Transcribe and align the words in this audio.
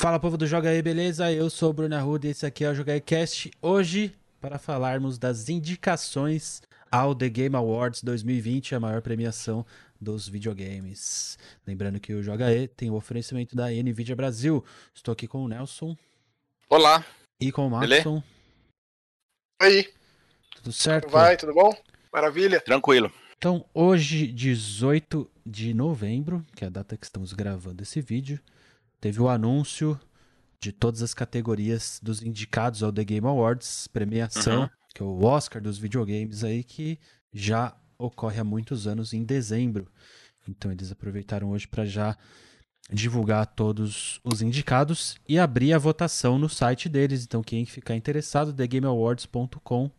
Fala 0.00 0.18
povo 0.18 0.38
do 0.38 0.46
Joga 0.46 0.70
aí, 0.70 0.80
beleza? 0.80 1.30
Eu 1.30 1.50
sou 1.50 1.68
o 1.68 1.72
Bruno 1.74 1.94
Arruda 1.94 2.26
e 2.26 2.30
esse 2.30 2.46
aqui 2.46 2.64
é 2.64 2.70
o 2.70 2.74
Joga 2.74 2.94
aí 2.94 3.02
Cast. 3.02 3.50
Hoje, 3.60 4.16
para 4.40 4.58
falarmos 4.58 5.18
das 5.18 5.50
indicações 5.50 6.62
ao 6.90 7.14
The 7.14 7.28
Game 7.28 7.54
Awards 7.54 8.02
2020, 8.02 8.74
a 8.74 8.80
maior 8.80 9.02
premiação 9.02 9.64
dos 10.00 10.26
videogames. 10.26 11.38
Lembrando 11.66 12.00
que 12.00 12.14
o 12.14 12.22
Joga 12.22 12.50
E 12.50 12.66
tem 12.66 12.88
o 12.88 12.94
oferecimento 12.94 13.54
da 13.54 13.68
Nvidia 13.68 14.16
Brasil. 14.16 14.64
Estou 14.94 15.12
aqui 15.12 15.28
com 15.28 15.44
o 15.44 15.48
Nelson 15.48 15.94
Olá, 16.70 17.04
e 17.38 17.52
com 17.52 17.66
o? 17.66 17.70
Maxon. 17.70 18.22
Aí, 19.60 19.86
Tudo 20.56 20.72
certo? 20.72 21.04
como 21.04 21.12
vai? 21.18 21.36
Tudo 21.36 21.52
bom? 21.52 21.76
Maravilha. 22.10 22.62
tranquilo. 22.62 23.12
Então, 23.36 23.66
hoje, 23.74 24.28
18 24.28 25.30
de 25.44 25.74
novembro, 25.74 26.42
que 26.56 26.64
é 26.64 26.68
a 26.68 26.70
data 26.70 26.96
que 26.96 27.04
estamos 27.04 27.34
gravando 27.34 27.82
esse 27.82 28.00
vídeo, 28.00 28.40
teve 29.00 29.20
o 29.20 29.28
anúncio 29.28 29.98
de 30.60 30.72
todas 30.72 31.02
as 31.02 31.14
categorias 31.14 31.98
dos 32.02 32.22
indicados 32.22 32.82
ao 32.82 32.92
The 32.92 33.04
Game 33.04 33.26
Awards, 33.26 33.88
premiação, 33.88 34.62
Uhum. 34.62 34.68
que 34.94 35.02
é 35.02 35.06
o 35.06 35.24
Oscar 35.24 35.62
dos 35.62 35.78
videogames 35.78 36.44
aí, 36.44 36.62
que 36.62 36.98
já 37.32 37.74
ocorre 37.98 38.38
há 38.40 38.44
muitos 38.44 38.86
anos 38.86 39.12
em 39.12 39.24
dezembro. 39.24 39.88
Então, 40.48 40.70
eles 40.70 40.90
aproveitaram 40.92 41.50
hoje 41.50 41.66
para 41.66 41.84
já 41.86 42.16
divulgar 42.92 43.46
todos 43.46 44.20
os 44.24 44.42
indicados 44.42 45.14
e 45.28 45.38
abrir 45.38 45.72
a 45.72 45.78
votação 45.78 46.38
no 46.38 46.48
site 46.48 46.88
deles. 46.88 47.24
Então, 47.24 47.42
quem 47.42 47.64
ficar 47.64 47.94
interessado, 47.94 48.52
thegameawards.com 48.52 49.90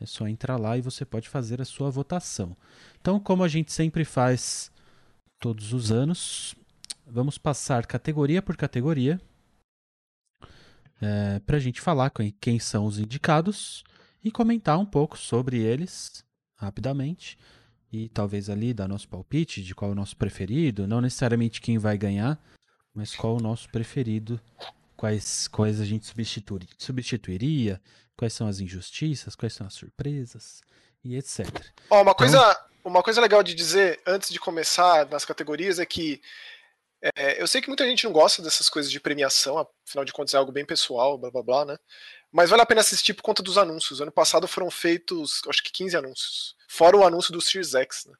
é 0.00 0.06
só 0.06 0.26
entrar 0.28 0.56
lá 0.56 0.76
e 0.76 0.82
você 0.82 1.04
pode 1.04 1.28
fazer 1.28 1.60
a 1.60 1.64
sua 1.64 1.90
votação. 1.90 2.56
Então, 3.00 3.18
como 3.18 3.42
a 3.42 3.48
gente 3.48 3.72
sempre 3.72 4.04
faz 4.04 4.70
todos 5.38 5.72
os 5.72 5.90
anos, 5.90 6.54
vamos 7.10 7.38
passar 7.38 7.86
categoria 7.86 8.40
por 8.42 8.56
categoria 8.56 9.20
para 11.46 11.56
a 11.56 11.60
gente 11.60 11.80
falar 11.80 12.10
com- 12.10 12.30
quem 12.40 12.58
são 12.58 12.84
os 12.84 12.98
indicados 12.98 13.82
e 14.22 14.30
comentar 14.30 14.78
um 14.78 14.84
pouco 14.84 15.16
sobre 15.16 15.58
eles 15.58 16.22
rapidamente. 16.56 17.38
E 17.92 18.08
talvez 18.10 18.48
ali 18.50 18.72
dar 18.74 18.86
nosso 18.86 19.08
palpite 19.08 19.62
de 19.62 19.74
qual 19.74 19.90
é 19.90 19.92
o 19.92 19.96
nosso 19.96 20.16
preferido, 20.16 20.86
não 20.86 21.00
necessariamente 21.00 21.60
quem 21.60 21.78
vai 21.78 21.96
ganhar, 21.98 22.38
mas 22.94 23.16
qual 23.16 23.36
o 23.36 23.40
nosso 23.40 23.68
preferido, 23.70 24.38
quais 24.96 25.48
coisas 25.48 25.80
a 25.80 25.84
gente 25.86 26.06
substitui, 26.06 26.60
substituiria, 26.78 27.80
quais 28.16 28.32
são 28.34 28.46
as 28.46 28.60
injustiças, 28.60 29.34
quais 29.34 29.54
são 29.54 29.66
as 29.66 29.74
surpresas 29.74 30.60
e 31.02 31.16
etc. 31.16 31.48
Ó, 31.88 32.02
uma 32.02 32.14
coisa, 32.14 32.38
uma 32.84 33.02
coisa 33.02 33.20
legal 33.20 33.42
de 33.42 33.54
dizer 33.54 34.00
antes 34.06 34.30
de 34.30 34.38
começar 34.38 35.06
nas 35.08 35.24
categorias 35.24 35.78
é 35.78 35.86
que 35.86 36.20
é, 37.16 37.40
eu 37.40 37.46
sei 37.46 37.60
que 37.60 37.68
muita 37.68 37.86
gente 37.86 38.04
não 38.04 38.12
gosta 38.12 38.42
dessas 38.42 38.68
coisas 38.68 38.90
de 38.90 39.00
premiação, 39.00 39.66
afinal 39.86 40.04
de 40.04 40.12
contas 40.12 40.34
é 40.34 40.36
algo 40.36 40.52
bem 40.52 40.64
pessoal, 40.64 41.16
blá 41.16 41.30
blá 41.30 41.42
blá, 41.42 41.64
né? 41.64 41.78
Mas 42.30 42.50
vale 42.50 42.62
a 42.62 42.66
pena 42.66 42.80
assistir 42.80 43.14
por 43.14 43.22
conta 43.22 43.42
dos 43.42 43.58
anúncios. 43.58 44.00
Ano 44.00 44.12
passado 44.12 44.46
foram 44.46 44.70
feitos, 44.70 45.40
acho 45.48 45.62
que 45.64 45.72
15 45.72 45.96
anúncios. 45.96 46.54
Fora 46.68 46.96
o 46.96 47.04
anúncio 47.04 47.32
do 47.32 47.40
Series 47.40 47.74
X, 47.74 48.06
né? 48.06 48.14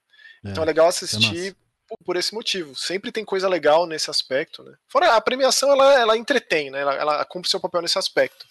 Então 0.44 0.62
é 0.62 0.66
legal 0.66 0.88
assistir 0.88 1.54
por, 1.86 1.98
por 2.04 2.16
esse 2.16 2.34
motivo. 2.34 2.74
Sempre 2.74 3.12
tem 3.12 3.24
coisa 3.24 3.48
legal 3.48 3.86
nesse 3.86 4.10
aspecto, 4.10 4.62
né? 4.62 4.74
Fora 4.88 5.14
a 5.14 5.20
premiação, 5.20 5.70
ela, 5.70 6.00
ela 6.00 6.16
entretém, 6.16 6.70
né? 6.70 6.80
Ela, 6.80 6.94
ela 6.94 7.24
cumpre 7.24 7.50
seu 7.50 7.60
papel 7.60 7.82
nesse 7.82 7.98
aspecto. 7.98 8.46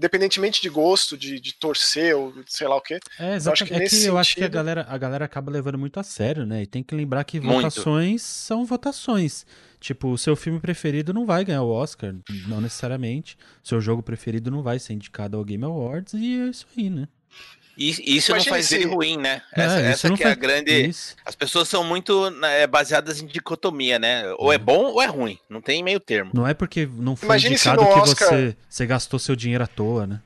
Independentemente 0.00 0.62
de 0.62 0.70
gosto, 0.70 1.14
de, 1.14 1.38
de 1.38 1.52
torcer 1.52 2.16
ou 2.16 2.32
de 2.32 2.42
sei 2.46 2.66
lá 2.66 2.74
o 2.74 2.80
quê. 2.80 2.98
É, 3.18 3.34
exato. 3.34 3.52
acho 3.52 3.66
que 3.66 3.74
é 3.74 3.76
que 3.76 3.82
nesse 3.82 4.06
eu 4.06 4.16
acho 4.16 4.34
que 4.34 4.42
a 4.42 4.48
galera, 4.48 4.86
a 4.88 4.96
galera 4.96 5.26
acaba 5.26 5.52
levando 5.52 5.76
muito 5.76 6.00
a 6.00 6.02
sério, 6.02 6.46
né? 6.46 6.62
E 6.62 6.66
tem 6.66 6.82
que 6.82 6.94
lembrar 6.94 7.22
que 7.24 7.38
Muito. 7.38 7.56
votações 7.56 8.22
são 8.22 8.64
votações. 8.64 9.44
Tipo, 9.78 10.08
o 10.08 10.16
seu 10.16 10.34
filme 10.34 10.58
preferido 10.58 11.12
não 11.12 11.26
vai 11.26 11.44
ganhar 11.44 11.62
o 11.62 11.68
Oscar, 11.68 12.14
não 12.48 12.62
necessariamente. 12.62 13.36
Seu 13.62 13.78
jogo 13.78 14.02
preferido 14.02 14.50
não 14.50 14.62
vai 14.62 14.78
ser 14.78 14.94
indicado 14.94 15.36
ao 15.36 15.44
Game 15.44 15.64
Awards, 15.64 16.14
e 16.14 16.40
é 16.40 16.46
isso 16.46 16.66
aí, 16.78 16.88
né? 16.88 17.06
E 17.76 18.16
isso 18.16 18.34
não 18.34 18.44
faz 18.44 18.66
se- 18.66 18.78
dele 18.78 18.90
ruim, 18.90 19.16
né? 19.16 19.40
É, 19.56 19.62
Essa, 19.62 19.80
essa 19.80 20.10
que 20.14 20.22
é 20.22 20.28
a 20.32 20.34
grande. 20.34 20.70
Isso. 20.88 21.16
As 21.24 21.34
pessoas 21.34 21.68
são 21.68 21.82
muito 21.82 22.30
né, 22.30 22.66
baseadas 22.66 23.20
em 23.22 23.26
dicotomia, 23.26 23.98
né? 23.98 24.24
Ou 24.38 24.52
é 24.52 24.58
bom 24.58 24.84
ou 24.92 25.00
é 25.02 25.06
ruim. 25.06 25.38
Não 25.48 25.60
tem 25.62 25.82
meio 25.82 25.98
termo. 26.00 26.30
Não 26.34 26.46
é 26.46 26.52
porque 26.52 26.86
não 26.86 27.16
foi 27.16 27.26
Imagine 27.28 27.54
indicado 27.54 27.82
que 27.86 27.98
Oscar- 28.00 28.28
você, 28.28 28.56
você 28.68 28.86
gastou 28.86 29.18
seu 29.18 29.34
dinheiro 29.34 29.64
à 29.64 29.66
toa, 29.66 30.06
né? 30.06 30.20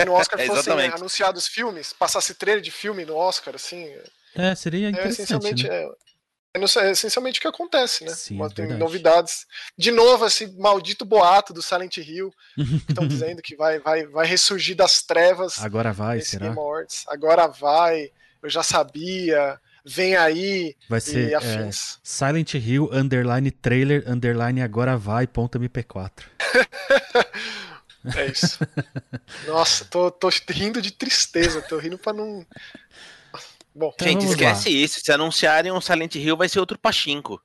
E 0.00 0.04
no 0.04 0.12
Oscar 0.14 0.40
É, 0.40 0.46
fossem 0.46 0.72
anunciados 0.88 1.46
filmes, 1.46 1.92
passasse 1.92 2.34
trailer 2.34 2.62
de 2.62 2.70
filme 2.72 3.04
no 3.04 3.14
Oscar, 3.14 3.54
assim, 3.54 3.88
É, 4.34 4.54
seria 4.54 4.88
É 4.88 4.90
interessante, 4.90 5.22
essencialmente, 5.22 5.68
né? 5.68 5.74
é, 5.74 5.88
é 6.54 6.58
é 6.58 6.90
essencialmente 6.90 7.38
o 7.38 7.42
que 7.42 7.48
acontece, 7.48 8.04
né? 8.04 8.12
Sim, 8.12 8.36
Mas 8.36 8.52
tem 8.52 8.64
verdade. 8.66 8.80
novidades. 8.80 9.46
De 9.76 9.90
novo, 9.90 10.26
esse 10.26 10.46
maldito 10.58 11.04
boato 11.04 11.52
do 11.52 11.62
Silent 11.62 11.96
Hill, 11.98 12.32
que 12.56 12.90
estão 12.90 13.06
dizendo 13.08 13.42
que 13.42 13.54
vai, 13.54 13.78
vai, 13.78 14.06
vai 14.06 14.26
ressurgir 14.26 14.74
das 14.76 15.02
trevas 15.02 15.58
Agora 15.58 15.92
vai, 15.92 16.20
será? 16.20 16.54
Agora 17.06 17.46
vai, 17.46 18.10
eu 18.42 18.48
já 18.48 18.62
sabia, 18.62 19.60
vem 19.84 20.16
aí 20.16 20.76
Vai 20.88 21.00
ser 21.00 21.32
é, 21.32 21.34
afins. 21.34 21.98
Silent 22.02 22.54
Hill, 22.54 22.90
underline 22.92 23.50
trailer, 23.50 24.04
underline 24.06 24.62
agora 24.62 24.96
vai, 24.96 25.26
ponto 25.26 25.58
MP4. 25.58 26.24
É, 28.16 28.26
isso. 28.26 28.58
Nossa, 29.46 29.84
tô, 29.84 30.10
tô 30.10 30.30
rindo 30.50 30.80
de 30.80 30.92
tristeza, 30.92 31.60
tô 31.62 31.78
rindo 31.78 31.98
pra 31.98 32.12
não. 32.12 32.46
Bom, 33.78 33.92
Então 33.94 34.08
Gente, 34.08 34.24
esquece 34.26 34.68
isso. 34.70 35.00
Se 35.00 35.12
anunciarem 35.12 35.70
um 35.70 35.80
Silent 35.80 36.16
Hill, 36.16 36.36
vai 36.36 36.48
ser 36.48 36.58
outro 36.60 36.76
Pachinko. 36.78 37.40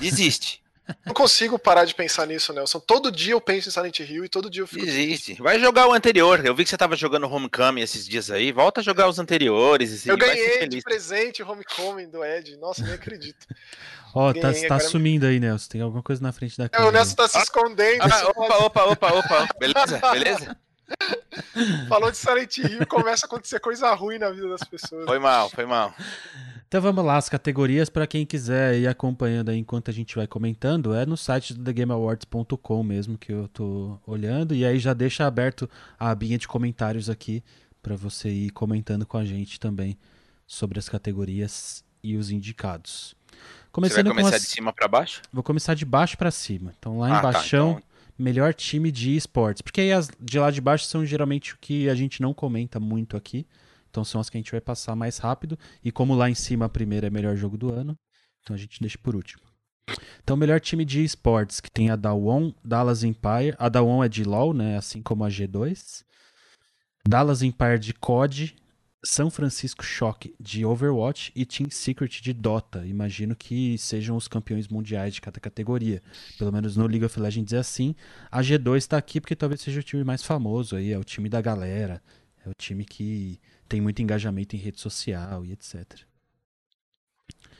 Desiste. 0.00 0.62
não 1.06 1.14
consigo 1.14 1.58
parar 1.58 1.84
de 1.84 1.94
pensar 1.94 2.26
nisso, 2.26 2.52
Nelson. 2.52 2.80
Todo 2.80 3.10
dia 3.12 3.32
eu 3.32 3.40
penso 3.40 3.68
em 3.68 3.72
Silent 3.72 3.98
Hill 4.00 4.24
e 4.24 4.28
todo 4.28 4.50
dia 4.50 4.62
eu 4.62 4.66
fico. 4.66 4.84
Desiste. 4.84 5.34
Vai 5.40 5.58
jogar 5.58 5.86
o 5.88 5.92
anterior. 5.94 6.44
Eu 6.44 6.54
vi 6.54 6.64
que 6.64 6.70
você 6.70 6.76
tava 6.76 6.96
jogando 6.96 7.26
Homecoming 7.30 7.80
esses 7.80 8.06
dias 8.06 8.30
aí. 8.30 8.52
Volta 8.52 8.80
a 8.80 8.84
jogar 8.84 9.08
os 9.08 9.18
anteriores. 9.18 10.04
e 10.04 10.08
Eu 10.08 10.16
ganhei 10.18 10.66
de 10.68 10.82
presente 10.82 11.42
o 11.42 11.50
Homecoming 11.50 12.08
do 12.08 12.24
Ed. 12.24 12.56
Nossa, 12.58 12.82
nem 12.82 12.92
acredito. 12.94 13.46
Ó, 14.14 14.32
tá, 14.32 14.40
Ganhei, 14.50 14.66
tá 14.68 14.74
agora- 14.76 14.88
sumindo 14.90 15.26
aí, 15.26 15.38
Nelson. 15.38 15.68
Tem 15.68 15.80
alguma 15.82 16.02
coisa 16.02 16.22
na 16.22 16.32
frente 16.32 16.56
da 16.56 16.64
É, 16.64 16.68
câmera. 16.68 16.88
o 16.90 16.92
Nelson 16.92 17.14
tá 17.14 17.28
se 17.28 17.38
escondendo. 17.38 18.02
Ah, 18.02 18.28
opa, 18.34 18.56
opa, 18.64 18.84
opa, 18.84 19.12
opa. 19.14 19.48
Beleza? 19.58 19.98
Beleza? 20.12 20.56
Falou 21.88 22.10
de 22.10 22.16
Silent 22.16 22.58
Hill, 22.58 22.86
começa 22.86 23.26
a 23.26 23.28
acontecer 23.28 23.60
coisa 23.60 23.92
ruim 23.94 24.18
na 24.18 24.30
vida 24.30 24.48
das 24.48 24.62
pessoas. 24.64 25.04
Foi 25.04 25.18
mal, 25.18 25.48
foi 25.50 25.66
mal. 25.66 25.94
Então 26.66 26.80
vamos 26.82 27.04
lá, 27.04 27.16
as 27.16 27.28
categorias 27.28 27.88
para 27.88 28.06
quem 28.06 28.26
quiser 28.26 28.78
ir 28.78 28.86
acompanhando 28.86 29.48
aí 29.50 29.58
enquanto 29.58 29.90
a 29.90 29.94
gente 29.94 30.14
vai 30.16 30.26
comentando, 30.26 30.94
é 30.94 31.06
no 31.06 31.16
site 31.16 31.54
do 31.54 31.64
thegameawards.com 31.64 32.82
mesmo 32.82 33.16
que 33.16 33.32
eu 33.32 33.48
tô 33.48 33.98
olhando 34.06 34.54
e 34.54 34.64
aí 34.66 34.78
já 34.78 34.92
deixa 34.92 35.26
aberto 35.26 35.68
a 35.98 36.10
abinha 36.10 36.36
de 36.36 36.46
comentários 36.46 37.08
aqui 37.08 37.42
para 37.82 37.96
você 37.96 38.28
ir 38.28 38.50
comentando 38.50 39.06
com 39.06 39.16
a 39.16 39.24
gente 39.24 39.58
também 39.58 39.96
sobre 40.46 40.78
as 40.78 40.88
categorias 40.88 41.82
e 42.02 42.16
os 42.16 42.30
indicados. 42.30 43.14
Você 43.30 43.34
vai 43.34 43.70
Começando 43.72 44.06
com 44.08 44.16
começar 44.16 44.36
as... 44.36 44.42
de 44.42 44.48
cima 44.48 44.72
pra 44.72 44.88
baixo? 44.88 45.22
Vou 45.32 45.42
começar 45.42 45.74
de 45.74 45.84
baixo 45.84 46.18
para 46.18 46.30
cima. 46.30 46.72
Então 46.78 46.98
lá 46.98 47.06
Ah, 47.18 47.20
tá, 47.22 47.28
embaixo, 47.30 47.56
então- 47.56 47.82
melhor 48.18 48.52
time 48.52 48.90
de 48.90 49.16
esportes. 49.16 49.62
Porque 49.62 49.80
aí 49.80 49.92
as 49.92 50.10
de 50.20 50.38
lá 50.38 50.50
de 50.50 50.60
baixo 50.60 50.86
são 50.86 51.04
geralmente 51.06 51.54
o 51.54 51.58
que 51.58 51.88
a 51.88 51.94
gente 51.94 52.20
não 52.20 52.34
comenta 52.34 52.80
muito 52.80 53.16
aqui. 53.16 53.46
Então 53.90 54.04
são 54.04 54.20
as 54.20 54.28
que 54.28 54.36
a 54.36 54.40
gente 54.40 54.52
vai 54.52 54.60
passar 54.60 54.96
mais 54.96 55.18
rápido. 55.18 55.58
E 55.84 55.92
como 55.92 56.14
lá 56.14 56.28
em 56.28 56.34
cima 56.34 56.66
a 56.66 56.68
primeira 56.68 57.06
é 57.06 57.10
melhor 57.10 57.36
jogo 57.36 57.56
do 57.56 57.72
ano, 57.72 57.96
então 58.40 58.54
a 58.54 58.58
gente 58.58 58.80
deixa 58.80 58.98
por 58.98 59.14
último. 59.14 59.42
Então, 60.22 60.36
melhor 60.36 60.60
time 60.60 60.84
de 60.84 61.02
esportes, 61.02 61.60
que 61.60 61.70
tem 61.70 61.90
a 61.90 61.96
Dawon, 61.96 62.52
Dallas 62.62 63.02
Empire. 63.02 63.54
A 63.58 63.68
Dawon 63.68 64.04
é 64.04 64.08
de 64.08 64.24
LoL, 64.24 64.52
né? 64.52 64.76
Assim 64.76 65.02
como 65.02 65.24
a 65.24 65.28
G2. 65.28 66.04
Dallas 67.06 67.42
Empire 67.42 67.78
de 67.78 67.94
COD. 67.94 68.54
São 69.04 69.30
Francisco 69.30 69.84
Shock 69.84 70.34
de 70.40 70.64
Overwatch 70.64 71.30
e 71.34 71.46
Team 71.46 71.70
Secret 71.70 72.20
de 72.20 72.32
Dota. 72.32 72.84
Imagino 72.84 73.36
que 73.36 73.78
sejam 73.78 74.16
os 74.16 74.26
campeões 74.26 74.66
mundiais 74.66 75.14
de 75.14 75.20
cada 75.20 75.38
categoria. 75.38 76.02
Pelo 76.36 76.52
menos 76.52 76.76
no 76.76 76.86
League 76.86 77.04
of 77.04 77.18
Legends 77.20 77.52
é 77.52 77.58
assim. 77.58 77.94
A 78.30 78.40
G2 78.42 78.76
está 78.76 78.96
aqui 78.98 79.20
porque 79.20 79.36
talvez 79.36 79.60
seja 79.60 79.78
o 79.78 79.82
time 79.84 80.02
mais 80.02 80.22
famoso 80.22 80.74
aí, 80.74 80.92
é 80.92 80.98
o 80.98 81.04
time 81.04 81.28
da 81.28 81.40
galera, 81.40 82.02
é 82.44 82.48
o 82.48 82.52
time 82.54 82.84
que 82.84 83.40
tem 83.68 83.80
muito 83.80 84.02
engajamento 84.02 84.56
em 84.56 84.58
rede 84.58 84.80
social 84.80 85.44
e 85.44 85.52
etc. 85.52 85.84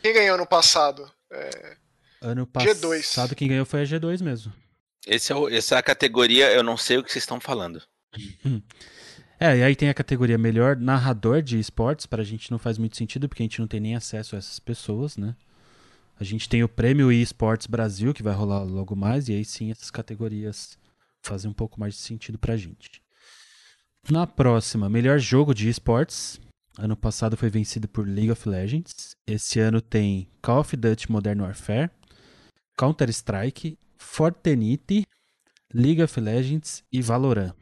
Quem 0.02 0.12
ganhou 0.14 0.36
no 0.36 0.46
passado? 0.46 1.08
Ano 2.20 2.46
G2. 2.48 2.96
passado 3.02 3.36
quem 3.36 3.46
ganhou 3.48 3.64
foi 3.66 3.82
a 3.82 3.84
G2 3.84 4.20
mesmo. 4.22 4.52
Esse 5.06 5.30
é 5.32 5.36
o- 5.36 5.48
essa 5.48 5.76
é 5.76 5.78
a 5.78 5.82
categoria, 5.82 6.50
eu 6.52 6.64
não 6.64 6.76
sei 6.76 6.98
o 6.98 7.04
que 7.04 7.12
vocês 7.12 7.22
estão 7.22 7.40
falando. 7.40 7.80
É, 9.40 9.58
e 9.58 9.62
aí 9.62 9.76
tem 9.76 9.88
a 9.88 9.94
categoria 9.94 10.36
melhor 10.36 10.76
narrador 10.76 11.42
de 11.42 11.58
esportes, 11.58 12.06
pra 12.06 12.24
gente 12.24 12.50
não 12.50 12.58
faz 12.58 12.76
muito 12.76 12.96
sentido, 12.96 13.28
porque 13.28 13.42
a 13.42 13.44
gente 13.44 13.60
não 13.60 13.68
tem 13.68 13.78
nem 13.78 13.94
acesso 13.94 14.34
a 14.34 14.38
essas 14.38 14.58
pessoas, 14.58 15.16
né? 15.16 15.36
A 16.18 16.24
gente 16.24 16.48
tem 16.48 16.64
o 16.64 16.68
prêmio 16.68 17.12
eSports 17.12 17.68
Brasil, 17.68 18.12
que 18.12 18.22
vai 18.22 18.34
rolar 18.34 18.64
logo 18.64 18.96
mais, 18.96 19.28
e 19.28 19.34
aí 19.34 19.44
sim 19.44 19.70
essas 19.70 19.90
categorias 19.90 20.76
fazem 21.22 21.48
um 21.48 21.54
pouco 21.54 21.78
mais 21.78 21.94
de 21.94 22.00
sentido 22.00 22.36
pra 22.36 22.56
gente. 22.56 23.00
Na 24.10 24.26
próxima, 24.26 24.88
melhor 24.88 25.18
jogo 25.20 25.54
de 25.54 25.68
esportes. 25.68 26.40
Ano 26.76 26.96
passado 26.96 27.36
foi 27.36 27.50
vencido 27.50 27.86
por 27.86 28.06
League 28.06 28.30
of 28.30 28.48
Legends. 28.48 29.14
Esse 29.26 29.60
ano 29.60 29.80
tem 29.80 30.28
Call 30.42 30.60
of 30.60 30.76
Duty 30.76 31.10
Modern 31.12 31.40
Warfare, 31.40 31.90
Counter-Strike 32.76 33.78
Fortnite, 33.96 35.06
League 35.74 36.02
of 36.02 36.20
Legends 36.20 36.82
e 36.90 37.02
Valorant. 37.02 37.52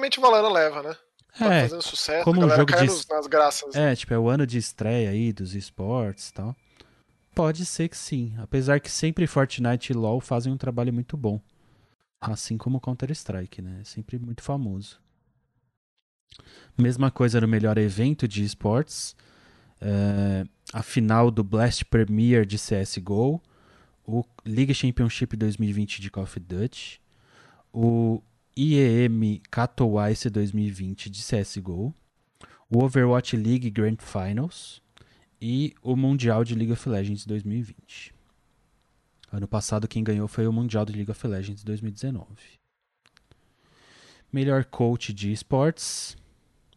Realmente 0.00 0.18
o 0.18 0.22
Valorant 0.22 0.52
leva, 0.52 0.82
né? 0.82 0.96
Tá 1.38 1.54
É, 1.54 1.62
fazendo 1.62 1.82
sucesso, 1.82 2.24
como 2.24 2.40
a 2.40 2.44
um 2.44 2.48
galera 2.48 2.60
jogo 2.62 2.72
cai 2.72 2.86
de- 2.88 3.08
nas 3.10 3.26
graças. 3.26 3.74
é, 3.76 3.94
tipo, 3.94 4.14
é 4.14 4.18
o 4.18 4.28
ano 4.30 4.46
de 4.46 4.56
estreia 4.58 5.10
aí 5.10 5.30
dos 5.32 5.54
esportes 5.54 6.30
e 6.30 6.32
tal. 6.34 6.56
Pode 7.34 7.64
ser 7.66 7.88
que 7.88 7.96
sim, 7.96 8.34
apesar 8.38 8.80
que 8.80 8.90
sempre 8.90 9.26
Fortnite 9.26 9.92
e 9.92 9.94
LoL 9.94 10.20
fazem 10.20 10.52
um 10.52 10.56
trabalho 10.56 10.92
muito 10.92 11.16
bom. 11.16 11.40
Assim 12.20 12.56
como 12.58 12.80
Counter-Strike, 12.80 13.60
né? 13.62 13.78
É 13.82 13.84
sempre 13.84 14.18
muito 14.18 14.42
famoso. 14.42 14.98
Mesma 16.76 17.10
coisa 17.10 17.40
no 17.40 17.48
melhor 17.48 17.76
evento 17.78 18.26
de 18.26 18.42
esportes. 18.44 19.14
é, 19.82 20.44
a 20.74 20.82
final 20.82 21.30
do 21.30 21.42
Blast 21.42 21.84
Premier 21.86 22.44
de 22.44 22.58
CSGO. 22.58 23.40
O 24.06 24.24
League 24.44 24.74
Championship 24.74 25.34
2020 25.36 26.00
de 26.02 26.10
Call 26.10 26.24
of 26.24 26.38
Duty. 26.40 27.00
O 27.72 28.20
IEM 28.60 29.40
Katowice 29.50 30.28
2020 30.28 31.08
de 31.08 31.22
CSGO. 31.22 31.94
O 32.68 32.84
Overwatch 32.84 33.34
League 33.34 33.70
Grand 33.70 33.96
Finals. 33.96 34.82
E 35.40 35.72
o 35.82 35.96
Mundial 35.96 36.44
de 36.44 36.54
League 36.54 36.70
of 36.70 36.86
Legends 36.86 37.24
2020. 37.24 38.12
Ano 39.32 39.48
passado 39.48 39.88
quem 39.88 40.04
ganhou 40.04 40.28
foi 40.28 40.46
o 40.46 40.52
Mundial 40.52 40.84
de 40.84 40.92
League 40.92 41.10
of 41.10 41.26
Legends 41.26 41.64
2019. 41.64 42.26
Melhor 44.30 44.66
coach 44.66 45.14
de 45.14 45.32
esportes. 45.32 46.14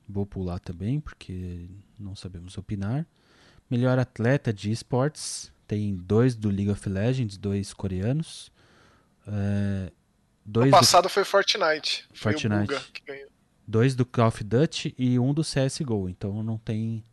Vou 0.07 0.25
pular 0.25 0.59
também, 0.59 1.01
porque 1.01 1.67
não 1.99 2.15
sabemos 2.15 2.57
opinar. 2.57 3.05
Melhor 3.69 3.99
atleta 3.99 4.53
de 4.53 4.71
esportes. 4.71 5.51
Tem 5.67 5.93
dois 5.93 6.33
do 6.33 6.47
League 6.47 6.71
of 6.71 6.87
Legends, 6.87 7.35
dois 7.35 7.73
coreanos. 7.73 8.49
É, 10.45 10.47
No 10.47 10.51
dois, 10.53 10.71
do, 10.71 10.71
passado 10.71 11.09
foi 11.09 11.23
Fortnite. 11.23 12.07
Foi 12.13 12.33
Fortnite. 12.33 13.01
ganhou. 13.05 13.29
dois 13.67 13.95
do 13.95 14.05
Call 14.05 14.27
of 14.27 14.43
Duty 14.43 14.93
e 14.97 15.17
um 15.19 15.33
do 15.33 15.41
CSGO. 15.41 16.09
Então 16.09 16.43
não 16.43 16.57
tem 16.57 17.03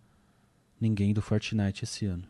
ninguém 0.81 1.13
do 1.13 1.23
Fortnite 1.23 1.85
esse 1.85 2.07
ano. 2.07 2.29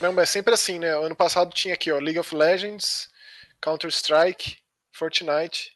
Não, 0.00 0.12
mas 0.12 0.30
é 0.30 0.32
sempre 0.32 0.54
assim, 0.54 0.78
né? 0.78 0.90
Ano 0.96 1.14
passado 1.14 1.52
tinha 1.52 1.74
aqui, 1.74 1.90
ó, 1.92 1.98
League 1.98 2.18
of 2.18 2.34
Legends, 2.34 3.10
Counter-Strike, 3.60 4.56
Fortnite, 4.92 5.72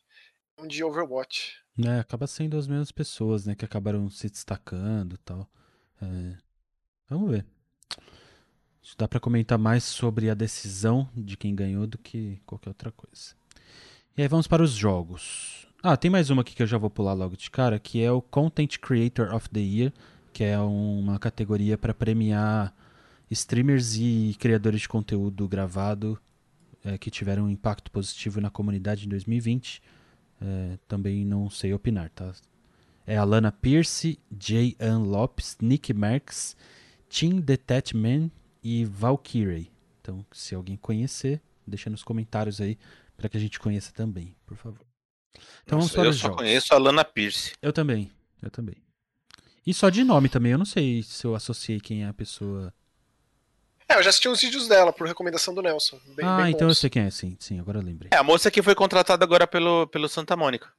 um 0.58 0.66
de 0.66 0.82
Overwatch. 0.82 1.56
É, 1.84 1.98
acaba 1.98 2.26
sendo 2.26 2.56
as 2.56 2.66
mesmas 2.66 2.92
pessoas, 2.92 3.44
né, 3.44 3.54
que 3.54 3.64
acabaram 3.64 4.08
se 4.08 4.30
destacando 4.30 5.14
e 5.16 5.18
tal. 5.18 5.50
É, 6.00 6.36
vamos 7.08 7.30
ver. 7.30 7.44
Que 8.94 8.98
Dá 8.98 9.08
pra 9.08 9.18
comentar 9.18 9.58
mais 9.58 9.82
sobre 9.82 10.30
a 10.30 10.34
decisão 10.34 11.08
de 11.16 11.36
quem 11.36 11.52
ganhou 11.52 11.84
do 11.84 11.98
que 11.98 12.38
qualquer 12.46 12.70
outra 12.70 12.92
coisa. 12.92 13.34
E 14.16 14.22
aí 14.22 14.28
vamos 14.28 14.46
para 14.46 14.62
os 14.62 14.70
jogos. 14.70 15.66
Ah, 15.82 15.96
tem 15.96 16.08
mais 16.08 16.30
uma 16.30 16.42
aqui 16.42 16.54
que 16.54 16.62
eu 16.62 16.66
já 16.66 16.78
vou 16.78 16.88
pular 16.88 17.12
logo 17.12 17.36
de 17.36 17.50
cara, 17.50 17.80
que 17.80 18.00
é 18.00 18.12
o 18.12 18.22
Content 18.22 18.78
Creator 18.78 19.34
of 19.34 19.48
the 19.50 19.58
Year, 19.58 19.92
que 20.32 20.44
é 20.44 20.56
uma 20.60 21.18
categoria 21.18 21.76
para 21.76 21.92
premiar 21.92 22.72
streamers 23.28 23.96
e 23.96 24.36
criadores 24.38 24.82
de 24.82 24.88
conteúdo 24.88 25.48
gravado 25.48 26.16
é, 26.84 26.96
que 26.96 27.10
tiveram 27.10 27.46
um 27.46 27.50
impacto 27.50 27.90
positivo 27.90 28.40
na 28.40 28.48
comunidade 28.48 29.06
em 29.06 29.08
2020. 29.08 29.82
É, 30.40 30.78
também 30.86 31.24
não 31.24 31.50
sei 31.50 31.74
opinar, 31.74 32.10
tá? 32.10 32.32
É 33.04 33.16
Alana 33.16 33.50
Pierce, 33.50 34.20
Jay 34.38 34.76
Ann 34.78 35.02
Lopes, 35.02 35.56
Nick 35.60 35.92
Marks, 35.92 36.56
Tim 37.08 37.40
Detachman 37.40 38.30
e 38.64 38.84
Valkyrie. 38.86 39.70
Então, 40.00 40.24
se 40.32 40.54
alguém 40.54 40.76
conhecer, 40.76 41.40
deixa 41.66 41.88
nos 41.90 42.02
comentários 42.02 42.60
aí 42.60 42.78
para 43.16 43.28
que 43.28 43.36
a 43.36 43.40
gente 43.40 43.60
conheça 43.60 43.92
também, 43.92 44.34
por 44.46 44.56
favor. 44.56 44.80
Então 45.62 45.78
vamos 45.78 45.86
Nossa, 45.86 45.94
para 45.94 46.04
eu 46.06 46.10
os 46.10 46.16
só 46.16 46.28
jogos. 46.28 46.36
conheço 46.42 46.74
a 46.74 46.78
Lana 46.78 47.04
Pierce. 47.04 47.52
Eu 47.60 47.72
também, 47.72 48.10
eu 48.42 48.50
também. 48.50 48.76
E 49.66 49.72
só 49.72 49.88
de 49.90 50.02
nome 50.04 50.28
também, 50.28 50.52
eu 50.52 50.58
não 50.58 50.64
sei 50.64 51.02
se 51.02 51.26
eu 51.26 51.34
associei 51.34 51.80
quem 51.80 52.04
é 52.04 52.08
a 52.08 52.14
pessoa. 52.14 52.72
É, 53.88 53.96
eu 53.98 54.02
já 54.02 54.10
assisti 54.10 54.28
uns 54.28 54.40
vídeos 54.40 54.66
dela 54.68 54.92
por 54.92 55.06
recomendação 55.06 55.54
do 55.54 55.62
Nelson. 55.62 55.98
Bem, 56.16 56.24
ah, 56.26 56.36
bem 56.38 56.48
então 56.50 56.62
eu 56.62 56.68
bons. 56.68 56.78
sei 56.78 56.88
quem 56.90 57.02
é, 57.02 57.10
sim, 57.10 57.36
sim, 57.38 57.58
agora 57.60 57.78
eu 57.78 57.82
lembrei. 57.82 58.10
É 58.12 58.16
a 58.16 58.22
moça 58.22 58.50
que 58.50 58.62
foi 58.62 58.74
contratada 58.74 59.24
agora 59.24 59.46
pelo, 59.46 59.86
pelo 59.88 60.08
Santa 60.08 60.36
Mônica. 60.36 60.70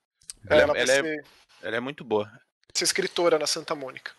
É, 0.50 0.54
Ela, 0.54 0.62
ela 0.64 0.78
ela 0.78 0.92
é, 0.92 1.02
ser, 1.02 1.26
ela 1.62 1.76
é 1.76 1.80
muito 1.80 2.04
boa. 2.04 2.32
ser 2.74 2.84
escritora 2.86 3.38
na 3.40 3.48
Santa 3.48 3.76
Mônica. 3.76 4.12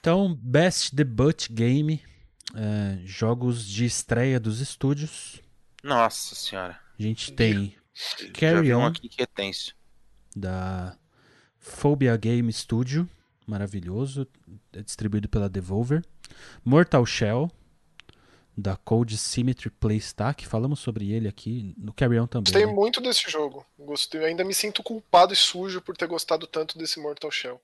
Então, 0.00 0.34
Best 0.40 0.94
Debut 0.94 1.48
Game, 1.50 2.02
é, 2.54 2.98
jogos 3.04 3.66
de 3.66 3.84
estreia 3.84 4.40
dos 4.40 4.60
estúdios. 4.60 5.40
Nossa 5.82 6.34
senhora. 6.34 6.78
A 6.98 7.02
gente 7.02 7.32
tem 7.32 7.76
Já 7.94 8.30
Carry 8.32 8.74
um 8.74 8.80
On, 8.80 8.86
aqui 8.86 9.08
que 9.08 9.22
é 9.22 9.26
tenso. 9.26 9.74
da 10.34 10.96
Phobia 11.58 12.16
Game 12.16 12.52
Studio, 12.52 13.08
maravilhoso, 13.46 14.26
é 14.72 14.82
distribuído 14.82 15.28
pela 15.28 15.48
Devolver. 15.48 16.04
Mortal 16.64 17.04
Shell, 17.04 17.50
da 18.56 18.76
Cold 18.76 19.16
Symmetry 19.16 19.70
Playstack, 19.70 20.46
falamos 20.46 20.80
sobre 20.80 21.12
ele 21.12 21.28
aqui 21.28 21.74
no 21.78 21.92
Carry 21.92 22.18
On 22.18 22.26
também. 22.26 22.52
Gostei 22.52 22.66
né? 22.66 22.72
muito 22.72 23.00
desse 23.00 23.30
jogo. 23.30 23.64
Gostei, 23.78 24.24
ainda 24.24 24.44
me 24.44 24.54
sinto 24.54 24.82
culpado 24.82 25.32
e 25.32 25.36
sujo 25.36 25.80
por 25.80 25.96
ter 25.96 26.06
gostado 26.06 26.46
tanto 26.46 26.76
desse 26.76 27.00
Mortal 27.00 27.30
Shell. 27.30 27.60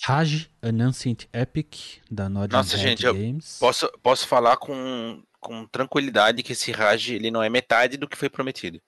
Raj, 0.00 0.48
An 0.62 0.80
Ancient 0.80 1.26
Epic, 1.32 2.00
da 2.10 2.28
Nod 2.28 2.52
Nossa, 2.52 2.76
gente, 2.76 3.04
eu 3.04 3.14
Games. 3.14 3.56
Posso, 3.60 3.88
posso 4.02 4.26
falar 4.26 4.56
com, 4.56 5.22
com 5.40 5.66
tranquilidade 5.68 6.42
que 6.42 6.52
esse 6.52 6.72
Raj 6.72 7.10
ele 7.10 7.30
não 7.30 7.42
é 7.42 7.48
metade 7.48 7.96
do 7.96 8.08
que 8.08 8.16
foi 8.16 8.28
prometido. 8.28 8.80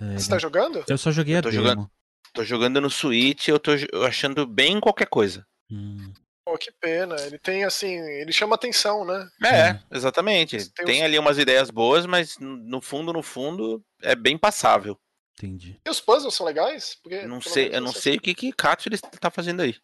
É, 0.00 0.18
Você 0.18 0.30
tá 0.30 0.38
jogando? 0.38 0.82
eu 0.88 0.96
só 0.98 1.10
joguei 1.10 1.34
a 1.34 1.38
Eu 1.38 1.42
tô 1.42 1.50
demo. 1.50 1.62
jogando. 1.62 1.90
Tô 2.32 2.44
jogando 2.44 2.80
no 2.80 2.88
Switch, 2.88 3.48
eu 3.48 3.58
tô 3.58 3.72
achando 4.06 4.46
bem 4.46 4.80
qualquer 4.80 5.06
coisa. 5.06 5.44
Hum, 5.70 6.12
Pô, 6.44 6.56
que 6.56 6.72
pena. 6.80 7.16
Ele 7.20 7.38
tem 7.38 7.64
assim. 7.64 7.92
Ele 7.96 8.32
chama 8.32 8.54
atenção, 8.54 9.04
né? 9.04 9.28
É, 9.44 9.78
exatamente. 9.94 10.56
Tem 10.70 10.86
Tem 10.86 10.98
os- 11.00 11.04
ali 11.04 11.18
umas 11.18 11.38
ideias 11.38 11.70
boas, 11.70 12.06
mas 12.06 12.36
no 12.38 12.80
fundo, 12.80 13.12
no 13.12 13.22
fundo, 13.22 13.84
é 14.02 14.14
bem 14.14 14.38
passável. 14.38 14.98
Entendi. 15.46 15.80
E 15.86 15.90
os 15.90 16.00
puzzles 16.00 16.34
são 16.34 16.44
legais? 16.46 16.94
Porque, 17.02 17.16
Eu 17.16 17.28
não 17.28 17.40
sei, 17.40 17.68
eu 17.74 17.80
não 17.80 17.92
sei 17.92 18.16
o 18.16 18.20
que 18.20 18.34
que 18.34 18.52
Katsu 18.52 18.88
ele 18.88 18.98
tá 18.98 19.30
fazendo 19.30 19.62
aí. 19.62 19.76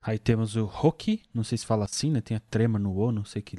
Aí 0.00 0.18
temos 0.18 0.56
o 0.56 0.64
Hoki, 0.66 1.22
não 1.32 1.44
sei 1.44 1.56
se 1.58 1.66
fala 1.66 1.84
assim, 1.84 2.10
né? 2.10 2.20
Tem 2.20 2.36
a 2.36 2.40
trema 2.40 2.78
no 2.78 2.92
O, 2.96 3.12
não 3.12 3.24
sei 3.24 3.40
que. 3.40 3.56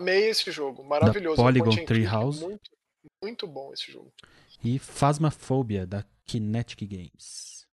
Amei 0.00 0.28
esse 0.30 0.50
jogo. 0.52 0.84
Maravilhoso. 0.84 1.36
Da 1.36 1.42
Polygon 1.42 1.64
Point 1.66 1.80
and 1.82 1.86
click, 1.86 2.02
Treehouse. 2.08 2.40
Muito, 2.44 2.70
muito 3.22 3.46
bom 3.46 3.72
esse 3.72 3.90
jogo. 3.90 4.12
E 4.62 4.78
Phasmophobia, 4.78 5.86
da 5.86 6.04
Kinetic 6.24 6.82
Games. 6.88 7.66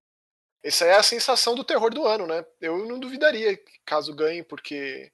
Essa 0.63 0.85
é 0.85 0.95
a 0.95 1.03
sensação 1.03 1.53
do 1.55 1.63
terror 1.63 1.93
do 1.93 2.05
ano, 2.05 2.25
né? 2.25 2.43
Eu 2.59 2.85
não 2.87 2.99
duvidaria 2.99 3.57
caso 3.85 4.13
ganhe, 4.15 4.43
porque. 4.43 5.11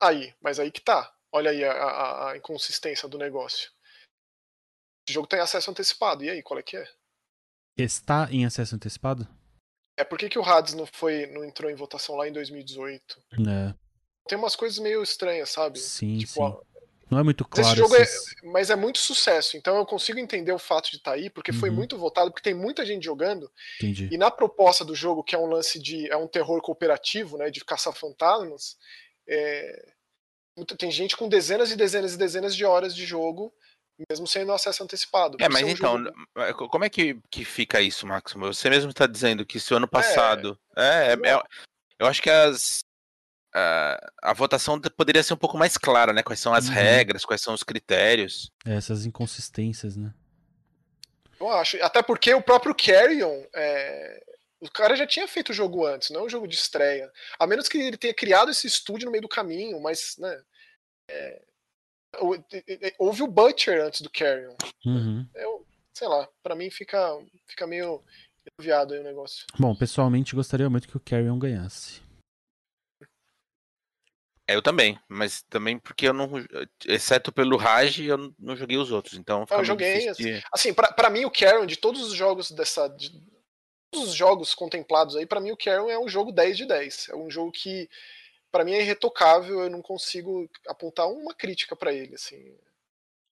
Aí, 0.00 0.34
mas 0.40 0.60
aí 0.60 0.70
que 0.70 0.80
tá. 0.80 1.12
Olha 1.32 1.50
aí 1.50 1.64
a, 1.64 1.72
a- 1.72 2.30
a 2.32 2.36
inconsistência 2.36 3.08
do 3.08 3.18
negócio. 3.18 3.70
Esse 5.08 5.14
jogo 5.14 5.26
tem 5.26 5.40
acesso 5.40 5.70
antecipado. 5.70 6.22
E 6.22 6.28
aí, 6.28 6.42
qual 6.42 6.60
é 6.60 6.62
que 6.62 6.76
é? 6.76 6.86
Está 7.78 8.28
em 8.30 8.44
acesso 8.44 8.74
antecipado? 8.76 9.26
É 9.96 10.04
por 10.04 10.18
que, 10.18 10.28
que 10.28 10.38
o 10.38 10.44
Hades 10.44 10.74
não 10.74 10.84
foi, 10.84 11.24
não 11.28 11.42
entrou 11.42 11.70
em 11.70 11.74
votação 11.74 12.14
lá 12.14 12.28
em 12.28 12.32
2018? 12.32 13.18
É, 13.48 13.74
Tem 14.28 14.36
umas 14.36 14.54
coisas 14.54 14.78
meio 14.78 15.02
estranhas, 15.02 15.48
sabe? 15.48 15.78
sim, 15.78 16.18
Tipo, 16.18 16.32
sim. 16.32 16.40
ó, 16.42 16.60
Não 17.10 17.18
é 17.18 17.22
muito 17.22 17.42
Mas 17.48 17.60
esse 17.60 17.74
claro. 17.74 17.78
jogo 17.78 17.96
é- 17.96 18.02
esses- 18.02 18.34
mas 18.42 18.68
é 18.68 18.76
muito 18.76 18.98
sucesso, 18.98 19.56
então 19.56 19.78
eu 19.78 19.86
consigo 19.86 20.18
entender 20.18 20.52
o 20.52 20.58
fato 20.58 20.90
de 20.90 20.98
estar 20.98 21.12
aí, 21.12 21.30
porque 21.30 21.54
foi 21.54 21.70
Uhum. 21.70 21.76
muito 21.76 21.96
votado, 21.96 22.30
porque 22.30 22.42
tem 22.42 22.52
muita 22.52 22.84
gente 22.84 23.02
jogando, 23.04 23.50
Entendi. 23.76 24.10
e 24.12 24.18
na 24.18 24.30
proposta 24.30 24.84
do 24.84 24.94
jogo, 24.94 25.24
que 25.24 25.34
é 25.34 25.38
um 25.38 25.46
lance 25.46 25.78
de. 25.80 26.06
é 26.10 26.16
um 26.18 26.28
terror 26.28 26.60
cooperativo, 26.60 27.38
né? 27.38 27.48
De 27.50 27.64
caçar 27.64 27.94
fantasmas, 27.94 28.76
é, 29.26 29.94
tem 30.76 30.90
gente 30.90 31.16
com 31.16 31.30
dezenas 31.30 31.70
e 31.70 31.76
dezenas 31.76 32.12
e 32.12 32.18
dezenas 32.18 32.54
de 32.54 32.66
horas 32.66 32.94
de 32.94 33.06
jogo, 33.06 33.54
mesmo 34.08 34.26
sendo 34.26 34.52
acesso 34.52 34.82
antecipado. 34.82 35.36
É, 35.40 35.48
mas 35.48 35.62
um 35.62 35.68
então, 35.68 35.98
jogo- 36.04 36.14
é, 36.36 36.52
co- 36.52 36.68
como 36.68 36.84
é 36.84 36.88
que, 36.90 37.18
que 37.30 37.44
fica 37.44 37.80
isso, 37.80 38.06
Máximo? 38.06 38.46
Você 38.52 38.68
mesmo 38.70 38.90
está 38.90 39.06
dizendo 39.06 39.44
que 39.44 39.58
se 39.58 39.72
o 39.72 39.76
ano 39.76 39.88
passado. 39.88 40.58
É, 40.76 41.12
é- 41.14 41.30
é- 41.32 41.42
eu 41.98 42.06
acho 42.06 42.22
que 42.22 42.30
as. 42.30 42.80
A, 43.54 44.10
a 44.22 44.32
votação 44.34 44.78
de- 44.78 44.90
poderia 44.90 45.22
ser 45.22 45.32
um 45.34 45.38
pouco 45.38 45.56
mais 45.56 45.76
clara, 45.78 46.12
né? 46.12 46.22
Quais 46.22 46.38
são 46.38 46.52
as 46.52 46.68
Uhum. 46.68 46.74
regras, 46.74 47.24
quais 47.24 47.40
são 47.40 47.54
os 47.54 47.62
critérios. 47.62 48.50
É, 48.64 48.74
essas 48.74 49.06
inconsistências, 49.06 49.96
né? 49.96 50.12
Eu 51.40 51.48
acho. 51.50 51.82
Até 51.82 52.02
porque 52.02 52.32
o 52.34 52.42
próprio 52.42 52.74
Carrion. 52.74 53.44
é, 53.54 54.22
O 54.60 54.68
cara 54.68 54.96
já 54.96 55.06
tinha 55.06 55.26
feito 55.28 55.50
o 55.50 55.54
jogo 55.54 55.86
antes, 55.86 56.10
não 56.10 56.20
é 56.20 56.24
um 56.24 56.28
jogo 56.28 56.48
de 56.48 56.56
estreia. 56.56 57.10
A 57.38 57.46
menos 57.46 57.68
que 57.68 57.78
ele 57.78 57.96
tenha 57.96 58.12
criado 58.12 58.50
esse 58.50 58.66
estúdio 58.66 59.06
no 59.06 59.12
meio 59.12 59.22
do 59.22 59.28
caminho, 59.28 59.80
mas, 59.80 60.16
né? 60.18 60.42
é, 61.08 61.42
Houve 62.98 63.22
o 63.22 63.26
Butcher 63.26 63.84
antes 63.84 64.00
do 64.00 64.10
Carrion. 64.10 64.54
Uhum. 64.84 65.26
Eu, 65.34 65.66
sei 65.92 66.08
lá, 66.08 66.28
pra 66.42 66.54
mim 66.54 66.70
fica, 66.70 66.98
fica 67.46 67.66
meio 67.66 68.02
viado 68.58 68.94
aí 68.94 69.00
o 69.00 69.04
negócio. 69.04 69.46
Bom, 69.58 69.74
pessoalmente 69.74 70.34
gostaria 70.34 70.70
muito 70.70 70.88
que 70.88 70.96
o 70.96 71.00
Carrion 71.00 71.38
ganhasse. 71.38 72.00
É, 74.48 74.54
eu 74.54 74.62
também, 74.62 74.98
mas 75.06 75.42
também 75.42 75.78
porque 75.78 76.08
eu 76.08 76.14
não. 76.14 76.30
Exceto 76.86 77.30
pelo 77.30 77.58
Raj, 77.58 78.00
eu 78.00 78.34
não 78.38 78.56
joguei 78.56 78.78
os 78.78 78.90
outros. 78.90 79.18
Então 79.18 79.44
eu 79.50 79.64
joguei. 79.64 80.10
De... 80.14 80.42
Assim, 80.50 80.72
pra, 80.72 80.90
pra 80.90 81.10
mim, 81.10 81.26
o 81.26 81.30
Karen, 81.30 81.66
de 81.66 81.76
todos 81.76 82.02
os 82.02 82.14
jogos 82.14 82.50
dessa. 82.50 82.88
De, 82.88 83.12
todos 83.90 84.08
os 84.08 84.14
jogos 84.14 84.54
contemplados 84.54 85.16
aí, 85.16 85.26
para 85.26 85.40
mim 85.40 85.50
o 85.50 85.56
Karen 85.56 85.90
é 85.90 85.98
um 85.98 86.08
jogo 86.08 86.32
10 86.32 86.56
de 86.56 86.66
10. 86.66 87.08
É 87.10 87.16
um 87.16 87.30
jogo 87.30 87.52
que, 87.52 87.88
para 88.50 88.64
mim, 88.64 88.72
é 88.72 88.80
irretocável. 88.80 89.60
Eu 89.60 89.70
não 89.70 89.82
consigo 89.82 90.48
apontar 90.66 91.08
uma 91.08 91.34
crítica 91.34 91.76
para 91.76 91.92
ele, 91.92 92.14
assim. 92.14 92.56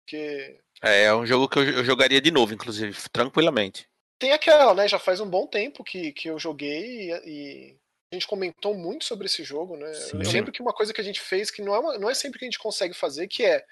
Porque... 0.03 0.60
É, 0.82 1.03
é 1.03 1.15
um 1.15 1.25
jogo 1.25 1.48
que 1.48 1.60
eu, 1.60 1.63
eu 1.63 1.86
jogaria 1.86 2.22
de 2.22 2.32
novo, 2.32 2.53
inclusive, 2.53 2.98
tranquilamente. 3.12 3.88
Tem 4.20 4.34
aquela, 4.34 4.74
né? 4.74 4.88
Já 4.88 5.00
faz 5.00 5.20
um 5.20 5.30
bom 5.30 5.48
tempo 5.48 5.84
que, 5.84 6.12
que 6.12 6.30
eu 6.30 6.38
joguei 6.38 7.12
e, 7.12 7.12
e 7.25 7.77
a 8.12 8.15
gente 8.15 8.27
comentou 8.27 8.75
muito 8.75 9.06
sobre 9.06 9.25
esse 9.25 9.44
jogo, 9.44 9.77
né? 9.77 9.94
Sim. 9.94 10.22
Eu 10.24 10.32
lembro 10.32 10.51
que 10.51 10.62
uma 10.62 10.74
coisa 10.74 10.94
que 10.94 11.01
a 11.01 11.03
gente 11.03 11.22
fez 11.22 11.50
que 11.50 11.62
não 11.62 11.74
é, 11.74 11.80
uma, 11.80 11.98
não 11.98 12.10
é 12.10 12.13
sempre 12.13 12.38
que 12.38 12.46
a 12.46 12.48
gente 12.48 12.60
consegue 12.60 12.94
fazer, 12.94 13.27
que 13.27 13.44
é 13.44 13.63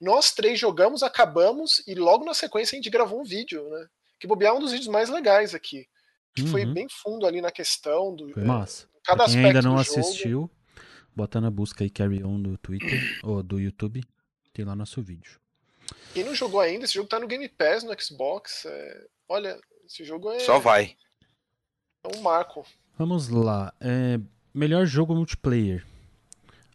nós 0.00 0.32
três 0.32 0.58
jogamos, 0.58 1.02
acabamos 1.02 1.82
e 1.86 1.94
logo 1.94 2.24
na 2.24 2.32
sequência 2.32 2.76
a 2.76 2.78
gente 2.78 2.90
gravou 2.90 3.20
um 3.20 3.24
vídeo, 3.24 3.68
né? 3.68 3.86
Que 4.18 4.26
bobear 4.26 4.54
é 4.54 4.56
um 4.56 4.60
dos 4.60 4.72
vídeos 4.72 4.88
mais 4.88 5.08
legais 5.08 5.54
aqui. 5.54 5.86
Que 6.34 6.42
uhum. 6.42 6.48
foi 6.48 6.64
bem 6.64 6.86
fundo 6.88 7.26
ali 7.26 7.40
na 7.40 7.50
questão 7.50 8.14
do. 8.14 8.32
Foi 8.32 8.44
massa. 8.44 8.88
Cada 9.04 9.26
quem 9.26 9.44
ainda 9.44 9.62
não 9.62 9.76
assistiu, 9.76 10.30
jogo. 10.30 10.50
Bota 11.18 11.40
na 11.40 11.50
busca 11.50 11.82
aí 11.82 11.90
Carry 11.90 12.22
On 12.22 12.40
do 12.40 12.56
Twitter 12.56 13.18
ou 13.24 13.42
do 13.42 13.58
YouTube, 13.58 14.04
tem 14.52 14.64
lá 14.64 14.76
nosso 14.76 15.02
vídeo. 15.02 15.40
Quem 16.14 16.24
não 16.24 16.34
jogou 16.34 16.60
ainda, 16.60 16.84
esse 16.84 16.94
jogo 16.94 17.08
tá 17.08 17.18
no 17.18 17.26
Game 17.26 17.48
Pass, 17.48 17.82
no 17.82 18.00
Xbox. 18.00 18.64
É... 18.66 19.06
Olha, 19.28 19.58
esse 19.84 20.04
jogo 20.04 20.30
é. 20.30 20.38
Só 20.38 20.60
vai. 20.60 20.96
É 22.04 22.16
um 22.16 22.20
marco. 22.20 22.64
Vamos 22.96 23.28
lá. 23.28 23.74
É, 23.80 24.20
melhor 24.54 24.86
jogo 24.86 25.14
multiplayer: 25.14 25.84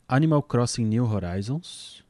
Animal 0.08 0.44
Crossing 0.44 0.86
New 0.86 1.06
Horizons. 1.06 2.04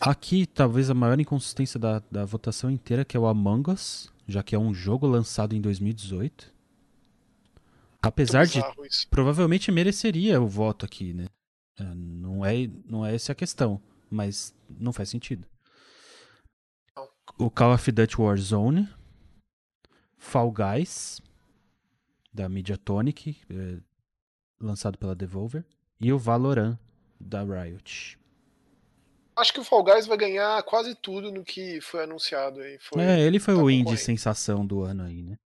Aqui, 0.00 0.46
talvez 0.46 0.88
a 0.88 0.94
maior 0.94 1.20
inconsistência 1.20 1.78
da, 1.78 2.00
da 2.10 2.24
votação 2.24 2.70
inteira, 2.70 3.04
que 3.04 3.16
é 3.16 3.20
o 3.20 3.26
Among 3.26 3.72
Us, 3.72 4.12
já 4.28 4.44
que 4.44 4.54
é 4.54 4.58
um 4.58 4.72
jogo 4.72 5.06
lançado 5.06 5.54
em 5.54 5.60
2018. 5.60 6.57
Apesar 8.02 8.46
de. 8.46 8.60
Isso. 8.84 9.08
Provavelmente 9.08 9.72
mereceria 9.72 10.40
o 10.40 10.46
voto 10.46 10.84
aqui, 10.84 11.12
né? 11.12 11.26
É, 11.78 11.84
não 11.84 12.44
é, 12.44 12.68
não 12.84 13.04
é 13.04 13.14
essa 13.14 13.32
a 13.32 13.34
questão, 13.34 13.80
mas 14.10 14.54
não 14.68 14.92
faz 14.92 15.08
sentido. 15.08 15.46
O 17.38 17.50
Call 17.50 17.74
of 17.74 17.92
Duty 17.92 18.20
Warzone. 18.20 18.88
Fall 20.18 20.50
Guys 20.50 21.22
da 22.32 22.48
Mediatonic, 22.48 23.40
é, 23.50 23.78
lançado 24.60 24.98
pela 24.98 25.14
Devolver, 25.14 25.64
e 26.00 26.12
o 26.12 26.18
Valorant 26.18 26.76
da 27.18 27.42
Riot. 27.42 28.18
Acho 29.36 29.52
que 29.52 29.60
o 29.60 29.64
Fall 29.64 29.84
Guys 29.84 30.06
vai 30.06 30.18
ganhar 30.18 30.62
quase 30.64 30.94
tudo 30.96 31.30
no 31.30 31.44
que 31.44 31.80
foi 31.80 32.02
anunciado 32.02 32.60
aí. 32.60 32.78
Foi, 32.80 33.02
é, 33.02 33.20
ele 33.20 33.38
foi 33.38 33.54
o 33.54 33.70
indie 33.70 33.96
sensação 33.96 34.66
do 34.66 34.82
ano 34.82 35.04
aí, 35.04 35.22
né? 35.22 35.36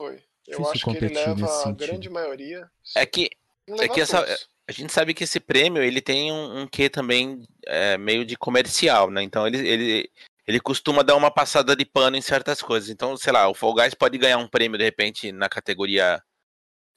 Foi. 0.00 0.22
Eu 0.48 0.60
Difícil 0.60 0.90
acho 0.90 0.98
que 0.98 1.04
ele 1.04 1.14
leva 1.14 1.68
a 1.68 1.72
grande 1.72 2.08
maioria. 2.08 2.70
É 2.96 3.04
que, 3.04 3.30
é 3.78 3.86
que 3.86 4.00
essa, 4.00 4.24
a 4.66 4.72
gente 4.72 4.92
sabe 4.92 5.12
que 5.12 5.24
esse 5.24 5.38
prêmio 5.38 5.82
ele 5.82 6.00
tem 6.00 6.32
um, 6.32 6.60
um 6.60 6.66
quê 6.66 6.88
também 6.88 7.46
é, 7.66 7.98
meio 7.98 8.24
de 8.24 8.36
comercial, 8.36 9.10
né? 9.10 9.22
Então 9.22 9.46
ele, 9.46 9.58
ele, 9.66 10.10
ele 10.46 10.58
costuma 10.58 11.02
dar 11.02 11.16
uma 11.16 11.30
passada 11.30 11.76
de 11.76 11.84
pano 11.84 12.16
em 12.16 12.22
certas 12.22 12.62
coisas. 12.62 12.88
Então, 12.88 13.14
sei 13.16 13.32
lá, 13.32 13.46
o 13.48 13.54
Fall 13.54 13.74
Guys 13.74 13.94
pode 13.94 14.16
ganhar 14.16 14.38
um 14.38 14.48
prêmio 14.48 14.78
de 14.78 14.84
repente 14.84 15.30
na 15.30 15.48
categoria 15.48 16.22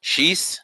X, 0.02 0.62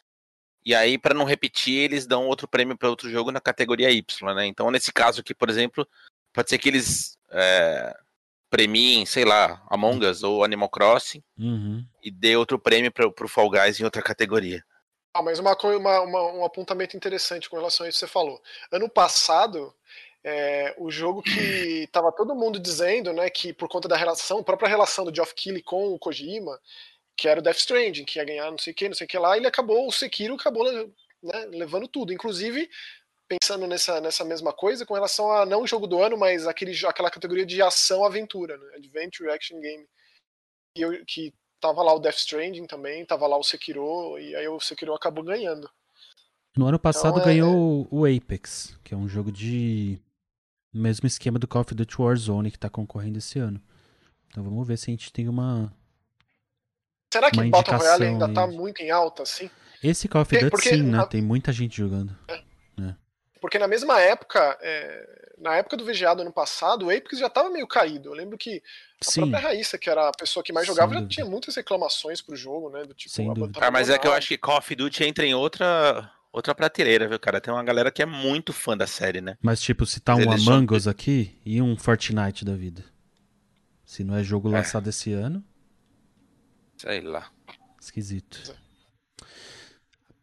e 0.64 0.74
aí 0.74 0.98
para 0.98 1.14
não 1.14 1.26
repetir, 1.26 1.78
eles 1.78 2.06
dão 2.06 2.26
outro 2.26 2.48
prêmio 2.48 2.76
para 2.76 2.88
outro 2.88 3.10
jogo 3.10 3.30
na 3.30 3.40
categoria 3.40 3.90
Y, 3.90 4.34
né? 4.34 4.46
Então, 4.46 4.70
nesse 4.70 4.92
caso 4.92 5.20
aqui, 5.20 5.34
por 5.34 5.50
exemplo, 5.50 5.86
pode 6.32 6.48
ser 6.48 6.56
que 6.58 6.68
eles 6.70 7.18
é, 7.30 7.94
premiem, 8.50 9.04
sei 9.06 9.24
lá, 9.24 9.62
Among 9.70 10.04
Us 10.06 10.22
ou 10.22 10.44
Animal 10.44 10.68
Crossing 10.68 11.22
uhum. 11.38 11.84
e 12.02 12.10
dê 12.10 12.36
outro 12.36 12.58
prêmio 12.58 12.90
para 12.90 13.06
o 13.06 13.28
Fall 13.28 13.50
Guys 13.50 13.80
em 13.80 13.84
outra 13.84 14.02
categoria. 14.02 14.64
Ah, 15.12 15.22
mas 15.22 15.38
uma, 15.38 15.56
uma, 15.56 16.00
uma, 16.00 16.32
um 16.32 16.44
apontamento 16.44 16.96
interessante 16.96 17.48
com 17.48 17.56
relação 17.56 17.84
a 17.84 17.88
isso 17.88 17.98
que 17.98 18.06
você 18.06 18.12
falou. 18.12 18.40
Ano 18.70 18.88
passado, 18.88 19.74
é, 20.22 20.74
o 20.78 20.90
jogo 20.90 21.22
que 21.22 21.86
tava 21.92 22.12
todo 22.12 22.34
mundo 22.34 22.58
dizendo, 22.58 23.12
né, 23.12 23.28
que 23.30 23.52
por 23.52 23.68
conta 23.68 23.88
da 23.88 23.96
relação, 23.96 24.38
a 24.38 24.44
própria 24.44 24.68
relação 24.68 25.04
do 25.04 25.14
Geoff 25.14 25.34
Keighley 25.34 25.62
com 25.62 25.92
o 25.92 25.98
Kojima, 25.98 26.58
que 27.16 27.28
era 27.28 27.40
o 27.40 27.42
Death 27.42 27.58
Stranding, 27.58 28.04
que 28.04 28.18
ia 28.18 28.24
ganhar 28.24 28.50
não 28.50 28.58
sei 28.58 28.72
o 28.72 28.76
que, 28.76 28.88
não 28.88 28.94
sei 28.94 29.06
o 29.06 29.08
que 29.08 29.18
lá, 29.18 29.36
ele 29.36 29.46
acabou, 29.46 29.88
o 29.88 29.92
Sekiro 29.92 30.34
acabou 30.34 30.64
né, 31.22 31.46
levando 31.50 31.88
tudo. 31.88 32.12
Inclusive, 32.12 32.70
pensando 33.28 33.66
nessa, 33.66 34.00
nessa 34.00 34.24
mesma 34.24 34.52
coisa, 34.52 34.86
com 34.86 34.94
relação 34.94 35.30
a 35.30 35.44
não 35.44 35.66
jogo 35.66 35.86
do 35.86 36.02
ano, 36.02 36.16
mas 36.16 36.46
aquele, 36.46 36.74
aquela 36.86 37.10
categoria 37.10 37.44
de 37.44 37.60
ação-aventura, 37.60 38.56
né, 38.56 38.66
Adventure 38.76 39.30
Action 39.30 39.60
Game. 39.60 39.86
E 40.76 40.80
eu, 40.80 41.04
que 41.04 41.34
tava 41.60 41.82
lá 41.82 41.94
o 41.94 41.98
Death 41.98 42.16
Stranding 42.16 42.66
também, 42.66 43.04
tava 43.04 43.26
lá 43.26 43.36
o 43.36 43.42
Sekiro, 43.42 44.18
e 44.18 44.34
aí 44.34 44.48
o 44.48 44.58
Sekiro 44.58 44.94
acabou 44.94 45.22
ganhando. 45.22 45.68
No 46.56 46.66
ano 46.66 46.78
passado 46.78 47.18
então, 47.18 47.22
é... 47.22 47.24
ganhou 47.26 47.86
o 47.90 48.04
Apex, 48.06 48.78
que 48.82 48.94
é 48.94 48.96
um 48.96 49.08
jogo 49.08 49.30
de 49.30 50.00
mesmo 50.72 51.06
esquema 51.06 51.38
do 51.38 51.46
Call 51.46 51.62
of 51.62 51.74
Duty 51.74 52.00
Warzone 52.00 52.50
que 52.50 52.58
tá 52.58 52.70
concorrendo 52.70 53.18
esse 53.18 53.38
ano. 53.38 53.60
Então 54.28 54.42
vamos 54.42 54.66
ver 54.66 54.78
se 54.78 54.90
a 54.90 54.92
gente 54.92 55.12
tem 55.12 55.28
uma. 55.28 55.72
Será 57.12 57.30
que 57.30 57.42
Battle 57.48 57.78
Royale 57.78 58.04
ainda 58.06 58.26
aí. 58.26 58.34
tá 58.34 58.46
muito 58.46 58.82
em 58.82 58.90
alta, 58.90 59.22
assim? 59.22 59.50
Esse 59.82 60.08
Call 60.08 60.22
of 60.22 60.34
Duty 60.34 60.50
porque, 60.50 60.70
sim, 60.70 60.82
né? 60.82 61.06
Tem 61.06 61.22
muita 61.22 61.52
gente 61.52 61.76
jogando. 61.76 62.16
É. 62.28 62.47
É. 63.38 63.40
Porque 63.40 63.58
na 63.58 63.68
mesma 63.68 64.00
época, 64.00 64.58
é... 64.60 65.32
na 65.38 65.56
época 65.56 65.76
do 65.76 65.84
VGA 65.84 66.14
do 66.14 66.22
ano 66.22 66.32
passado, 66.32 66.86
o 66.86 66.90
Apex 66.90 67.18
já 67.18 67.28
tava 67.28 67.50
meio 67.50 67.66
caído. 67.66 68.10
Eu 68.10 68.14
lembro 68.14 68.36
que 68.36 68.62
a 69.00 69.10
sim. 69.10 69.20
própria 69.20 69.40
Raíssa, 69.40 69.78
que 69.78 69.88
era 69.88 70.08
a 70.08 70.12
pessoa 70.12 70.42
que 70.42 70.52
mais 70.52 70.66
jogava, 70.66 70.94
já 70.94 71.06
tinha 71.06 71.26
muitas 71.26 71.54
reclamações 71.54 72.20
pro 72.20 72.36
jogo, 72.36 72.70
né? 72.70 72.84
Do 72.84 72.94
tipo, 72.94 73.14
Sem 73.14 73.32
dúvida. 73.32 73.60
Ah, 73.62 73.70
mas 73.70 73.88
é 73.88 73.98
que 73.98 74.06
eu 74.06 74.12
acho 74.12 74.28
que 74.28 74.38
Call 74.38 74.58
of 74.58 74.74
Duty 74.74 75.04
entra 75.04 75.24
em 75.24 75.34
outra 75.34 76.10
outra 76.32 76.54
prateleira, 76.54 77.08
viu, 77.08 77.18
cara? 77.18 77.40
Tem 77.40 77.52
uma 77.52 77.64
galera 77.64 77.90
que 77.90 78.02
é 78.02 78.06
muito 78.06 78.52
fã 78.52 78.76
da 78.76 78.86
série, 78.86 79.20
né? 79.20 79.36
Mas, 79.42 79.60
tipo, 79.60 79.86
se 79.86 80.00
tá 80.00 80.14
um 80.14 80.30
Among 80.30 80.74
Us 80.74 80.86
aqui 80.86 81.38
e 81.44 81.60
um 81.60 81.76
Fortnite 81.76 82.44
da 82.44 82.54
vida. 82.54 82.84
Se 83.84 84.04
não 84.04 84.16
é 84.16 84.22
jogo 84.22 84.48
é. 84.50 84.52
lançado 84.52 84.88
esse 84.88 85.12
ano. 85.12 85.42
Sei 86.76 87.00
lá. 87.00 87.30
Esquisito. 87.80 88.54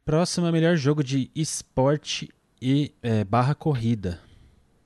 Próximo 0.05 0.47
é 0.47 0.51
melhor 0.51 0.75
jogo 0.75 1.03
de 1.03 1.31
esporte 1.35 2.29
e 2.61 2.93
é, 3.01 3.23
barra 3.23 3.53
corrida. 3.55 4.21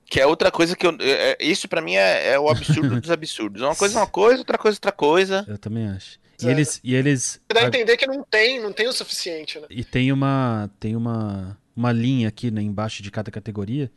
Que 0.06 0.20
é 0.20 0.26
outra 0.26 0.52
coisa 0.52 0.76
que 0.76 0.86
eu. 0.86 0.98
É, 1.00 1.38
é 1.40 1.46
isso 1.46 1.68
para 1.68 1.82
mim 1.82 1.96
é, 1.96 2.34
é, 2.34 2.40
o 2.40 2.50
absurdo 2.50 3.00
dos 3.00 3.12
absurdos. 3.12 3.62
Uma 3.62 3.76
coisa 3.76 4.00
é 4.00 4.02
uma 4.02 4.08
coisa, 4.08 4.40
outra 4.40 4.58
coisa 4.58 4.76
é 4.76 4.78
outra 4.78 4.92
coisa. 4.92 5.46
Eu 5.48 5.58
também 5.58 5.88
acho. 5.88 6.20
E 6.42 6.48
é. 6.48 6.52
eles, 6.52 6.80
e 6.84 6.96
eles. 6.96 7.40
Dá 7.54 7.62
a 7.62 7.68
entender 7.68 7.98
que 7.98 8.08
não 8.08 8.24
tem, 8.24 8.62
não 8.62 8.74
tem 8.74 8.88
o 8.88 8.94
suficiente, 8.94 9.60
né? 9.60 9.68
E 9.70 9.84
tem 9.84 10.12
uma, 10.12 10.70
tem 10.80 10.96
uma, 10.96 11.58
uma 11.76 11.92
linha 11.92 12.28
aqui 12.30 12.50
né, 12.50 12.62
embaixo 12.62 13.04
de 13.04 13.12
cada 13.12 13.30
categoria 13.30 13.92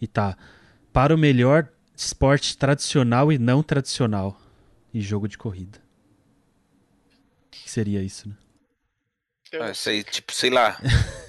e 0.00 0.06
tá 0.06 0.36
para 0.92 1.14
o 1.14 1.18
melhor 1.18 1.68
esporte 1.96 2.56
tradicional 2.58 3.32
e 3.32 3.38
não 3.38 3.62
tradicional 3.62 4.38
e 4.92 5.00
jogo 5.00 5.26
de 5.28 5.38
corrida. 5.38 5.78
O 7.46 7.50
que 7.50 7.70
seria 7.70 8.02
isso, 8.02 8.28
né? 8.28 8.34
Ah, 9.60 9.72
sei, 9.72 10.02
tipo, 10.02 10.34
sei 10.34 10.50
lá. 10.50 10.78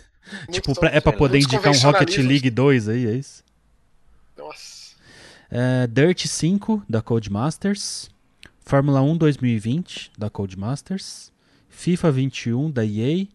tipo, 0.52 0.74
pra, 0.74 0.90
é 0.90 1.00
pra 1.00 1.14
poder 1.14 1.40
indicar 1.40 1.74
um 1.74 1.80
Rocket 1.80 2.18
League 2.18 2.50
2 2.50 2.90
aí, 2.90 3.08
é 3.08 3.16
isso? 3.16 3.44
Nossa. 4.38 4.96
É, 5.50 5.88
Dirt 5.88 6.26
5 6.26 6.84
da 6.88 7.02
Codemasters. 7.02 8.10
Fórmula 8.68 9.02
1 9.02 9.16
2020 9.16 10.12
da 10.18 10.30
Codemasters, 10.30 11.32
FIFA 11.70 12.12
21 12.12 12.70
da 12.70 12.84
EA, 12.84 13.26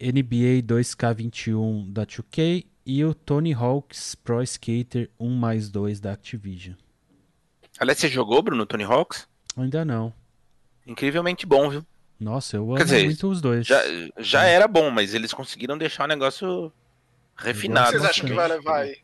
NBA 0.00 0.62
2K21 0.62 1.92
da 1.92 2.06
2K 2.06 2.64
e 2.86 3.04
o 3.04 3.12
Tony 3.12 3.52
Hawk's 3.52 4.14
Pro 4.14 4.42
Skater 4.42 5.10
1 5.20 5.28
mais 5.28 5.68
2 5.68 6.00
da 6.00 6.12
Activision. 6.12 6.74
Aliás, 7.78 7.98
você 7.98 8.08
jogou, 8.08 8.40
Bruno, 8.40 8.64
Tony 8.64 8.84
Hawk's? 8.84 9.28
Ainda 9.54 9.84
não. 9.84 10.14
Incrivelmente 10.86 11.44
bom, 11.44 11.68
viu? 11.68 11.84
Nossa, 12.18 12.56
eu 12.56 12.64
amo 12.64 12.84
dizer, 12.84 13.04
muito 13.04 13.28
os 13.28 13.40
dois. 13.40 13.66
Já, 13.66 13.80
já 14.18 14.44
era 14.44 14.66
bom, 14.66 14.90
mas 14.90 15.14
eles 15.14 15.32
conseguiram 15.32 15.78
deixar 15.78 16.04
o 16.04 16.08
negócio 16.08 16.72
refinado. 17.36 17.90
O 17.90 17.92
que 17.92 17.98
vocês 17.98 18.10
acham 18.10 18.26
que 18.28 18.34
vai 18.34 18.48
levar 18.48 18.80
aí? 18.80 18.98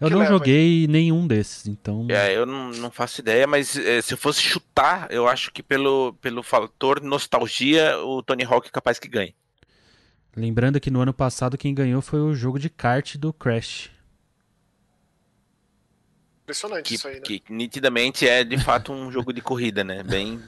Eu 0.00 0.10
não 0.10 0.24
joguei 0.26 0.86
nenhum 0.86 1.26
desses, 1.26 1.66
então. 1.66 2.06
É, 2.10 2.36
eu 2.36 2.46
não, 2.46 2.70
não 2.70 2.90
faço 2.90 3.20
ideia, 3.20 3.46
mas 3.46 3.76
é, 3.76 4.00
se 4.00 4.14
eu 4.14 4.18
fosse 4.18 4.40
chutar, 4.40 5.08
eu 5.10 5.26
acho 5.26 5.52
que 5.52 5.62
pelo, 5.62 6.14
pelo 6.20 6.42
fator 6.42 7.00
nostalgia, 7.00 7.98
o 7.98 8.22
Tony 8.22 8.44
Hawk 8.44 8.68
é 8.68 8.70
capaz 8.70 8.98
que 8.98 9.08
ganhe. 9.08 9.34
Lembrando 10.36 10.80
que 10.80 10.90
no 10.90 11.00
ano 11.00 11.14
passado 11.14 11.56
quem 11.56 11.74
ganhou 11.74 12.02
foi 12.02 12.20
o 12.20 12.34
jogo 12.34 12.58
de 12.58 12.68
kart 12.68 13.16
do 13.16 13.32
Crash. 13.32 13.90
Impressionante 16.42 16.88
que, 16.88 16.94
isso 16.96 17.08
aí, 17.08 17.14
né? 17.14 17.20
Que 17.20 17.42
nitidamente 17.48 18.28
é 18.28 18.44
de 18.44 18.58
fato 18.58 18.92
um 18.92 19.10
jogo 19.10 19.32
de 19.32 19.40
corrida, 19.40 19.82
né? 19.82 20.02
Bem. 20.02 20.42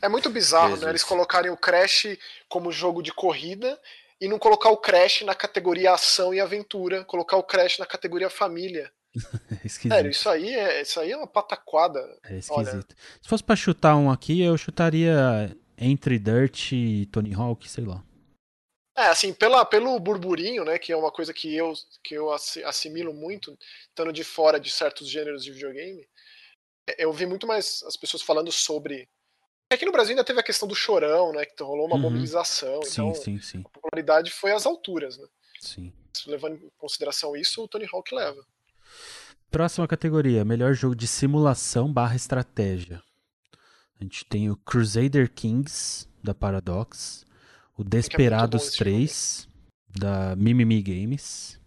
É 0.00 0.08
muito 0.08 0.30
bizarro, 0.30 0.70
Jesus. 0.70 0.84
né? 0.84 0.90
Eles 0.90 1.04
colocarem 1.04 1.50
o 1.50 1.56
Crash 1.56 2.18
como 2.48 2.72
jogo 2.72 3.02
de 3.02 3.12
corrida 3.12 3.78
e 4.20 4.28
não 4.28 4.38
colocar 4.38 4.70
o 4.70 4.76
Crash 4.76 5.22
na 5.22 5.34
categoria 5.34 5.92
ação 5.92 6.34
e 6.34 6.40
aventura, 6.40 7.04
colocar 7.04 7.36
o 7.36 7.42
Crash 7.42 7.78
na 7.78 7.86
categoria 7.86 8.30
família. 8.30 8.90
É 9.64 9.68
Sério, 9.68 10.10
isso 10.10 10.28
aí 10.28 10.54
é, 10.54 10.82
isso 10.82 10.98
aí 11.00 11.12
é 11.12 11.16
uma 11.16 11.26
pataquada. 11.26 12.00
É 12.24 12.38
esquisito. 12.38 12.74
Olha. 12.74 12.86
Se 13.20 13.28
fosse 13.28 13.42
pra 13.42 13.56
chutar 13.56 13.96
um 13.96 14.10
aqui, 14.10 14.40
eu 14.40 14.56
chutaria 14.56 15.54
entre 15.76 16.18
Dirt 16.18 16.72
e 16.72 17.06
Tony 17.06 17.34
Hawk, 17.34 17.68
sei 17.68 17.84
lá. 17.84 18.02
É, 18.98 19.06
assim, 19.06 19.32
pela, 19.32 19.64
pelo 19.64 19.98
burburinho, 20.00 20.64
né, 20.64 20.76
que 20.76 20.92
é 20.92 20.96
uma 20.96 21.12
coisa 21.12 21.32
que 21.32 21.54
eu, 21.54 21.72
que 22.02 22.14
eu 22.14 22.32
assimilo 22.32 23.14
muito, 23.14 23.56
estando 23.88 24.12
de 24.12 24.24
fora 24.24 24.58
de 24.58 24.70
certos 24.70 25.08
gêneros 25.08 25.44
de 25.44 25.52
videogame, 25.52 26.04
é, 26.88 27.04
eu 27.04 27.12
vi 27.12 27.24
muito 27.24 27.46
mais 27.46 27.82
as 27.84 27.96
pessoas 27.96 28.24
falando 28.24 28.50
sobre. 28.50 29.08
Aqui 29.70 29.84
no 29.84 29.92
Brasil 29.92 30.12
ainda 30.12 30.24
teve 30.24 30.40
a 30.40 30.42
questão 30.42 30.66
do 30.66 30.74
chorão, 30.74 31.32
né? 31.32 31.44
Que 31.44 31.62
rolou 31.62 31.86
uma 31.86 31.96
uhum. 31.96 32.02
mobilização. 32.02 32.82
Sim, 32.82 32.90
então, 32.92 33.14
sim, 33.14 33.40
sim. 33.40 33.60
a 33.64 33.68
popularidade 33.68 34.30
foi 34.30 34.52
às 34.52 34.64
alturas, 34.64 35.18
né? 35.18 35.26
Sim. 35.60 35.92
Levando 36.26 36.56
em 36.56 36.70
consideração 36.78 37.36
isso, 37.36 37.62
o 37.62 37.68
Tony 37.68 37.86
Hawk 37.92 38.14
leva. 38.14 38.44
Próxima 39.50 39.86
categoria: 39.86 40.44
melhor 40.44 40.74
jogo 40.74 40.96
de 40.96 41.06
simulação 41.06 41.92
barra 41.92 42.16
estratégia. 42.16 43.02
A 44.00 44.04
gente 44.04 44.24
tem 44.24 44.50
o 44.50 44.56
Crusader 44.56 45.30
Kings, 45.30 46.08
da 46.22 46.34
Paradox. 46.34 47.26
O 47.76 47.82
é 47.82 47.84
Desperados 47.84 48.74
é 48.74 48.78
3, 48.78 49.48
da 49.88 50.34
Mimimi 50.36 50.82
Games. 50.82 51.60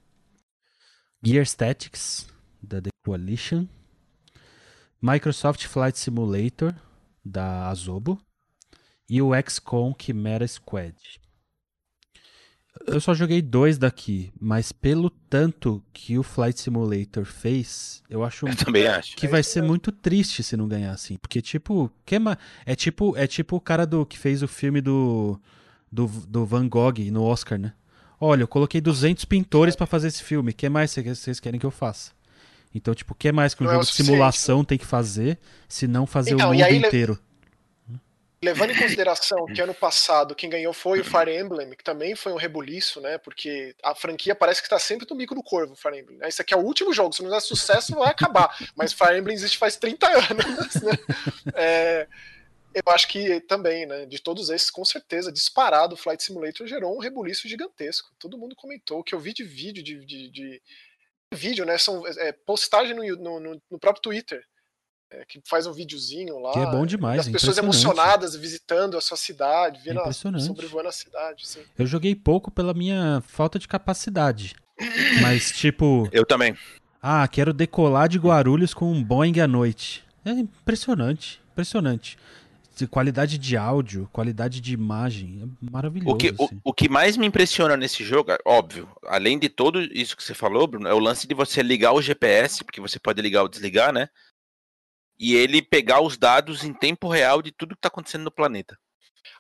Gear 1.24 1.44
Statics, 1.44 2.28
da 2.62 2.82
The 2.82 2.90
Coalition. 3.06 3.68
Microsoft 5.02 5.66
Flight 5.66 5.98
Simulator, 5.98 6.76
da 7.24 7.68
Azobo, 7.68 8.20
e 9.10 9.22
o 9.22 9.32
XCOM 9.36 9.94
Chimera 10.00 10.48
Squad. 10.48 10.96
Eu 12.88 13.02
só 13.02 13.14
joguei 13.14 13.42
dois 13.42 13.78
daqui, 13.78 14.32
mas 14.40 14.72
pelo 14.72 15.10
tanto 15.10 15.84
que 15.92 16.18
o 16.18 16.24
Flight 16.24 16.60
Simulator 16.60 17.26
fez, 17.26 18.02
eu 18.10 18.24
acho, 18.24 18.48
eu 18.48 18.56
também 18.56 18.88
acho. 18.88 19.16
que 19.18 19.28
vai 19.28 19.44
ser 19.44 19.62
muito 19.62 19.92
triste 19.92 20.42
se 20.42 20.56
não 20.56 20.68
ganhar 20.68 20.92
assim, 20.92 21.18
porque 21.18 21.42
tipo, 21.42 21.92
que 22.06 22.16
é 22.66 22.76
tipo 22.76 23.16
é 23.18 23.28
tipo 23.28 23.58
o 23.58 23.62
cara 23.62 23.86
do 23.86 24.06
que 24.06 24.18
fez 24.18 24.42
o 24.42 24.48
filme 24.48 24.80
do 24.80 25.40
do, 25.92 26.08
do 26.08 26.46
Van 26.46 26.68
Gogh 26.68 27.12
no 27.12 27.24
Oscar, 27.24 27.60
né? 27.60 27.74
Olha, 28.20 28.44
eu 28.44 28.48
coloquei 28.48 28.80
200 28.80 29.26
pintores 29.26 29.76
para 29.76 29.88
fazer 29.88 30.08
esse 30.08 30.24
filme. 30.24 30.52
O 30.52 30.56
que 30.56 30.70
mais 30.70 30.92
vocês 30.94 31.40
querem 31.40 31.60
que 31.60 31.66
eu 31.66 31.72
faça? 31.72 32.12
Então, 32.74 32.94
tipo, 32.94 33.14
o 33.14 33.16
que 33.16 33.32
mais 33.32 33.54
que 33.54 33.64
um 33.64 33.66
não 33.66 33.72
é 33.72 33.76
jogo 33.76 33.88
é 33.88 33.90
de 33.90 33.96
simulação 33.96 34.60
né? 34.60 34.66
tem 34.70 34.78
que 34.78 34.86
fazer 34.86 35.38
se 35.68 35.88
não 35.88 36.06
fazer 36.06 36.32
então, 36.32 36.52
o 36.52 36.54
mundo 36.54 36.74
inteiro? 36.74 37.20
Levando 38.44 38.72
em 38.72 38.76
consideração 38.76 39.46
que 39.46 39.62
ano 39.62 39.74
passado 39.74 40.34
quem 40.34 40.50
ganhou 40.50 40.74
foi 40.74 41.00
o 41.00 41.06
Fire 41.06 41.38
Emblem, 41.38 41.70
que 41.72 41.84
também 41.84 42.16
foi 42.16 42.32
um 42.32 42.38
rebuliço, 42.38 43.00
né? 43.00 43.20
Porque 43.20 43.76
a 43.84 43.94
franquia 43.94 44.34
parece 44.34 44.62
que 44.62 44.66
está 44.66 44.80
sempre 44.80 45.06
no 45.08 45.16
bico 45.16 45.36
do 45.36 45.44
corvo, 45.44 45.76
Fire 45.76 46.00
Emblem. 46.00 46.18
Esse 46.24 46.42
aqui 46.42 46.52
é 46.52 46.58
o 46.58 46.62
último 46.62 46.92
jogo, 46.92 47.14
se 47.14 47.22
não 47.22 47.30
der 47.30 47.40
sucesso, 47.40 47.94
vai 47.94 48.10
acabar. 48.10 48.50
Mas 48.76 48.94
Fire 48.94 49.16
Emblem 49.16 49.36
existe 49.36 49.60
faz 49.60 49.76
30 49.76 50.08
anos, 50.08 50.76
né? 50.82 50.92
É, 51.54 52.08
eu 52.74 52.94
acho 52.94 53.08
que 53.10 53.42
também, 53.42 53.86
né? 53.86 54.08
De 54.08 54.20
todos 54.20 54.50
esses, 54.50 54.72
com 54.72 54.84
certeza, 54.84 55.32
disparado, 55.32 55.94
o 55.94 55.98
Flight 55.98 56.24
Simulator 56.24 56.66
gerou 56.66 56.96
um 56.96 57.00
rebuliço 57.00 57.48
gigantesco. 57.48 58.10
Todo 58.18 58.40
mundo 58.40 58.56
comentou 58.56 59.04
que 59.04 59.14
eu 59.14 59.20
vi 59.20 59.34
de 59.34 59.44
vídeo 59.44 59.84
de, 59.84 60.04
de, 60.04 60.30
de 60.30 60.62
vídeo, 61.34 61.66
né? 61.66 61.78
São 61.78 62.06
é, 62.06 62.32
postagem 62.32 62.96
no, 62.96 63.40
no, 63.40 63.62
no, 63.70 63.80
próprio 63.80 64.02
Twitter. 64.02 64.44
É, 65.10 65.26
que 65.26 65.42
faz 65.46 65.68
um 65.68 65.74
videozinho 65.74 66.40
lá. 66.40 66.54
Que 66.54 66.60
é 66.60 66.66
bom 66.66 66.86
demais. 66.86 67.22
as 67.22 67.28
pessoas 67.28 67.58
emocionadas 67.58 68.34
visitando 68.34 68.98
a 68.98 69.02
sua 69.02 69.18
cidade, 69.18 69.82
vendo 69.84 70.00
a, 70.00 70.14
sobrevoando 70.14 70.88
a 70.88 70.92
cidade. 70.92 71.46
Sim. 71.46 71.64
Eu 71.78 71.86
joguei 71.86 72.16
pouco 72.16 72.50
pela 72.50 72.74
minha 72.74 73.22
falta 73.28 73.60
de 73.60 73.68
capacidade. 73.68 74.56
Mas, 75.22 75.52
tipo. 75.52 76.08
Eu 76.14 76.26
também. 76.26 76.58
Ah, 77.02 77.28
quero 77.28 77.52
decolar 77.52 78.08
de 78.08 78.18
Guarulhos 78.18 78.74
com 78.74 78.90
um 78.90 79.04
Boeing 79.04 79.40
à 79.42 79.48
noite. 79.48 80.04
É 80.24 80.32
impressionante. 80.32 81.42
Impressionante 81.52 82.18
qualidade 82.90 83.38
de 83.38 83.58
áudio, 83.58 84.10
qualidade 84.12 84.60
de 84.60 84.74
imagem, 84.74 85.42
é 85.44 85.72
maravilhoso. 85.72 86.16
O 86.16 86.18
que, 86.18 86.28
assim. 86.30 86.62
o, 86.64 86.70
o, 86.70 86.74
que 86.74 86.90
mais 86.90 87.18
me 87.18 87.26
impressiona 87.26 87.78
nesse 87.78 88.04
jogo, 88.04 88.32
óbvio, 88.46 88.90
além 89.06 89.38
de 89.38 89.50
tudo 89.50 89.82
isso 89.82 90.16
que 90.16 90.24
você 90.24 90.34
falou, 90.34 90.68
Bruno, 90.68 90.88
é 90.88 90.94
o 90.94 91.00
lance 91.00 91.28
de 91.28 91.36
você 91.36 91.62
ligar 91.62 91.94
o 91.94 92.02
GPS, 92.02 92.64
porque 92.64 92.82
você 92.82 93.00
pode 93.00 93.22
ligar 93.22 93.44
ou 93.44 93.50
desligar, 93.50 93.94
né? 93.94 94.10
E 95.20 95.36
ele 95.36 95.62
pegar 95.62 96.02
os 96.02 96.18
dados 96.18 96.64
em 96.64 96.74
tempo 96.74 97.08
real 97.08 97.42
de 97.42 97.52
tudo 97.52 97.76
que 97.76 97.80
está 97.80 97.90
acontecendo 97.90 98.24
no 98.24 98.32
planeta. 98.32 98.78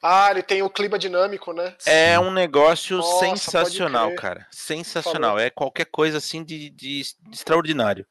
Ah, 0.02 0.30
ele 0.32 0.42
tem 0.42 0.62
o 0.62 0.70
clima 0.70 0.98
dinâmico, 0.98 1.54
né? 1.54 1.76
É 1.86 2.20
um 2.20 2.32
negócio 2.32 2.98
Nossa, 2.98 3.26
sensacional, 3.26 4.14
cara. 4.16 4.48
Sensacional. 4.52 5.32
Falou. 5.32 5.40
É 5.40 5.50
qualquer 5.50 5.86
coisa 5.86 6.18
assim 6.18 6.44
de, 6.44 6.70
de, 6.70 7.02
de 7.02 7.16
extraordinário. 7.32 8.06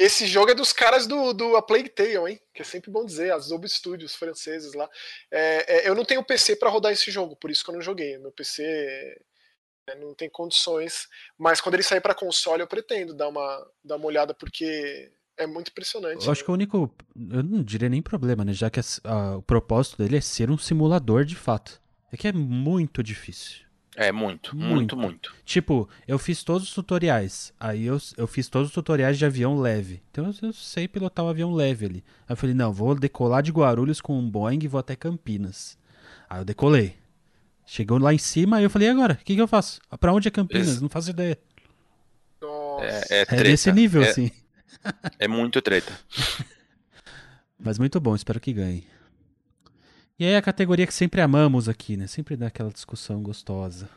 Esse 0.00 0.26
jogo 0.26 0.50
é 0.50 0.54
dos 0.54 0.72
caras 0.72 1.06
do, 1.06 1.34
do 1.34 1.56
A 1.56 1.60
Plague 1.60 1.90
Tale, 1.90 2.30
hein? 2.30 2.40
Que 2.54 2.62
é 2.62 2.64
sempre 2.64 2.90
bom 2.90 3.04
dizer, 3.04 3.34
as 3.34 3.44
Zobo 3.44 3.68
Studios 3.68 4.14
franceses 4.14 4.72
lá. 4.72 4.88
É, 5.30 5.76
é, 5.76 5.88
eu 5.90 5.94
não 5.94 6.06
tenho 6.06 6.24
PC 6.24 6.56
para 6.56 6.70
rodar 6.70 6.90
esse 6.90 7.10
jogo, 7.10 7.36
por 7.36 7.50
isso 7.50 7.62
que 7.62 7.68
eu 7.68 7.74
não 7.74 7.82
joguei. 7.82 8.16
Meu 8.16 8.32
PC 8.32 8.62
é, 8.64 9.94
não 9.96 10.14
tem 10.14 10.30
condições. 10.30 11.06
Mas 11.36 11.60
quando 11.60 11.74
ele 11.74 11.82
sair 11.82 12.00
para 12.00 12.14
console, 12.14 12.62
eu 12.62 12.66
pretendo 12.66 13.12
dar 13.12 13.28
uma, 13.28 13.70
dar 13.84 13.96
uma 13.96 14.06
olhada, 14.06 14.32
porque 14.32 15.12
é 15.36 15.46
muito 15.46 15.70
impressionante. 15.70 16.24
Eu 16.24 16.32
acho 16.32 16.42
que 16.42 16.50
o 16.50 16.54
único. 16.54 16.90
Eu 17.14 17.42
não 17.42 17.62
diria 17.62 17.90
nem 17.90 18.00
problema, 18.00 18.42
né? 18.42 18.54
Já 18.54 18.70
que 18.70 18.80
a, 18.80 18.84
a, 19.04 19.36
o 19.36 19.42
propósito 19.42 19.98
dele 19.98 20.16
é 20.16 20.22
ser 20.22 20.50
um 20.50 20.56
simulador 20.56 21.26
de 21.26 21.36
fato. 21.36 21.78
É 22.10 22.16
que 22.16 22.26
é 22.26 22.32
muito 22.32 23.02
difícil. 23.02 23.69
É, 24.00 24.10
muito, 24.10 24.56
muito, 24.56 24.72
muito, 24.74 24.96
muito. 24.96 25.34
Tipo, 25.44 25.86
eu 26.08 26.18
fiz 26.18 26.42
todos 26.42 26.68
os 26.68 26.74
tutoriais. 26.74 27.52
Aí 27.60 27.84
eu, 27.84 27.98
eu 28.16 28.26
fiz 28.26 28.48
todos 28.48 28.68
os 28.68 28.74
tutoriais 28.74 29.18
de 29.18 29.26
avião 29.26 29.60
leve. 29.60 30.02
Então 30.10 30.24
eu, 30.24 30.48
eu 30.48 30.52
sei 30.54 30.88
pilotar 30.88 31.22
um 31.22 31.28
avião 31.28 31.52
leve 31.52 31.84
ali. 31.84 32.04
Aí 32.26 32.32
eu 32.32 32.36
falei, 32.36 32.54
não, 32.54 32.72
vou 32.72 32.94
decolar 32.94 33.42
de 33.42 33.52
Guarulhos 33.52 34.00
com 34.00 34.18
um 34.18 34.26
Boeing 34.26 34.60
e 34.62 34.68
vou 34.68 34.80
até 34.80 34.96
Campinas. 34.96 35.76
Aí 36.30 36.40
eu 36.40 36.46
decolei. 36.46 36.96
Chegou 37.66 37.98
lá 37.98 38.14
em 38.14 38.18
cima, 38.18 38.56
aí 38.56 38.64
eu 38.64 38.70
falei, 38.70 38.88
e 38.88 38.90
agora? 38.90 39.18
O 39.20 39.22
que, 39.22 39.34
que 39.34 39.40
eu 39.42 39.46
faço? 39.46 39.82
Pra 40.00 40.14
onde 40.14 40.28
é 40.28 40.30
Campinas? 40.30 40.68
Esse... 40.68 40.80
Não 40.80 40.88
faço 40.88 41.10
ideia. 41.10 41.38
É, 42.80 43.20
é, 43.20 43.26
é 43.28 43.42
desse 43.42 43.70
nível, 43.70 44.02
é, 44.02 44.14
sim. 44.14 44.30
É 45.18 45.28
muito 45.28 45.60
treta. 45.60 45.92
Mas 47.58 47.78
muito 47.78 48.00
bom, 48.00 48.14
espero 48.14 48.40
que 48.40 48.54
ganhe. 48.54 48.86
E 50.20 50.26
aí 50.26 50.36
a 50.36 50.42
categoria 50.42 50.86
que 50.86 50.92
sempre 50.92 51.22
amamos 51.22 51.66
aqui, 51.66 51.96
né? 51.96 52.06
Sempre 52.06 52.36
dá 52.36 52.48
aquela 52.48 52.70
discussão 52.70 53.22
gostosa. 53.22 53.88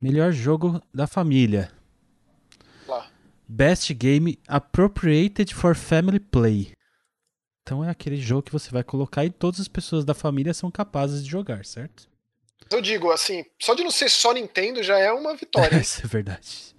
Melhor 0.00 0.30
jogo 0.30 0.80
da 0.94 1.08
família. 1.08 1.72
Lá. 2.86 3.10
Best 3.48 3.92
Game 3.94 4.38
Appropriated 4.46 5.52
for 5.52 5.74
Family 5.74 6.20
Play. 6.20 6.70
Então 7.62 7.84
é 7.84 7.90
aquele 7.90 8.16
jogo 8.16 8.44
que 8.44 8.52
você 8.52 8.70
vai 8.70 8.84
colocar 8.84 9.24
e 9.24 9.30
todas 9.30 9.58
as 9.58 9.66
pessoas 9.66 10.04
da 10.04 10.14
família 10.14 10.54
são 10.54 10.70
capazes 10.70 11.24
de 11.24 11.28
jogar, 11.28 11.64
certo? 11.64 12.08
Eu 12.70 12.80
digo, 12.80 13.10
assim, 13.10 13.44
só 13.60 13.74
de 13.74 13.82
não 13.82 13.90
ser 13.90 14.08
só 14.08 14.32
Nintendo 14.32 14.84
já 14.84 15.00
é 15.00 15.10
uma 15.10 15.34
vitória. 15.34 15.74
Isso 15.82 16.00
é 16.04 16.06
verdade. 16.06 16.76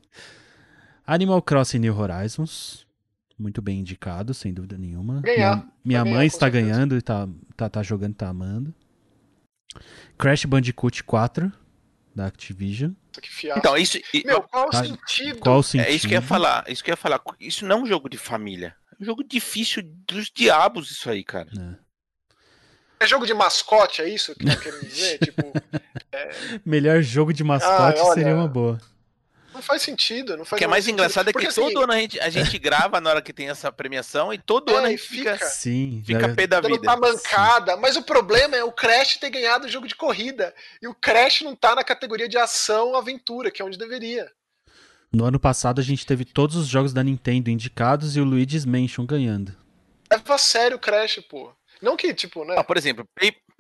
Animal 1.06 1.42
Crossing 1.42 1.80
New 1.80 2.00
Horizons 2.00 2.88
muito 3.42 3.62
bem 3.62 3.80
indicado, 3.80 4.34
sem 4.34 4.54
dúvida 4.54 4.78
nenhuma. 4.78 5.22
Ganhar. 5.22 5.68
Minha, 5.84 6.04
minha 6.04 6.16
mãe 6.16 6.28
está 6.28 6.48
ganhando 6.48 6.96
e 6.96 7.02
tá, 7.02 7.28
tá, 7.58 7.70
tá 7.70 7.84
jogando, 7.84 8.16
tá 8.16 8.30
amando. 8.30 8.74
Crash 10.18 10.46
Bandicoot 10.46 11.04
4, 11.04 11.52
da 12.16 12.28
Activision. 12.28 12.92
Então, 13.58 13.76
isso. 13.78 13.98
Meu, 14.26 14.42
qual 14.44 14.70
tá, 14.70 14.82
o 14.82 14.86
sentido? 14.86 15.40
Qual 15.40 15.60
o 15.60 15.64
sentido? 15.64 15.88
É 15.88 15.92
isso 15.92 16.08
que 16.08 16.14
eu 16.14 16.20
ia 16.20 16.22
falar. 16.22 16.70
Isso 16.70 16.84
que 16.84 16.92
eu 16.92 16.94
ia 16.94 16.98
falar. 16.98 17.22
Isso 17.40 17.66
não 17.66 17.78
é 17.78 17.82
um 17.82 17.86
jogo 17.86 18.10
de 18.10 18.18
família. 18.18 18.76
É 18.92 19.04
um 19.04 19.06
jogo 19.06 19.24
difícil 19.24 19.84
dos 20.08 20.30
diabos, 20.34 20.92
isso 20.92 21.10
aí, 21.10 21.24
cara. 21.24 21.50
É. 23.00 23.04
é 23.04 23.08
jogo 23.08 23.26
de 23.26 23.34
mascote, 23.34 24.02
é 24.02 24.10
isso 24.10 24.36
que 24.36 24.46
tá 24.46 24.56
querendo 24.56 24.86
dizer? 24.86 25.18
tipo, 25.26 25.52
é... 26.12 26.60
Melhor 26.64 27.02
jogo 27.02 27.34
de 27.34 27.44
mascote 27.44 28.00
ah, 28.00 28.06
olha, 28.06 28.14
seria 28.14 28.36
uma 28.36 28.48
boa. 28.48 28.80
Não 29.54 29.62
faz 29.62 29.82
sentido, 29.82 30.38
não 30.38 30.46
faz 30.46 30.58
O 30.58 30.60
que 30.60 30.64
é 30.64 30.68
mais 30.68 30.88
engraçado 30.88 31.30
é 31.30 31.34
que 31.34 31.40
Porque, 31.40 31.54
todo 31.54 31.68
assim, 31.68 31.84
ano 31.84 31.94
a 31.94 31.98
gente, 31.98 32.20
a 32.20 32.30
gente 32.30 32.58
grava 32.60 33.02
na 33.02 33.10
hora 33.10 33.22
que 33.22 33.34
tem 33.34 33.50
essa 33.50 33.72
premiação 33.72 34.34
e 34.34 34.38
todo 34.38 34.72
é, 34.72 34.78
ano 34.78 34.88
a 34.88 34.90
gente 34.90 35.02
fica, 35.02 35.34
fica, 35.34 35.46
sim, 35.46 36.04
fica 36.06 36.26
é. 36.26 36.34
pé 36.34 36.48
da 36.48 36.62
vida. 36.62 36.82
Tá 36.82 36.96
mancada, 36.96 37.74
sim. 37.74 37.80
mas 37.82 37.96
o 37.98 38.04
problema 38.04 38.56
é 38.56 38.64
o 38.64 38.72
Crash 38.72 39.18
ter 39.18 39.30
ganhado 39.30 39.66
o 39.66 39.70
jogo 39.70 39.88
de 39.88 39.96
corrida. 39.96 40.54
E 40.82 40.88
o 40.88 40.96
Crash 40.96 41.42
não 41.42 41.56
tá 41.56 41.76
na 41.76 41.84
categoria 41.84 42.30
de 42.30 42.38
ação 42.38 42.96
aventura, 42.96 43.52
que 43.52 43.62
é 43.62 43.66
onde 43.66 43.78
deveria. 43.78 44.32
No 45.12 45.26
ano 45.26 45.40
passado 45.40 45.82
a 45.82 45.84
gente 45.84 46.06
teve 46.06 46.24
todos 46.24 46.56
os 46.56 46.68
jogos 46.68 46.94
da 46.94 47.04
Nintendo 47.04 47.50
indicados 47.50 48.16
e 48.16 48.22
o 48.22 48.24
Luigi's 48.24 48.66
Mansion 48.66 49.06
ganhando. 49.06 49.56
Leva 50.10 50.36
a 50.36 50.38
sério 50.38 50.78
o 50.78 50.80
Crash, 50.80 51.20
pô. 51.30 51.54
Não 51.82 51.98
que, 51.98 52.14
tipo, 52.14 52.46
né? 52.46 52.56
Ah, 52.58 52.64
por 52.64 52.78
exemplo, 52.78 53.06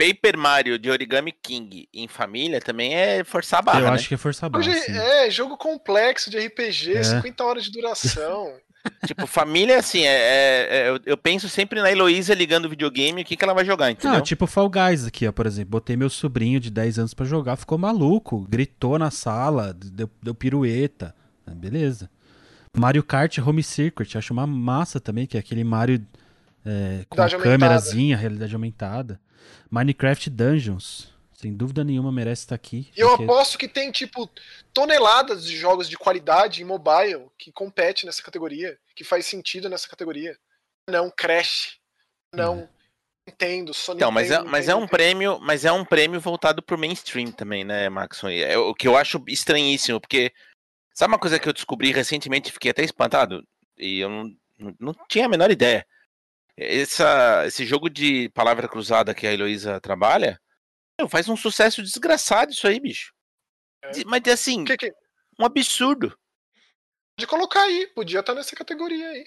Paper 0.01 0.37
Mario 0.37 0.79
de 0.79 0.89
Origami 0.89 1.31
King 1.31 1.87
em 1.93 2.07
família 2.07 2.59
também 2.59 2.95
é 2.95 3.23
forçar 3.23 3.59
a 3.59 3.61
barra. 3.61 3.79
Eu 3.79 3.85
né? 3.85 3.91
acho 3.91 4.07
que 4.07 4.15
é 4.15 4.17
forçar 4.17 4.47
a 4.47 4.49
barra. 4.49 4.65
Hoje, 4.65 4.71
é, 4.71 5.29
jogo 5.29 5.55
complexo 5.57 6.31
de 6.31 6.39
RPG, 6.39 6.97
é. 6.97 7.03
50 7.03 7.43
horas 7.43 7.63
de 7.65 7.71
duração. 7.71 8.51
Tipo, 9.05 9.27
família, 9.27 9.77
assim, 9.77 10.01
é, 10.01 10.07
é, 10.07 10.87
é, 10.87 11.01
eu, 11.05 11.15
penso 11.15 11.47
sempre 11.47 11.79
na 11.79 11.91
Heloísa 11.91 12.33
ligando 12.33 12.65
o 12.65 12.69
videogame, 12.69 13.21
o 13.21 13.25
que, 13.25 13.37
que 13.37 13.43
ela 13.43 13.53
vai 13.53 13.63
jogar, 13.63 13.91
entendeu? 13.91 14.17
Ah, 14.17 14.21
tipo 14.21 14.47
Fall 14.47 14.67
Guys 14.67 15.05
aqui, 15.05 15.27
ó, 15.27 15.31
por 15.31 15.45
exemplo. 15.45 15.69
Botei 15.69 15.95
meu 15.95 16.09
sobrinho 16.09 16.59
de 16.59 16.71
10 16.71 16.97
anos 16.97 17.13
para 17.13 17.27
jogar, 17.27 17.57
ficou 17.57 17.77
maluco, 17.77 18.43
gritou 18.49 18.97
na 18.97 19.11
sala, 19.11 19.71
deu, 19.71 20.09
deu 20.19 20.33
pirueta. 20.33 21.13
Ah, 21.45 21.53
beleza. 21.53 22.09
Mario 22.75 23.03
Kart 23.03 23.37
Home 23.37 23.61
Circuit, 23.61 24.17
acho 24.17 24.33
uma 24.33 24.47
massa 24.47 24.99
também, 24.99 25.27
que 25.27 25.37
é 25.37 25.39
aquele 25.39 25.63
Mario 25.63 26.03
é, 26.65 27.05
com 27.07 27.21
a 27.21 27.29
câmerazinha, 27.29 28.17
realidade 28.17 28.55
aumentada. 28.55 29.19
Minecraft 29.69 30.29
Dungeons. 30.29 31.11
Sem 31.33 31.55
dúvida 31.55 31.83
nenhuma 31.83 32.11
merece 32.11 32.43
estar 32.43 32.53
aqui. 32.53 32.91
E 32.95 32.99
eu 32.99 33.09
porque... 33.09 33.23
aposto 33.23 33.57
que 33.57 33.67
tem, 33.67 33.91
tipo, 33.91 34.29
toneladas 34.71 35.43
de 35.43 35.57
jogos 35.57 35.89
de 35.89 35.97
qualidade 35.97 36.61
em 36.61 36.65
mobile 36.65 37.31
que 37.35 37.51
compete 37.51 38.05
nessa 38.05 38.21
categoria, 38.21 38.77
que 38.95 39.03
faz 39.03 39.25
sentido 39.25 39.67
nessa 39.67 39.87
categoria. 39.87 40.37
Não 40.87 41.09
Crash, 41.09 41.79
não 42.31 42.59
é. 42.59 42.69
Nintendo, 43.27 43.73
Sony. 43.73 43.97
Então, 43.97 44.11
mas, 44.11 44.29
é, 44.29 44.41
mas 44.43 44.69
é 44.69 44.75
um 44.75 44.87
prêmio, 44.87 45.39
mas 45.41 45.65
é 45.65 45.71
um 45.71 45.83
prêmio 45.85 46.19
voltado 46.19 46.61
pro 46.61 46.77
mainstream 46.77 47.31
também, 47.31 47.63
né, 47.63 47.89
Maxon? 47.89 48.29
É 48.29 48.57
o 48.57 48.75
que 48.75 48.87
eu 48.87 48.95
acho 48.95 49.23
estranhíssimo, 49.27 49.99
porque 49.99 50.31
sabe 50.93 51.13
uma 51.13 51.19
coisa 51.19 51.39
que 51.39 51.47
eu 51.47 51.53
descobri 51.53 51.91
recentemente, 51.91 52.51
fiquei 52.51 52.71
até 52.71 52.83
espantado 52.83 53.43
e 53.77 53.99
eu 53.99 54.09
não, 54.09 54.35
não 54.79 54.95
tinha 55.07 55.25
a 55.25 55.29
menor 55.29 55.49
ideia. 55.49 55.85
Essa, 56.57 57.45
esse 57.47 57.65
jogo 57.65 57.89
de 57.89 58.29
palavra 58.29 58.67
cruzada 58.67 59.13
que 59.13 59.25
a 59.25 59.33
Heloísa 59.33 59.79
trabalha, 59.79 60.39
faz 61.09 61.27
um 61.27 61.35
sucesso 61.35 61.81
desgraçado 61.81 62.51
isso 62.51 62.67
aí, 62.67 62.79
bicho. 62.79 63.13
É. 63.83 63.91
Mas 64.05 64.21
assim, 64.27 64.63
que 64.63 64.77
que... 64.77 64.93
um 65.39 65.45
absurdo. 65.45 66.15
De 67.17 67.25
colocar 67.25 67.63
aí, 67.63 67.87
podia 67.87 68.19
estar 68.19 68.33
tá 68.33 68.37
nessa 68.37 68.55
categoria 68.55 69.07
aí. 69.09 69.25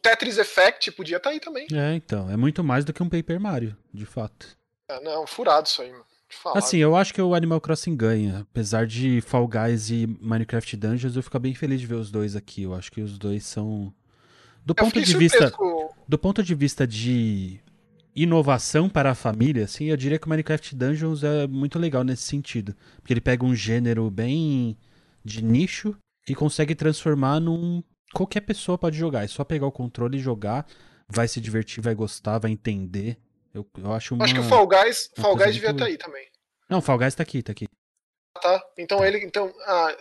Tetris 0.00 0.38
Effect 0.38 0.92
podia 0.92 1.16
estar 1.16 1.30
tá 1.30 1.34
aí 1.34 1.40
também. 1.40 1.66
É, 1.72 1.94
então, 1.94 2.30
é 2.30 2.36
muito 2.36 2.62
mais 2.62 2.84
do 2.84 2.92
que 2.92 3.02
um 3.02 3.08
Paper 3.08 3.40
Mario, 3.40 3.76
de 3.92 4.06
fato. 4.06 4.56
É, 4.88 5.00
não, 5.00 5.26
furado 5.26 5.68
isso 5.68 5.82
aí, 5.82 5.90
mano. 5.90 6.06
Assim, 6.54 6.78
eu 6.78 6.96
acho 6.96 7.14
que 7.14 7.22
o 7.22 7.34
Animal 7.34 7.60
Crossing 7.60 7.96
ganha. 7.96 8.40
Apesar 8.50 8.86
de 8.86 9.20
Fall 9.20 9.46
Guys 9.46 9.90
e 9.90 10.06
Minecraft 10.20 10.76
Dungeons, 10.76 11.16
eu 11.16 11.22
fico 11.22 11.38
bem 11.38 11.54
feliz 11.54 11.80
de 11.80 11.86
ver 11.86 11.94
os 11.94 12.10
dois 12.10 12.34
aqui. 12.34 12.64
Eu 12.64 12.74
acho 12.74 12.90
que 12.90 13.00
os 13.00 13.18
dois 13.18 13.44
são. 13.44 13.94
Do 14.64 14.74
ponto 14.74 15.00
de 15.00 15.16
vista. 15.16 15.50
Com... 15.50 15.90
Do 16.08 16.18
ponto 16.18 16.42
de 16.42 16.54
vista 16.54 16.86
de 16.86 17.60
inovação 18.14 18.88
para 18.88 19.10
a 19.10 19.14
família, 19.14 19.64
assim, 19.64 19.86
eu 19.86 19.96
diria 19.96 20.18
que 20.18 20.26
o 20.26 20.30
Minecraft 20.30 20.74
Dungeons 20.74 21.24
é 21.24 21.46
muito 21.46 21.78
legal 21.78 22.04
nesse 22.04 22.22
sentido. 22.22 22.74
Porque 22.96 23.12
ele 23.12 23.20
pega 23.20 23.44
um 23.44 23.54
gênero 23.54 24.10
bem 24.10 24.78
de 25.24 25.42
nicho 25.42 25.96
e 26.28 26.34
consegue 26.34 26.74
transformar 26.74 27.40
num. 27.40 27.82
Qualquer 28.14 28.40
pessoa 28.40 28.78
pode 28.78 28.96
jogar. 28.96 29.24
É 29.24 29.26
só 29.26 29.44
pegar 29.44 29.66
o 29.66 29.72
controle 29.72 30.18
e 30.18 30.20
jogar. 30.20 30.66
Vai 31.08 31.28
se 31.28 31.40
divertir, 31.40 31.82
vai 31.82 31.94
gostar, 31.94 32.38
vai 32.38 32.50
entender. 32.50 33.18
Eu, 33.52 33.66
eu 33.78 33.92
acho 33.92 34.14
uma, 34.14 34.24
Acho 34.24 34.34
que 34.34 34.40
o 34.40 34.44
Fall 34.44 34.66
Guys, 34.66 35.10
Fall 35.16 35.36
Guys 35.36 35.54
devia 35.54 35.70
estar 35.70 35.84
tá 35.84 35.90
aí 35.90 35.96
também. 35.96 36.26
Não, 36.68 36.80
Fall 36.80 36.98
Guys 36.98 37.14
tá 37.14 37.22
aqui, 37.22 37.42
tá 37.42 37.52
aqui. 37.52 37.66
Tá. 38.40 38.62
Então 38.78 38.98
tá. 38.98 39.06
ele. 39.06 39.18
Então. 39.24 39.52
Ah, 39.66 39.96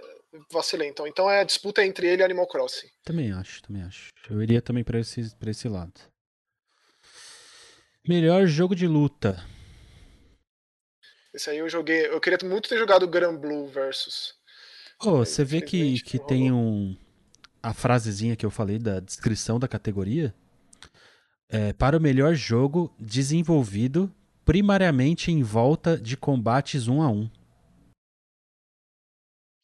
vacilei 0.52 0.90
então. 0.90 1.08
Então 1.08 1.30
é 1.30 1.42
a 1.42 1.44
disputa 1.44 1.86
entre 1.86 2.08
ele 2.08 2.22
e 2.22 2.26
Animal 2.26 2.48
Crossing. 2.48 2.88
Também 3.04 3.32
acho, 3.32 3.62
também 3.64 3.84
acho. 3.84 4.10
Eu 4.30 4.42
iria 4.42 4.62
também 4.62 4.84
para 4.84 5.00
esse, 5.00 5.36
pra 5.36 5.52
esse 5.52 5.68
lado. 5.68 5.94
Melhor 8.08 8.46
jogo 8.48 8.76
de 8.76 8.88
luta. 8.88 9.44
Esse 11.34 11.50
aí 11.50 11.58
eu 11.58 11.70
joguei. 11.70 12.08
Eu 12.08 12.20
queria 12.20 12.38
muito 12.48 12.70
ter 12.70 12.78
jogado 12.78 13.08
Gran 13.08 13.36
Blue 13.36 13.68
versus. 13.68 14.36
Oh, 15.02 15.18
você 15.20 15.44
vê 15.44 15.62
que, 15.62 16.02
que 16.02 16.20
tem 16.20 16.52
um. 16.52 16.96
A 17.62 17.74
frasezinha 17.74 18.36
que 18.36 18.46
eu 18.46 18.52
falei 18.52 18.78
da 18.78 19.00
descrição 19.00 19.60
da 19.60 19.68
categoria. 19.68 20.34
É, 21.50 21.72
para 21.72 21.98
o 21.98 22.02
melhor 22.02 22.34
jogo 22.34 22.94
desenvolvido 23.00 24.14
primariamente 24.44 25.32
em 25.32 25.44
volta 25.44 25.98
de 25.98 26.18
combates 26.18 26.88
um 26.88 27.02
a 27.02 27.10
um. 27.10 27.30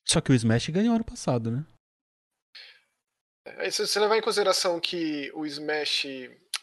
Só 0.09 0.19
que 0.19 0.31
o 0.31 0.35
Smash 0.35 0.69
ganhou 0.69 0.95
ano 0.95 1.03
passado, 1.03 1.51
né? 1.51 1.63
É, 3.45 3.69
se 3.69 3.85
você 3.85 3.99
levar 3.99 4.17
em 4.17 4.21
consideração 4.21 4.79
que 4.79 5.31
o 5.35 5.45
Smash, 5.45 6.05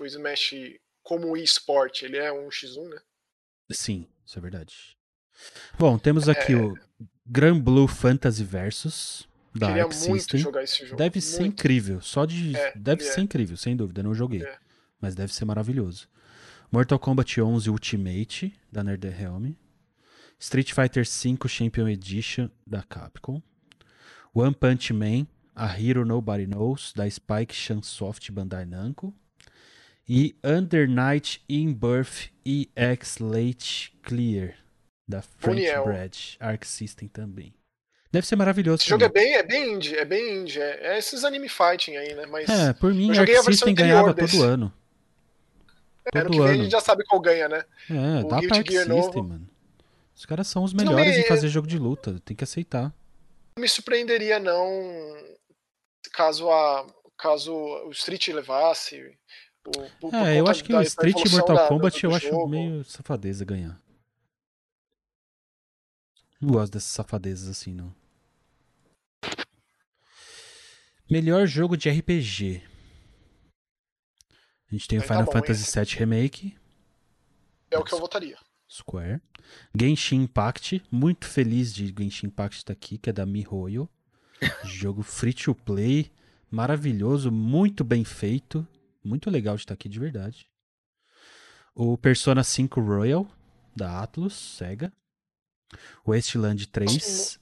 o 0.01 0.05
Smash 0.05 0.55
como 1.05 1.37
eSport, 1.37 2.03
ele 2.03 2.17
é 2.17 2.33
um 2.33 2.49
X1, 2.49 2.89
né? 2.89 3.01
Sim, 3.71 4.09
isso 4.27 4.37
é 4.37 4.43
verdade. 4.43 4.97
Bom, 5.79 5.97
temos 5.97 6.29
aqui 6.29 6.55
é... 6.55 6.57
o 6.57 6.75
Grand 7.25 7.61
Blue 7.61 7.87
Fantasy 7.87 8.43
Versus 8.43 9.29
da 9.55 9.69
Queria 9.69 9.85
Arc 9.85 9.93
System. 9.93 10.41
jogar 10.41 10.65
esse 10.65 10.85
jogo. 10.85 10.97
Deve 10.97 11.21
muito. 11.21 11.25
ser 11.25 11.43
incrível, 11.45 12.01
só 12.01 12.25
de 12.25 12.57
é, 12.57 12.73
deve 12.75 13.05
ser 13.05 13.21
é. 13.21 13.23
incrível, 13.23 13.57
sem 13.57 13.77
dúvida, 13.77 14.03
não 14.03 14.13
joguei, 14.13 14.43
é. 14.43 14.59
mas 15.01 15.15
deve 15.15 15.33
ser 15.33 15.45
maravilhoso. 15.45 16.09
Mortal 16.71 16.99
Kombat 16.99 17.41
11 17.41 17.71
Ultimate 17.71 18.53
da 18.73 18.83
NetherRealm. 18.83 19.55
Street 20.39 20.73
Fighter 20.73 21.05
V 21.05 21.49
Champion 21.49 21.89
Edition 21.89 22.51
da 22.67 22.83
Capcom. 22.83 23.43
One 24.35 24.55
Punch 24.55 24.93
Man, 24.93 25.27
A 25.55 25.67
Hero 25.67 26.05
Nobody 26.05 26.47
Knows 26.47 26.93
da 26.93 27.09
Spike 27.09 27.55
Chunsoft 27.55 28.31
Bandai 28.31 28.67
Namco 28.67 29.15
e 30.09 30.37
Under 30.45 30.89
Night 30.89 31.43
in 31.49 31.73
Birth 31.73 32.31
EX 32.45 33.19
Late 33.19 33.93
Clear 34.03 34.55
da 35.09 35.23
French 35.23 35.61
Uniel. 35.61 35.85
Bread 35.85 36.37
Arc 36.39 36.65
System 36.67 37.09
também. 37.09 37.55
Deve 38.13 38.27
ser 38.27 38.37
maravilhoso. 38.37 38.83
Esse 38.83 38.91
jogo 38.91 39.05
é 39.05 39.09
bem, 39.09 39.35
é 39.35 39.43
bem 39.43 39.75
indie, 39.75 39.97
é 39.97 40.05
bem 40.05 40.39
indie. 40.39 40.61
É, 40.61 40.95
é 40.95 40.99
esses 40.99 41.25
anime 41.25 41.49
fighting 41.49 41.97
aí, 41.97 42.15
né? 42.15 42.27
Mas 42.27 42.49
é, 42.49 42.73
por 42.73 42.95
mim, 42.95 43.17
Arc 43.17 43.29
System 43.45 43.75
ganhava 43.75 44.15
desse. 44.15 44.37
todo 44.37 44.47
ano. 44.47 44.73
É, 46.15 46.23
todo 46.23 46.27
ano. 46.27 46.31
que 46.31 46.39
vem 46.39 46.61
a 46.61 46.63
gente 46.65 46.73
já 46.73 46.81
sabe 46.81 47.05
qual 47.05 47.21
ganha, 47.21 47.49
né? 47.49 47.65
É, 47.91 48.25
o 48.25 48.29
dá 48.29 48.41
Guilty 48.41 48.49
pra 48.49 48.57
Arc 48.59 48.71
System, 48.71 48.89
novo. 48.89 49.23
mano. 49.25 49.49
Os 50.17 50.25
caras 50.25 50.47
são 50.47 50.65
os 50.65 50.73
melhores 50.73 51.15
me... 51.15 51.23
em 51.23 51.29
fazer 51.29 51.49
jogo 51.49 51.69
de 51.69 51.79
luta, 51.79 52.19
tem 52.25 52.35
que 52.35 52.43
aceitar. 52.43 52.95
Não 53.57 53.63
me 53.63 53.69
surpreenderia 53.69 54.39
não 54.39 54.67
caso 56.13 56.51
a 56.51 56.87
caso 57.19 57.53
o 57.55 57.91
Street 57.91 58.29
levasse 58.29 59.19
por 60.01 60.15
é, 60.15 60.39
eu 60.39 60.47
acho 60.47 60.63
que 60.63 60.73
o 60.73 60.81
Street 60.83 61.25
e 61.25 61.29
Mortal 61.31 61.69
Kombat 61.69 62.05
eu 62.05 62.15
acho 62.15 62.29
jogo. 62.29 62.49
meio 62.49 62.85
safadeza 62.85 63.45
ganhar. 63.45 63.81
Não 66.41 66.51
gosto 66.51 66.73
dessas 66.73 66.91
safadezas 66.91 67.49
assim, 67.49 67.75
não. 67.75 67.95
Melhor 71.11 71.47
jogo 71.47 71.77
de 71.77 71.91
RPG. 71.91 72.63
A 74.69 74.73
gente 74.73 74.89
tem 74.89 74.99
o 74.99 75.03
Final 75.03 75.25
tá 75.25 75.27
bom, 75.27 75.33
Fantasy 75.33 75.79
VII 75.79 75.99
Remake. 75.99 76.59
É 77.71 77.79
o 77.79 77.85
que 77.85 77.93
eu 77.93 77.99
votaria. 77.99 78.39
Square. 78.69 79.21
Genshin 79.79 80.23
Impact. 80.23 80.83
Muito 80.91 81.27
feliz 81.27 81.75
de 81.75 81.95
Genshin 81.97 82.27
Impact 82.27 82.59
estar 82.59 82.73
aqui, 82.73 82.99
que 82.99 83.11
é 83.11 83.13
da 83.13 83.27
MiHoYo. 83.27 83.89
jogo 84.65 85.03
free 85.03 85.33
to 85.33 85.55
play. 85.55 86.11
Maravilhoso, 86.51 87.31
muito 87.31 87.85
bem 87.85 88.05
feito. 88.05 88.67
Muito 89.03 89.31
legal 89.31 89.57
de 89.57 89.63
estar 89.63 89.75
aqui 89.75 89.89
de 89.89 89.99
verdade. 89.99 90.49
O 91.75 91.99
Persona 91.99 92.43
5 92.43 92.81
Royal, 92.81 93.31
da 93.75 94.03
Atlus, 94.03 94.35
Sega. 94.35 94.93
O 96.05 96.13
Wasteland 96.13 96.67
3, 96.69 96.93
Nossa, 96.93 97.39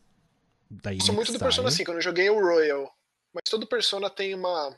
da 0.70 0.92
Gosto 0.92 1.12
muito 1.12 1.32
do 1.32 1.38
Persona 1.38 1.70
5, 1.70 1.90
eu 1.90 1.94
não 1.94 2.00
joguei 2.00 2.28
o 2.30 2.40
Royal. 2.40 2.92
Mas 3.32 3.44
todo 3.50 3.66
Persona 3.66 4.10
tem 4.10 4.34
uma. 4.34 4.76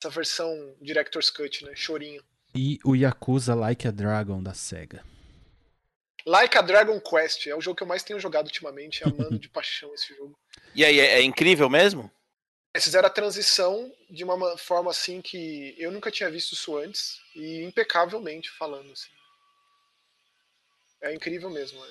Essa 0.00 0.10
versão 0.10 0.74
Director's 0.80 1.30
Cut, 1.30 1.64
né? 1.64 1.72
Chorinho. 1.74 2.22
E 2.54 2.78
o 2.84 2.94
Yakuza 2.94 3.54
Like 3.54 3.88
a 3.88 3.90
Dragon, 3.90 4.42
da 4.42 4.54
Sega. 4.54 5.04
Like 6.26 6.58
a 6.58 6.60
Dragon 6.60 7.00
Quest, 7.00 7.46
é 7.46 7.54
o 7.54 7.60
jogo 7.60 7.76
que 7.76 7.82
eu 7.84 7.86
mais 7.86 8.02
tenho 8.02 8.18
jogado 8.18 8.46
ultimamente, 8.46 9.04
amando 9.04 9.38
de 9.38 9.48
paixão 9.50 9.94
esse 9.94 10.14
jogo. 10.14 10.36
E 10.74 10.84
aí, 10.84 10.98
é, 10.98 11.20
é 11.20 11.22
incrível 11.22 11.70
mesmo? 11.70 12.10
Eles 12.74 12.84
fizeram 12.84 13.06
a 13.06 13.10
transição 13.10 13.90
de 14.10 14.24
uma 14.24 14.58
forma 14.58 14.90
assim 14.90 15.22
que 15.22 15.74
eu 15.78 15.90
nunca 15.90 16.10
tinha 16.10 16.30
visto 16.30 16.52
isso 16.52 16.76
antes 16.76 17.18
e 17.34 17.62
impecavelmente 17.62 18.50
falando 18.50 18.92
assim. 18.92 19.10
É 21.00 21.14
incrível 21.14 21.48
mesmo. 21.48 21.82
É. 21.82 21.88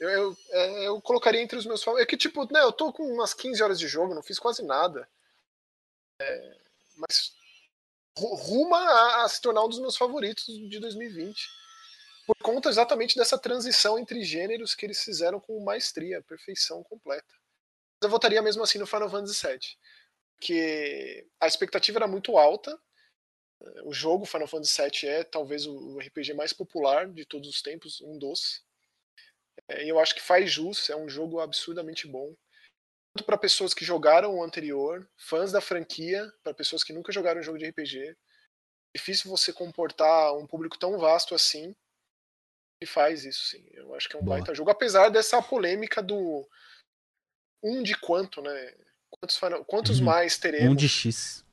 Eu, 0.00 0.08
eu, 0.10 0.36
é, 0.50 0.86
eu 0.86 1.00
colocaria 1.00 1.40
entre 1.40 1.56
os 1.56 1.64
meus 1.64 1.82
favoritos. 1.82 2.06
É 2.06 2.10
que, 2.10 2.16
tipo, 2.16 2.44
né, 2.52 2.60
eu 2.60 2.72
tô 2.72 2.92
com 2.92 3.04
umas 3.04 3.32
15 3.32 3.62
horas 3.62 3.78
de 3.78 3.88
jogo, 3.88 4.14
não 4.14 4.22
fiz 4.22 4.38
quase 4.38 4.62
nada. 4.64 5.08
É, 6.20 6.56
mas 6.96 7.32
ruma 8.16 8.78
a, 8.78 9.24
a, 9.24 9.28
se 9.28 9.40
tornar 9.40 9.64
um 9.64 9.68
dos 9.68 9.78
meus 9.78 9.96
favoritos 9.96 10.44
de 10.46 10.78
2020. 10.78 11.48
Por 12.28 12.36
conta 12.42 12.68
exatamente 12.68 13.16
dessa 13.16 13.38
transição 13.38 13.98
entre 13.98 14.22
gêneros 14.22 14.74
que 14.74 14.84
eles 14.84 15.02
fizeram 15.02 15.40
com 15.40 15.58
maestria, 15.64 16.20
perfeição 16.20 16.82
completa. 16.82 17.34
Eu 18.02 18.10
votaria 18.10 18.42
mesmo 18.42 18.62
assim 18.62 18.78
no 18.78 18.86
Final 18.86 19.08
Fantasy 19.08 19.46
VII 19.46 19.78
que 20.38 21.26
a 21.40 21.46
expectativa 21.46 22.00
era 22.00 22.06
muito 22.06 22.36
alta. 22.36 22.78
O 23.82 23.94
jogo 23.94 24.26
Final 24.26 24.46
Fantasy 24.46 24.82
VII 24.82 25.08
é 25.08 25.24
talvez 25.24 25.64
o 25.66 25.98
RPG 25.98 26.34
mais 26.34 26.52
popular 26.52 27.08
de 27.08 27.24
todos 27.24 27.48
os 27.48 27.62
tempos, 27.62 28.02
um 28.02 28.18
dos. 28.18 28.62
É, 29.66 29.86
e 29.86 29.88
eu 29.88 29.98
acho 29.98 30.14
que 30.14 30.20
faz 30.20 30.52
jus, 30.52 30.90
é 30.90 30.96
um 30.96 31.08
jogo 31.08 31.40
absurdamente 31.40 32.06
bom. 32.06 32.36
para 33.24 33.38
pessoas 33.38 33.72
que 33.72 33.86
jogaram 33.86 34.36
o 34.36 34.44
anterior, 34.44 35.08
fãs 35.16 35.50
da 35.50 35.62
franquia, 35.62 36.30
para 36.44 36.52
pessoas 36.52 36.84
que 36.84 36.92
nunca 36.92 37.10
jogaram 37.10 37.40
um 37.40 37.42
jogo 37.42 37.56
de 37.56 37.66
RPG. 37.70 38.14
Difícil 38.94 39.30
você 39.30 39.50
comportar 39.50 40.36
um 40.36 40.46
público 40.46 40.78
tão 40.78 40.98
vasto 40.98 41.34
assim 41.34 41.74
e 42.80 42.86
faz 42.86 43.24
isso, 43.24 43.44
sim. 43.44 43.64
Eu 43.72 43.94
acho 43.94 44.08
que 44.08 44.16
é 44.16 44.18
um 44.18 44.22
Boa. 44.22 44.36
baita 44.36 44.54
jogo, 44.54 44.70
apesar 44.70 45.08
dessa 45.08 45.40
polêmica 45.42 46.02
do 46.02 46.48
um 47.62 47.82
de 47.82 47.96
quanto, 47.96 48.40
né? 48.40 48.74
Quantos, 49.10 49.40
quantos 49.66 49.98
uhum. 49.98 50.06
mais 50.06 50.38
teremos? 50.38 50.70
Um 50.70 50.74
de 50.76 50.88
X. 50.88 51.44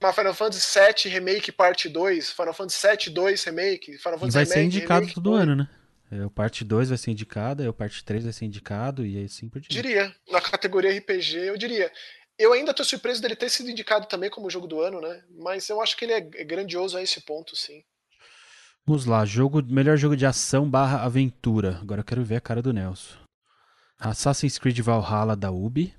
Uma 0.00 0.12
Final 0.12 0.34
Fantasy 0.34 0.78
VII 0.78 1.12
Remake 1.12 1.52
Parte 1.52 1.88
2, 1.88 2.30
Final 2.30 2.54
Fantasy 2.54 2.86
VII 2.86 3.14
2 3.14 3.44
Remake, 3.44 3.98
Final 3.98 4.18
Fantasy 4.18 4.28
e 4.28 4.32
vai 4.32 4.44
Remake, 4.44 4.52
ser 4.52 4.62
indicado 4.62 5.00
remake 5.00 5.14
todo 5.14 5.30
2. 5.30 5.42
ano, 5.42 5.56
né? 5.56 5.68
É, 6.10 6.24
o 6.24 6.30
parte 6.30 6.64
2 6.64 6.88
vai 6.88 6.96
ser 6.96 7.10
indicado, 7.10 7.62
é 7.62 7.68
o 7.68 7.74
parte 7.74 8.02
3 8.02 8.24
vai 8.24 8.32
ser 8.32 8.46
indicado 8.46 9.04
e 9.04 9.22
assim 9.22 9.48
por 9.48 9.60
diante. 9.60 9.74
Diria, 9.74 10.14
na 10.30 10.40
categoria 10.40 10.96
RPG, 10.96 11.36
eu 11.36 11.58
diria. 11.58 11.92
Eu 12.38 12.52
ainda 12.52 12.72
tô 12.72 12.82
surpreso 12.82 13.20
dele 13.20 13.36
ter 13.36 13.50
sido 13.50 13.68
indicado 13.68 14.06
também 14.06 14.30
como 14.30 14.48
jogo 14.48 14.66
do 14.66 14.80
ano, 14.80 15.00
né? 15.00 15.22
Mas 15.28 15.68
eu 15.68 15.82
acho 15.82 15.96
que 15.96 16.04
ele 16.04 16.12
é 16.12 16.20
grandioso 16.20 16.96
a 16.96 17.02
esse 17.02 17.20
ponto, 17.20 17.54
sim. 17.54 17.84
Vamos 18.88 19.04
lá, 19.04 19.22
jogo, 19.26 19.62
melhor 19.62 19.98
jogo 19.98 20.16
de 20.16 20.24
ação 20.24 20.66
barra 20.66 21.02
aventura. 21.02 21.78
Agora 21.82 22.00
eu 22.00 22.04
quero 22.04 22.24
ver 22.24 22.36
a 22.36 22.40
cara 22.40 22.62
do 22.62 22.72
Nelson. 22.72 23.18
Assassin's 23.98 24.56
Creed 24.56 24.80
Valhalla 24.80 25.36
da 25.36 25.50
Ubi. 25.50 25.94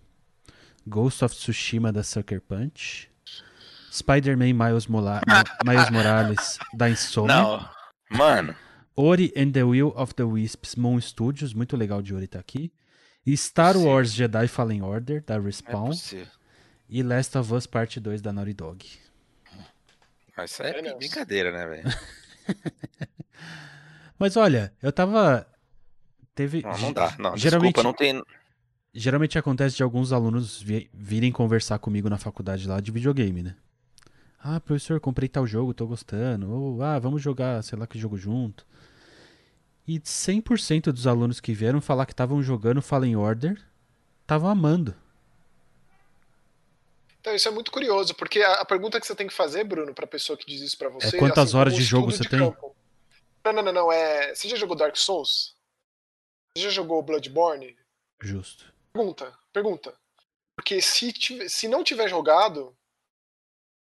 Ghost 0.88 1.24
of 1.24 1.36
Tsushima 1.36 1.94
da 1.94 2.02
Sucker 2.02 2.42
Punch. 2.42 3.08
Spider-Man 3.92 4.54
Miles, 4.54 4.88
Mola 4.88 5.22
Miles 5.64 5.92
Morales 5.92 6.58
da 6.74 6.90
Insomnia. 6.90 7.36
Não, 7.36 7.70
mano. 8.10 8.56
Ori 8.96 9.32
and 9.38 9.52
the 9.52 9.64
Will 9.64 9.94
of 9.96 10.16
the 10.16 10.24
Wisps, 10.24 10.76
Moon 10.76 11.00
Studios, 11.00 11.54
muito 11.54 11.78
legal 11.78 12.02
de 12.02 12.16
Ori 12.16 12.26
tá 12.26 12.40
aqui. 12.40 12.74
E 13.24 13.38
Star 13.38 13.76
Sim. 13.76 13.86
Wars 13.86 14.12
Jedi 14.12 14.48
Fallen 14.48 14.82
Order, 14.82 15.24
da 15.24 15.38
Respawn. 15.38 15.92
É 15.92 16.26
e 16.90 17.04
Last 17.04 17.38
of 17.38 17.54
Us 17.54 17.68
Part 17.68 18.00
2, 18.00 18.20
da 18.20 18.34
Naughty 18.34 18.54
Dog. 18.56 18.84
Mas 20.36 20.50
isso 20.50 20.64
é, 20.64 20.72
é 20.72 20.96
brincadeira, 20.96 21.52
né, 21.52 21.68
velho? 21.68 21.84
Mas 24.18 24.36
olha, 24.36 24.74
eu 24.82 24.92
tava. 24.92 25.48
Teve. 26.36 26.62
Não, 26.62 26.78
não 26.78 26.94
dá. 26.94 27.16
Não, 27.18 27.38
geralmente, 27.38 27.76
desculpa, 27.76 27.84
não 27.84 27.94
tem. 27.94 28.22
Geralmente 28.94 29.38
acontece 29.38 29.78
de 29.78 29.84
alguns 29.84 30.12
alunos 30.12 30.64
virem 30.94 31.32
conversar 31.32 31.80
comigo 31.80 32.10
na 32.10 32.18
faculdade 32.18 32.68
lá 32.68 32.80
de 32.80 32.92
videogame, 32.92 33.44
né? 33.44 33.56
Ah, 34.42 34.60
professor, 34.60 35.00
comprei 35.00 35.28
tal 35.28 35.46
jogo, 35.46 35.74
tô 35.74 35.86
gostando. 35.86 36.50
Ou, 36.50 36.82
ah, 36.82 36.98
vamos 36.98 37.22
jogar, 37.22 37.62
sei 37.62 37.78
lá 37.78 37.86
que 37.86 38.00
jogo 38.00 38.18
junto. 38.18 38.66
E 39.88 40.00
100% 40.00 40.92
dos 40.92 41.08
alunos 41.08 41.40
que 41.40 41.54
vieram 41.54 41.82
falar 41.82 42.06
que 42.06 42.14
estavam 42.14 42.42
jogando 42.42 42.82
Fallen 42.82 43.16
Order 43.16 43.60
estavam 44.22 44.50
amando. 44.50 44.96
Então, 47.20 47.36
isso 47.36 47.48
é 47.48 47.52
muito 47.52 47.72
curioso, 47.72 48.16
porque 48.16 48.42
a, 48.42 48.62
a 48.62 48.66
pergunta 48.66 49.00
que 49.00 49.06
você 49.06 49.16
tem 49.16 49.28
que 49.28 49.34
fazer, 49.34 49.64
Bruno, 49.64 49.94
para 49.94 50.06
a 50.06 50.08
pessoa 50.08 50.38
que 50.38 50.46
diz 50.46 50.62
isso 50.62 50.78
para 50.78 50.90
você. 50.90 51.18
É 51.18 51.20
quantas 51.20 51.50
assim, 51.50 51.58
horas 51.58 51.76
de 51.76 51.84
jogo 51.84 52.12
você 52.12 52.24
de 52.24 52.30
tem? 52.30 52.40
Campo. 52.40 52.76
Não, 53.44 53.54
não, 53.54 53.64
não, 53.64 53.74
não. 53.74 53.92
É... 53.92 54.34
Você 54.34 54.48
já 54.48 54.56
jogou 54.56 54.76
Dark 54.76 54.96
Souls? 54.96 55.56
Você 56.56 56.64
já 56.64 56.70
jogou 56.70 57.02
Bloodborne? 57.02 57.76
Justo. 58.22 58.74
Pergunta, 58.94 59.34
pergunta. 59.52 59.94
Porque 60.56 60.82
se, 60.82 61.12
tiver, 61.14 61.50
se 61.50 61.68
não 61.68 61.84
tiver 61.84 62.10
jogado, 62.10 62.76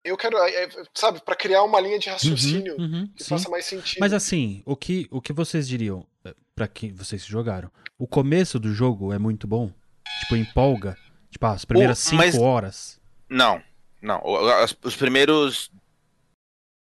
eu 0.04 0.16
quero, 0.16 0.37
é, 0.38 0.64
é 0.64 0.68
sabe, 0.94 1.20
para 1.20 1.35
criar 1.35 1.62
uma 1.62 1.80
linha 1.80 1.98
de 1.98 2.08
raciocínio 2.08 2.76
uhum, 2.76 2.85
uhum, 2.85 3.06
que 3.16 3.24
sim. 3.24 3.28
faça 3.28 3.48
mais 3.48 3.64
sentido. 3.64 3.98
Mas 4.00 4.12
assim, 4.12 4.62
o 4.64 4.76
que, 4.76 5.08
o 5.11 5.20
que 5.20 5.32
vocês 5.32 5.66
diriam, 5.66 6.06
é, 6.24 6.35
para 6.54 6.68
quem 6.68 6.92
vocês 6.92 7.24
jogaram? 7.24 7.70
O 7.98 8.06
começo 8.06 8.58
do 8.58 8.72
jogo 8.72 9.12
é 9.12 9.18
muito 9.18 9.46
bom? 9.46 9.72
Tipo, 10.20 10.37
empolga? 10.37 10.96
Tipo, 11.30 11.46
as 11.46 11.64
primeiras 11.64 11.98
5 11.98 12.16
mas... 12.16 12.38
horas? 12.38 13.01
Não, 13.32 13.62
não. 14.02 14.20
Os, 14.22 14.76
os 14.84 14.94
primeiros 14.94 15.70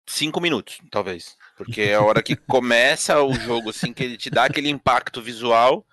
5 0.06 0.40
minutos, 0.40 0.80
talvez. 0.92 1.36
Porque 1.58 1.82
é 1.82 1.96
a 1.96 2.02
hora 2.02 2.22
que 2.22 2.36
começa 2.48 3.20
o 3.24 3.34
jogo, 3.34 3.72
assim, 3.72 3.92
que 3.92 4.04
ele 4.04 4.16
te 4.16 4.30
dá 4.30 4.46
aquele 4.46 4.70
impacto 4.70 5.24
visual. 5.24 5.84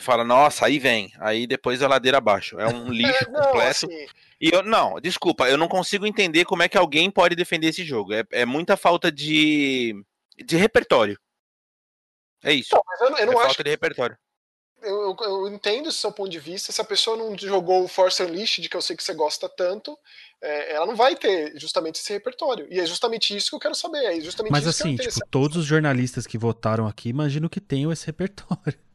Fala, 0.00 0.24
nossa, 0.24 0.66
aí 0.66 0.80
vem. 0.80 1.12
Aí 1.20 1.46
depois 1.46 1.80
a 1.80 1.86
ladeira 1.86 2.18
abaixo. 2.18 2.58
É 2.58 2.66
um 2.66 2.90
lixo 2.90 3.24
é, 3.24 3.28
não, 3.30 3.40
completo. 3.40 3.86
Assim, 3.86 4.06
e 4.40 4.50
eu, 4.52 4.64
não, 4.64 5.00
desculpa, 5.00 5.48
eu 5.48 5.56
não 5.56 5.68
consigo 5.68 6.06
entender 6.06 6.44
como 6.44 6.64
é 6.64 6.68
que 6.68 6.76
alguém 6.76 7.08
pode 7.08 7.36
defender 7.36 7.68
esse 7.68 7.84
jogo. 7.84 8.12
É, 8.12 8.24
é 8.32 8.44
muita 8.44 8.76
falta 8.76 9.12
de, 9.12 9.94
de 10.44 10.56
repertório. 10.56 11.18
É 12.42 12.52
isso. 12.52 12.74
Não, 12.74 12.82
mas 12.84 13.00
eu, 13.00 13.16
eu 13.16 13.26
não 13.26 13.32
é 13.34 13.36
acho... 13.36 13.46
falta 13.46 13.62
de 13.62 13.70
repertório. 13.70 14.18
Eu, 14.82 15.16
eu, 15.20 15.48
entendo 15.48 15.88
o 15.88 15.92
seu 15.92 16.12
ponto 16.12 16.28
de 16.28 16.38
vista. 16.38 16.70
Se 16.70 16.80
a 16.80 16.84
pessoa 16.84 17.16
não 17.16 17.36
jogou 17.36 17.84
o 17.84 17.88
Force 17.88 18.22
Unleashed, 18.22 18.68
que 18.68 18.76
eu 18.76 18.82
sei 18.82 18.96
que 18.96 19.02
você 19.02 19.12
gosta 19.12 19.48
tanto, 19.48 19.98
é, 20.40 20.74
ela 20.74 20.86
não 20.86 20.94
vai 20.94 21.16
ter 21.16 21.52
justamente 21.58 21.96
esse 21.96 22.12
repertório. 22.12 22.66
E 22.70 22.78
é 22.78 22.86
justamente 22.86 23.36
isso 23.36 23.50
que 23.50 23.56
eu 23.56 23.60
quero 23.60 23.74
saber. 23.74 24.04
É 24.04 24.20
justamente 24.20 24.52
Mas 24.52 24.66
assim, 24.66 24.96
tipo, 24.96 25.20
todos 25.30 25.56
os 25.56 25.64
jornalistas 25.64 26.26
que 26.26 26.38
votaram 26.38 26.86
aqui, 26.86 27.08
imagino 27.08 27.50
que 27.50 27.60
tenham 27.60 27.92
esse 27.92 28.06
repertório. 28.06 28.78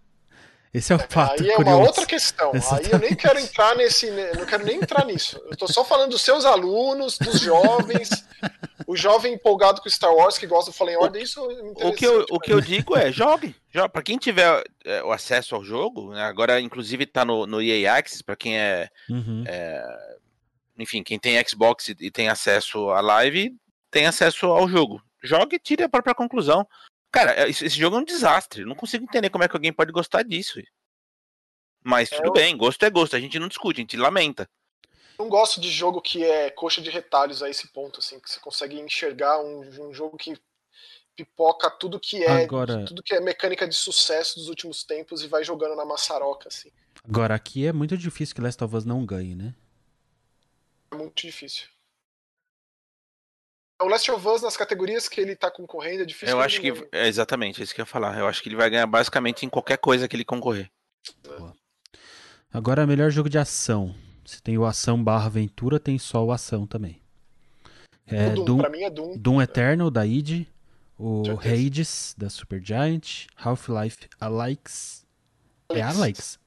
Esse 0.73 0.91
é 0.91 0.95
o 0.95 0.99
fato. 0.99 1.43
Aí 1.43 1.51
é 1.51 1.55
curioso. 1.55 1.77
uma 1.77 1.85
outra 1.85 2.03
questão. 2.03 2.51
Exatamente. 2.51 2.87
Aí 2.87 2.91
eu 2.93 2.99
nem 2.99 3.15
quero 3.15 3.37
entrar 3.37 3.75
nesse. 3.75 4.09
Não 4.09 4.43
quero 4.43 4.65
nem 4.65 4.77
entrar 4.77 5.05
nisso. 5.05 5.39
Eu 5.51 5.55
tô 5.55 5.67
só 5.67 5.85
falando 5.85 6.09
dos 6.09 6.23
seus 6.23 6.45
alunos, 6.45 7.15
dos 7.19 7.39
jovens, 7.39 8.09
o 8.93 8.95
jovem 8.95 9.34
empolgado 9.34 9.82
com 9.82 9.89
Star 9.89 10.13
Wars 10.13 10.38
que 10.38 10.45
gosta 10.45 10.69
do 10.69 10.73
Fallen 10.75 10.97
Order, 10.97 11.21
isso 11.21 11.39
é 11.79 11.88
o 11.88 11.93
que 11.93 12.06
eu, 12.06 12.25
o 12.29 12.39
que 12.39 12.53
eu 12.53 12.62
digo 12.62 12.95
é, 12.95 13.12
jogue. 13.12 13.56
jogue. 13.69 13.91
Para 13.91 14.03
quem 14.03 14.17
tiver 14.19 14.63
é, 14.86 15.03
o 15.03 15.12
acesso 15.12 15.56
ao 15.56 15.63
jogo, 15.63 16.13
né, 16.13 16.21
agora 16.21 16.62
inclusive 16.62 17.08
tá 17.08 17.25
no, 17.25 17.47
no 17.47 17.60
EA 17.60 17.95
Access, 17.95 18.23
para 18.23 18.36
quem 18.36 18.58
é, 18.58 18.88
uhum. 19.10 19.43
é, 19.47 19.84
Enfim, 20.77 21.01
quem 21.01 21.17
tem 21.17 21.43
Xbox 21.43 21.89
e, 21.89 21.95
e 21.99 22.12
tem 22.12 22.29
acesso 22.29 22.91
à 22.91 23.01
live, 23.01 23.56
tem 23.89 24.06
acesso 24.06 24.45
ao 24.45 24.69
jogo. 24.69 25.01
Jogue 25.23 25.56
e 25.56 25.60
tire 25.60 25.84
a 25.84 25.89
própria 25.89 26.13
conclusão. 26.13 26.67
Cara, 27.12 27.32
é, 27.32 27.49
esse 27.49 27.69
jogo 27.69 27.95
é 27.95 27.99
um 27.99 28.06
desastre. 28.06 28.62
Eu 28.62 28.67
não 28.67 28.75
consigo 28.75 29.06
entender 29.06 29.32
como 29.32 29.43
é 29.43 29.47
que 29.47 29.56
alguém 29.56 29.73
pode 29.73 29.91
gostar 29.91 30.21
disso. 30.21 30.62
Mas 31.84 32.12
é, 32.12 32.17
tudo 32.17 32.32
bem, 32.32 32.56
gosto 32.56 32.84
é 32.84 32.91
gosto. 32.91 33.15
A 33.15 33.19
gente 33.19 33.39
não 33.39 33.47
discute, 33.47 33.82
a 33.82 33.84
gente 33.84 33.97
lamenta. 33.97 34.47
Não 35.23 35.29
gosto 35.29 35.62
de 35.62 35.71
jogo 35.71 36.01
que 36.01 36.21
é 36.21 36.49
coxa 36.49 36.81
de 36.81 36.89
retalhos 36.89 37.41
a 37.41 37.49
esse 37.49 37.69
ponto, 37.69 38.01
assim, 38.01 38.19
que 38.19 38.29
você 38.29 38.41
consegue 38.41 38.77
enxergar 38.77 39.39
um, 39.39 39.62
um 39.88 39.93
jogo 39.93 40.17
que 40.17 40.38
pipoca 41.15 41.71
tudo 41.71 41.97
que 41.97 42.21
é 42.21 42.43
Agora... 42.43 42.83
tudo 42.83 43.01
que 43.01 43.15
é 43.15 43.21
mecânica 43.21 43.65
de 43.65 43.73
sucesso 43.73 44.36
dos 44.36 44.49
últimos 44.49 44.83
tempos 44.83 45.23
e 45.23 45.27
vai 45.29 45.41
jogando 45.41 45.77
na 45.77 45.86
maçaroca, 45.86 46.49
assim. 46.49 46.69
Agora, 47.07 47.36
aqui 47.36 47.65
é 47.65 47.71
muito 47.71 47.97
difícil 47.97 48.36
que 48.36 48.41
Last 48.41 48.62
of 48.62 48.75
Us 48.75 48.83
não 48.83 49.05
ganhe, 49.05 49.33
né? 49.33 49.55
É 50.91 50.95
muito 50.97 51.25
difícil. 51.25 51.67
O 53.81 53.88
Last 53.88 54.12
of 54.12 54.27
Us, 54.27 54.41
nas 54.41 54.57
categorias 54.57 55.07
que 55.07 55.21
ele 55.21 55.38
tá 55.38 55.49
concorrendo, 55.49 56.03
é 56.03 56.05
difícil. 56.05 56.36
Eu 56.36 56.41
acho 56.41 56.59
que. 56.59 56.73
É 56.91 57.07
exatamente, 57.07 57.62
é 57.62 57.63
isso 57.63 57.73
que 57.73 57.79
eu 57.79 57.83
ia 57.83 57.88
falar. 57.88 58.19
Eu 58.19 58.27
acho 58.27 58.43
que 58.43 58.49
ele 58.49 58.57
vai 58.57 58.69
ganhar 58.69 58.88
basicamente 58.88 59.45
em 59.45 59.49
qualquer 59.49 59.77
coisa 59.77 60.05
que 60.05 60.17
ele 60.17 60.25
concorrer. 60.25 60.69
Boa. 61.25 61.55
Agora, 62.51 62.86
melhor 62.86 63.09
jogo 63.09 63.29
de 63.29 63.38
ação. 63.38 63.95
Se 64.25 64.41
tem 64.41 64.57
o 64.57 64.65
ação 64.65 65.03
barra 65.03 65.25
aventura, 65.25 65.79
tem 65.79 65.97
só 65.97 66.23
o 66.23 66.31
ação 66.31 66.65
também. 66.65 67.01
É, 68.07 68.29
Doom, 68.29 68.45
Doom, 68.45 68.57
pra 68.57 68.69
mim 68.69 68.83
é 68.83 68.89
Doom. 68.89 69.17
Doom 69.17 69.41
Eternal, 69.41 69.89
da 69.89 70.05
id. 70.05 70.47
O 70.97 71.23
Hades, 71.39 72.15
da 72.17 72.29
Supergiant. 72.29 73.27
Half-Life 73.36 74.07
Alyx. 74.19 75.05
É 75.69 75.81
Alex? 75.81 76.39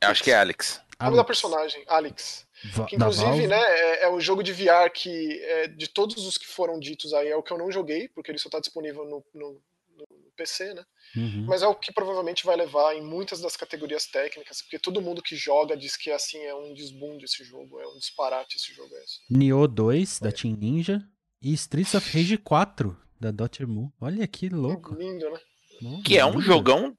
Acho 0.00 0.22
que 0.22 0.30
é 0.30 0.38
Alex. 0.38 0.80
O 1.00 1.04
nome 1.04 1.16
da 1.16 1.24
personagem, 1.24 1.84
Alex. 1.86 2.46
Que, 2.88 2.96
inclusive, 2.96 3.46
né, 3.46 3.60
é, 3.60 4.04
é 4.04 4.10
um 4.10 4.20
jogo 4.20 4.42
de 4.42 4.52
VR 4.52 4.90
que, 4.92 5.40
é, 5.42 5.68
de 5.68 5.88
todos 5.88 6.26
os 6.26 6.38
que 6.38 6.46
foram 6.46 6.78
ditos 6.78 7.12
aí, 7.12 7.28
é 7.28 7.36
o 7.36 7.42
que 7.42 7.52
eu 7.52 7.58
não 7.58 7.70
joguei, 7.70 8.08
porque 8.08 8.30
ele 8.30 8.38
só 8.38 8.48
está 8.48 8.58
disponível 8.58 9.04
no, 9.04 9.24
no, 9.34 9.60
no, 9.96 10.04
PC, 10.36 10.74
né? 10.74 10.84
Uhum. 11.16 11.46
Mas 11.46 11.62
é 11.62 11.66
o 11.68 11.76
que 11.76 11.92
provavelmente 11.92 12.44
vai 12.44 12.56
levar 12.56 12.92
em 12.94 13.00
muitas 13.00 13.40
das 13.40 13.56
categorias 13.56 14.06
técnicas, 14.06 14.62
porque 14.62 14.80
todo 14.80 15.00
mundo 15.00 15.22
que 15.22 15.36
joga 15.36 15.76
diz 15.76 15.96
que 15.96 16.10
assim 16.10 16.38
é 16.38 16.52
um 16.54 16.74
desbunde 16.74 17.24
esse 17.24 17.44
jogo, 17.44 17.78
é 17.78 17.86
um 17.86 17.96
disparate 17.98 18.56
esse 18.56 18.74
jogo. 18.74 18.92
É 18.96 19.04
Nioh 19.30 19.68
2, 19.68 20.18
da 20.18 20.32
Team 20.32 20.56
Ninja, 20.56 21.06
e 21.40 21.52
Streets 21.52 21.94
of 21.94 22.10
Rage 22.10 22.36
4, 22.36 23.00
da 23.20 23.30
Dotemu. 23.30 23.92
Olha 24.00 24.26
que 24.26 24.48
louco. 24.48 24.94
Lindo, 24.94 25.30
né? 25.30 25.38
que 26.04 26.18
é 26.18 26.26
um 26.26 26.40
jogão 26.40 26.96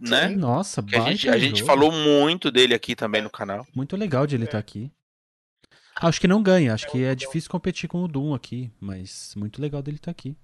né? 0.00 0.28
Nossa, 0.28 0.82
que 0.82 0.94
a 0.94 1.00
gente, 1.00 1.28
a 1.28 1.38
gente 1.38 1.62
falou 1.62 1.90
muito 1.90 2.50
dele 2.50 2.74
aqui 2.74 2.94
também 2.94 3.22
no 3.22 3.30
canal. 3.30 3.66
Muito 3.74 3.96
legal 3.96 4.26
de 4.26 4.34
ele 4.34 4.44
estar 4.44 4.58
é. 4.58 4.60
tá 4.60 4.64
aqui. 4.64 4.92
Acho 5.98 6.20
que 6.20 6.28
não 6.28 6.42
ganha, 6.42 6.74
acho 6.74 6.90
que 6.90 7.02
é 7.02 7.14
difícil 7.14 7.50
competir 7.50 7.88
com 7.88 8.02
o 8.02 8.08
Doom 8.08 8.34
aqui, 8.34 8.70
mas 8.78 9.32
muito 9.34 9.62
legal 9.62 9.82
dele 9.82 9.96
estar 9.96 10.06
tá 10.06 10.10
aqui. 10.10 10.36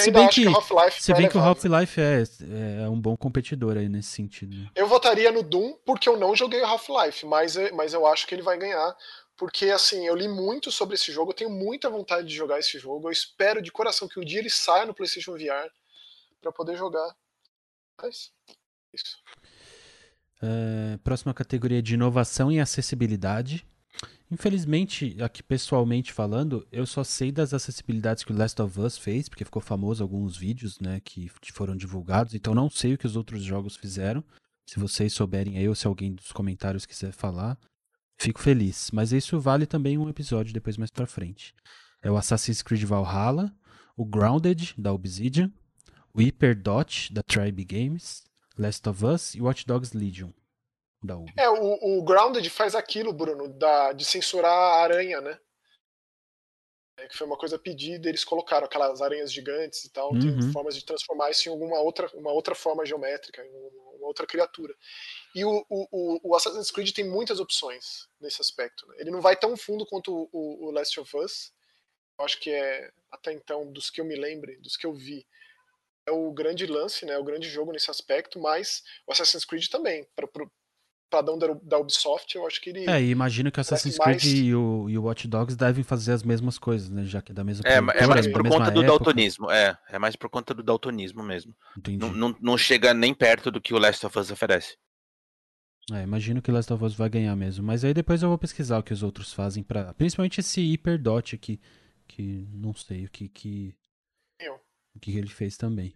Se 0.00 0.10
bem 0.10 0.28
que, 0.28 0.44
que 0.44 1.02
se 1.02 1.14
bem 1.14 1.28
que 1.28 1.38
o 1.38 1.40
Half-Life 1.40 2.00
é, 2.00 2.82
é 2.82 2.88
um 2.88 3.00
bom 3.00 3.16
competidor 3.16 3.76
aí 3.76 3.88
nesse 3.88 4.10
sentido. 4.10 4.54
Né? 4.54 4.70
Eu 4.74 4.86
votaria 4.86 5.32
no 5.32 5.42
Doom 5.42 5.74
porque 5.86 6.08
eu 6.08 6.18
não 6.18 6.36
joguei 6.36 6.60
o 6.60 6.66
Half-Life, 6.66 7.24
mas, 7.26 7.56
mas 7.72 7.94
eu 7.94 8.06
acho 8.06 8.26
que 8.26 8.34
ele 8.34 8.42
vai 8.42 8.58
ganhar. 8.58 8.96
Porque 9.36 9.70
assim, 9.70 10.06
eu 10.06 10.14
li 10.14 10.28
muito 10.28 10.70
sobre 10.70 10.96
esse 10.96 11.10
jogo, 11.10 11.30
eu 11.30 11.36
tenho 11.36 11.50
muita 11.50 11.88
vontade 11.88 12.28
de 12.28 12.34
jogar 12.34 12.58
esse 12.58 12.78
jogo. 12.78 13.08
Eu 13.08 13.12
espero 13.12 13.62
de 13.62 13.72
coração 13.72 14.06
que 14.06 14.20
um 14.20 14.24
dia 14.24 14.38
ele 14.38 14.50
saia 14.50 14.84
no 14.84 14.92
PlayStation 14.92 15.32
VR 15.32 15.70
para 16.42 16.52
poder 16.52 16.76
jogar. 16.76 17.14
Mas, 18.02 18.30
isso. 18.92 19.16
É, 20.42 20.98
próxima 20.98 21.32
categoria 21.32 21.82
de 21.82 21.94
inovação 21.94 22.52
e 22.52 22.60
acessibilidade. 22.60 23.66
Infelizmente, 24.30 25.16
aqui 25.20 25.42
pessoalmente 25.42 26.12
falando, 26.12 26.66
eu 26.70 26.86
só 26.86 27.02
sei 27.02 27.32
das 27.32 27.52
acessibilidades 27.52 28.22
que 28.22 28.32
o 28.32 28.36
Last 28.36 28.62
of 28.62 28.80
Us 28.80 28.96
fez, 28.96 29.28
porque 29.28 29.44
ficou 29.44 29.60
famoso 29.60 30.04
alguns 30.04 30.36
vídeos, 30.36 30.78
né, 30.78 31.00
que 31.00 31.28
foram 31.52 31.76
divulgados, 31.76 32.34
então 32.34 32.54
não 32.54 32.70
sei 32.70 32.94
o 32.94 32.98
que 32.98 33.06
os 33.06 33.16
outros 33.16 33.42
jogos 33.42 33.76
fizeram. 33.76 34.22
Se 34.66 34.78
vocês 34.78 35.12
souberem 35.12 35.58
aí, 35.58 35.68
ou 35.68 35.74
se 35.74 35.86
alguém 35.88 36.14
dos 36.14 36.30
comentários 36.30 36.86
quiser 36.86 37.12
falar, 37.12 37.58
fico 38.20 38.40
feliz. 38.40 38.90
Mas 38.92 39.10
isso 39.10 39.40
vale 39.40 39.66
também 39.66 39.98
um 39.98 40.08
episódio 40.08 40.54
depois 40.54 40.76
mais 40.76 40.92
pra 40.92 41.06
frente. 41.06 41.52
É 42.00 42.08
o 42.08 42.16
Assassin's 42.16 42.62
Creed 42.62 42.84
Valhalla, 42.84 43.52
o 43.96 44.04
Grounded, 44.04 44.74
da 44.78 44.92
Obsidian, 44.92 45.52
o 46.14 46.20
Hyperdot, 46.20 47.12
da 47.12 47.22
Tribe 47.22 47.64
Games, 47.64 48.22
Last 48.56 48.88
of 48.88 49.04
Us 49.04 49.34
e 49.34 49.40
Watch 49.40 49.66
Dogs 49.66 49.96
Legion, 49.96 50.30
da 51.02 51.16
Ubi. 51.16 51.32
É, 51.36 51.48
o, 51.48 51.98
o 51.98 52.02
Grounded 52.02 52.48
faz 52.50 52.74
aquilo, 52.74 53.12
Bruno, 53.12 53.48
da, 53.48 53.92
de 53.92 54.04
censurar 54.04 54.52
a 54.52 54.82
aranha, 54.82 55.20
né? 55.20 55.38
É, 56.98 57.08
que 57.08 57.16
foi 57.16 57.26
uma 57.26 57.38
coisa 57.38 57.58
pedida, 57.58 58.08
eles 58.08 58.24
colocaram 58.24 58.66
aquelas 58.66 59.00
aranhas 59.00 59.32
gigantes 59.32 59.84
e 59.84 59.90
tal, 59.90 60.12
uhum. 60.12 60.20
tem 60.20 60.52
formas 60.52 60.74
de 60.74 60.84
transformar 60.84 61.30
isso 61.30 61.48
em 61.48 61.52
alguma 61.52 61.80
outra, 61.80 62.10
uma 62.14 62.30
outra 62.30 62.54
forma 62.54 62.84
geométrica, 62.84 63.42
em 63.42 63.50
uma 63.96 64.06
outra 64.06 64.26
criatura. 64.26 64.74
E 65.34 65.44
o, 65.44 65.64
o, 65.70 66.20
o 66.22 66.36
Assassin's 66.36 66.70
Creed 66.70 66.90
tem 66.92 67.08
muitas 67.08 67.40
opções 67.40 68.06
nesse 68.20 68.42
aspecto. 68.42 68.86
Né? 68.86 68.96
Ele 68.98 69.10
não 69.10 69.20
vai 69.20 69.36
tão 69.36 69.56
fundo 69.56 69.86
quanto 69.86 70.28
o, 70.30 70.66
o 70.66 70.70
Last 70.70 70.98
of 71.00 71.16
Us. 71.16 71.52
Eu 72.18 72.24
acho 72.26 72.38
que 72.38 72.50
é, 72.50 72.90
até 73.10 73.32
então, 73.32 73.72
dos 73.72 73.88
que 73.88 74.00
eu 74.00 74.04
me 74.04 74.16
lembre, 74.16 74.58
dos 74.58 74.76
que 74.76 74.86
eu 74.86 74.92
vi, 74.92 75.26
é 76.06 76.12
o 76.12 76.30
grande 76.32 76.66
lance, 76.66 77.06
né? 77.06 77.16
O 77.18 77.24
grande 77.24 77.48
jogo 77.48 77.72
nesse 77.72 77.90
aspecto, 77.90 78.38
mas 78.38 78.82
o 79.06 79.12
Assassin's 79.12 79.44
Creed 79.44 79.68
também, 79.68 80.06
para 80.14 80.26
padrão 81.10 81.36
da, 81.36 81.48
da 81.62 81.78
Ubisoft, 81.78 82.34
eu 82.36 82.46
acho 82.46 82.60
que 82.60 82.70
ele. 82.70 82.88
É, 82.88 83.02
e 83.02 83.10
imagino 83.10 83.50
que 83.50 83.58
o 83.58 83.60
Assassin's 83.60 83.98
Creed 83.98 84.22
mais... 84.22 84.32
e, 84.32 84.54
o, 84.54 84.88
e 84.88 84.96
o 84.96 85.02
Watch 85.02 85.26
Dogs 85.26 85.56
devem 85.56 85.82
fazer 85.82 86.12
as 86.12 86.22
mesmas 86.22 86.58
coisas, 86.58 86.88
né? 86.88 87.04
Já 87.04 87.20
que 87.20 87.32
é 87.32 87.34
da 87.34 87.44
mesma 87.44 87.68
É, 87.68 87.76
é 87.76 88.06
mais 88.06 88.26
por 88.26 88.42
conta 88.42 88.70
do 88.70 88.82
época. 88.82 88.86
daltonismo, 88.86 89.50
é. 89.50 89.76
É 89.90 89.98
mais 89.98 90.16
por 90.16 90.30
conta 90.30 90.54
do 90.54 90.62
daltonismo 90.62 91.22
mesmo. 91.22 91.54
Não, 91.98 92.12
não, 92.12 92.36
não, 92.40 92.56
chega 92.56 92.94
nem 92.94 93.12
perto 93.12 93.50
do 93.50 93.60
que 93.60 93.74
o 93.74 93.78
Last 93.78 94.06
of 94.06 94.18
Us 94.18 94.30
oferece. 94.30 94.78
É, 95.92 96.02
imagino 96.02 96.40
que 96.40 96.50
o 96.50 96.54
Last 96.54 96.72
of 96.72 96.84
Us 96.84 96.94
vai 96.94 97.08
ganhar 97.08 97.34
mesmo. 97.34 97.64
Mas 97.64 97.84
aí 97.84 97.92
depois 97.92 98.22
eu 98.22 98.28
vou 98.28 98.38
pesquisar 98.38 98.78
o 98.78 98.82
que 98.82 98.92
os 98.92 99.02
outros 99.02 99.32
fazem 99.32 99.62
para 99.62 99.92
Principalmente 99.94 100.40
esse 100.40 100.60
Hyperdot 100.60 101.34
aqui. 101.34 101.60
Que 102.06 102.46
não 102.52 102.72
sei 102.72 103.06
o 103.06 103.10
que. 103.10 103.28
que... 103.28 103.74
O 104.94 104.98
que 104.98 105.16
ele 105.16 105.28
fez 105.28 105.56
também. 105.56 105.94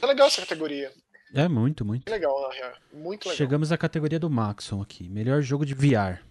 É 0.00 0.06
legal 0.06 0.28
essa 0.28 0.40
categoria. 0.40 0.92
É 1.34 1.46
muito, 1.48 1.84
muito. 1.84 2.10
Legal, 2.10 2.40
na 2.42 2.54
real. 2.54 2.72
Muito 2.92 3.24
legal. 3.24 3.36
Chegamos 3.36 3.70
à 3.70 3.78
categoria 3.78 4.18
do 4.18 4.30
Maxon 4.30 4.80
aqui. 4.80 5.08
Melhor 5.08 5.42
jogo 5.42 5.64
de 5.66 5.74
VR. 5.74 6.22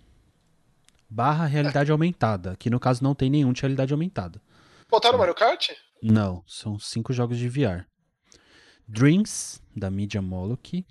Barra 1.10 1.46
realidade 1.46 1.90
é. 1.90 1.94
aumentada. 1.94 2.56
Que 2.58 2.70
no 2.70 2.80
caso 2.80 3.04
não 3.04 3.14
tem 3.14 3.30
nenhum 3.30 3.54
de 3.54 3.62
realidade 3.62 3.94
aumentada. 3.94 4.42
Botaram 4.90 5.16
é. 5.16 5.20
Mario 5.20 5.36
Kart? 5.36 5.72
Não, 6.02 6.44
são 6.48 6.80
cinco 6.80 7.14
jogos 7.14 7.38
de 7.38 7.48
VR. 7.48 7.86
Dreams, 8.88 9.62
da 9.76 9.92
Media 9.92 10.22
Moloch. 10.22 10.86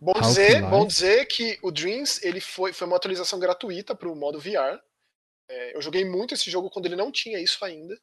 Bom 0.00 0.20
dizer, 0.20 0.60
bom 0.68 0.86
dizer 0.86 1.26
que 1.26 1.58
o 1.62 1.70
Dreams 1.70 2.20
ele 2.24 2.40
foi, 2.40 2.72
foi 2.72 2.86
uma 2.86 2.96
atualização 2.96 3.38
gratuita 3.38 3.94
para 3.94 4.10
o 4.10 4.16
modo 4.16 4.40
VR. 4.40 4.80
É, 5.48 5.76
eu 5.76 5.80
joguei 5.80 6.04
muito 6.04 6.34
esse 6.34 6.50
jogo 6.50 6.70
quando 6.70 6.86
ele 6.86 6.96
não 6.96 7.12
tinha 7.12 7.38
isso 7.38 7.64
ainda. 7.64 7.96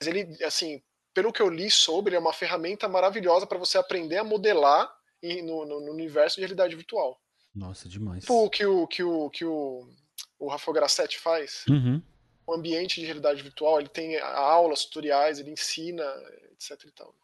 Mas 0.00 0.08
ele, 0.08 0.44
assim, 0.44 0.82
pelo 1.14 1.32
que 1.32 1.42
eu 1.42 1.48
li 1.48 1.70
sobre, 1.70 2.10
ele 2.10 2.16
é 2.16 2.20
uma 2.20 2.32
ferramenta 2.32 2.88
maravilhosa 2.88 3.46
para 3.46 3.58
você 3.58 3.78
aprender 3.78 4.18
a 4.18 4.24
modelar 4.24 4.90
no, 5.22 5.66
no, 5.66 5.80
no, 5.80 5.92
universo 5.92 6.36
de 6.36 6.42
realidade 6.42 6.74
virtual. 6.74 7.20
Nossa, 7.54 7.88
demais. 7.88 8.20
Tipo 8.20 8.44
o 8.44 8.50
que 8.50 8.64
o, 8.64 8.86
que 8.86 9.02
o, 9.02 9.30
que 9.30 9.44
o, 9.44 9.88
o 10.38 10.48
Rafael 10.48 10.74
Grassetti 10.74 11.18
faz. 11.18 11.64
Uhum. 11.68 12.02
O 12.46 12.54
ambiente 12.54 13.00
de 13.00 13.06
realidade 13.06 13.42
virtual, 13.42 13.78
ele 13.78 13.88
tem 13.88 14.18
aulas, 14.18 14.84
tutoriais, 14.84 15.38
ele 15.38 15.50
ensina, 15.50 16.04
etc 16.52 16.84
e 16.84 16.90
tal. 16.92 17.14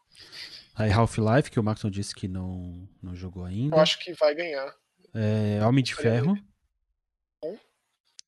Aí 0.75 0.91
Half-Life, 0.91 1.49
que 1.49 1.59
o 1.59 1.63
Maxon 1.63 1.89
disse 1.89 2.13
que 2.13 2.27
não, 2.27 2.87
não 3.01 3.15
jogou 3.15 3.43
ainda. 3.43 3.75
Eu 3.75 3.79
acho 3.79 3.99
que 3.99 4.13
vai 4.13 4.35
ganhar. 4.35 4.73
É, 5.13 5.65
Homem 5.65 5.83
de 5.83 5.95
Ferro. 5.95 6.35
Bom. 7.41 7.57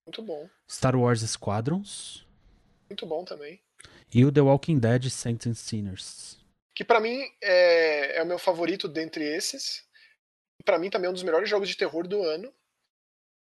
Muito 0.06 0.22
bom. 0.24 0.50
Star 0.68 0.96
Wars 0.96 1.22
Squadrons. 1.22 2.26
Muito 2.90 3.06
bom 3.06 3.24
também. 3.24 3.62
E 4.14 4.26
o 4.26 4.32
The 4.32 4.42
Walking 4.42 4.80
Dead 4.80 5.10
Saints 5.10 5.48
and 5.48 5.54
Sinners. 5.54 6.38
Que 6.76 6.84
para 6.84 7.00
mim 7.00 7.22
é, 7.42 8.18
é, 8.18 8.24
o 8.24 8.26
meu 8.26 8.40
favorito 8.40 8.88
dentre 8.88 9.24
esses. 9.24 9.86
para 10.66 10.80
mim 10.80 10.90
também 10.90 11.08
é 11.08 11.10
um 11.10 11.14
dos 11.14 11.24
melhores 11.24 11.50
jogos 11.50 11.70
de 11.70 11.78
terror 11.78 12.08
do 12.08 12.24
ano. 12.24 12.54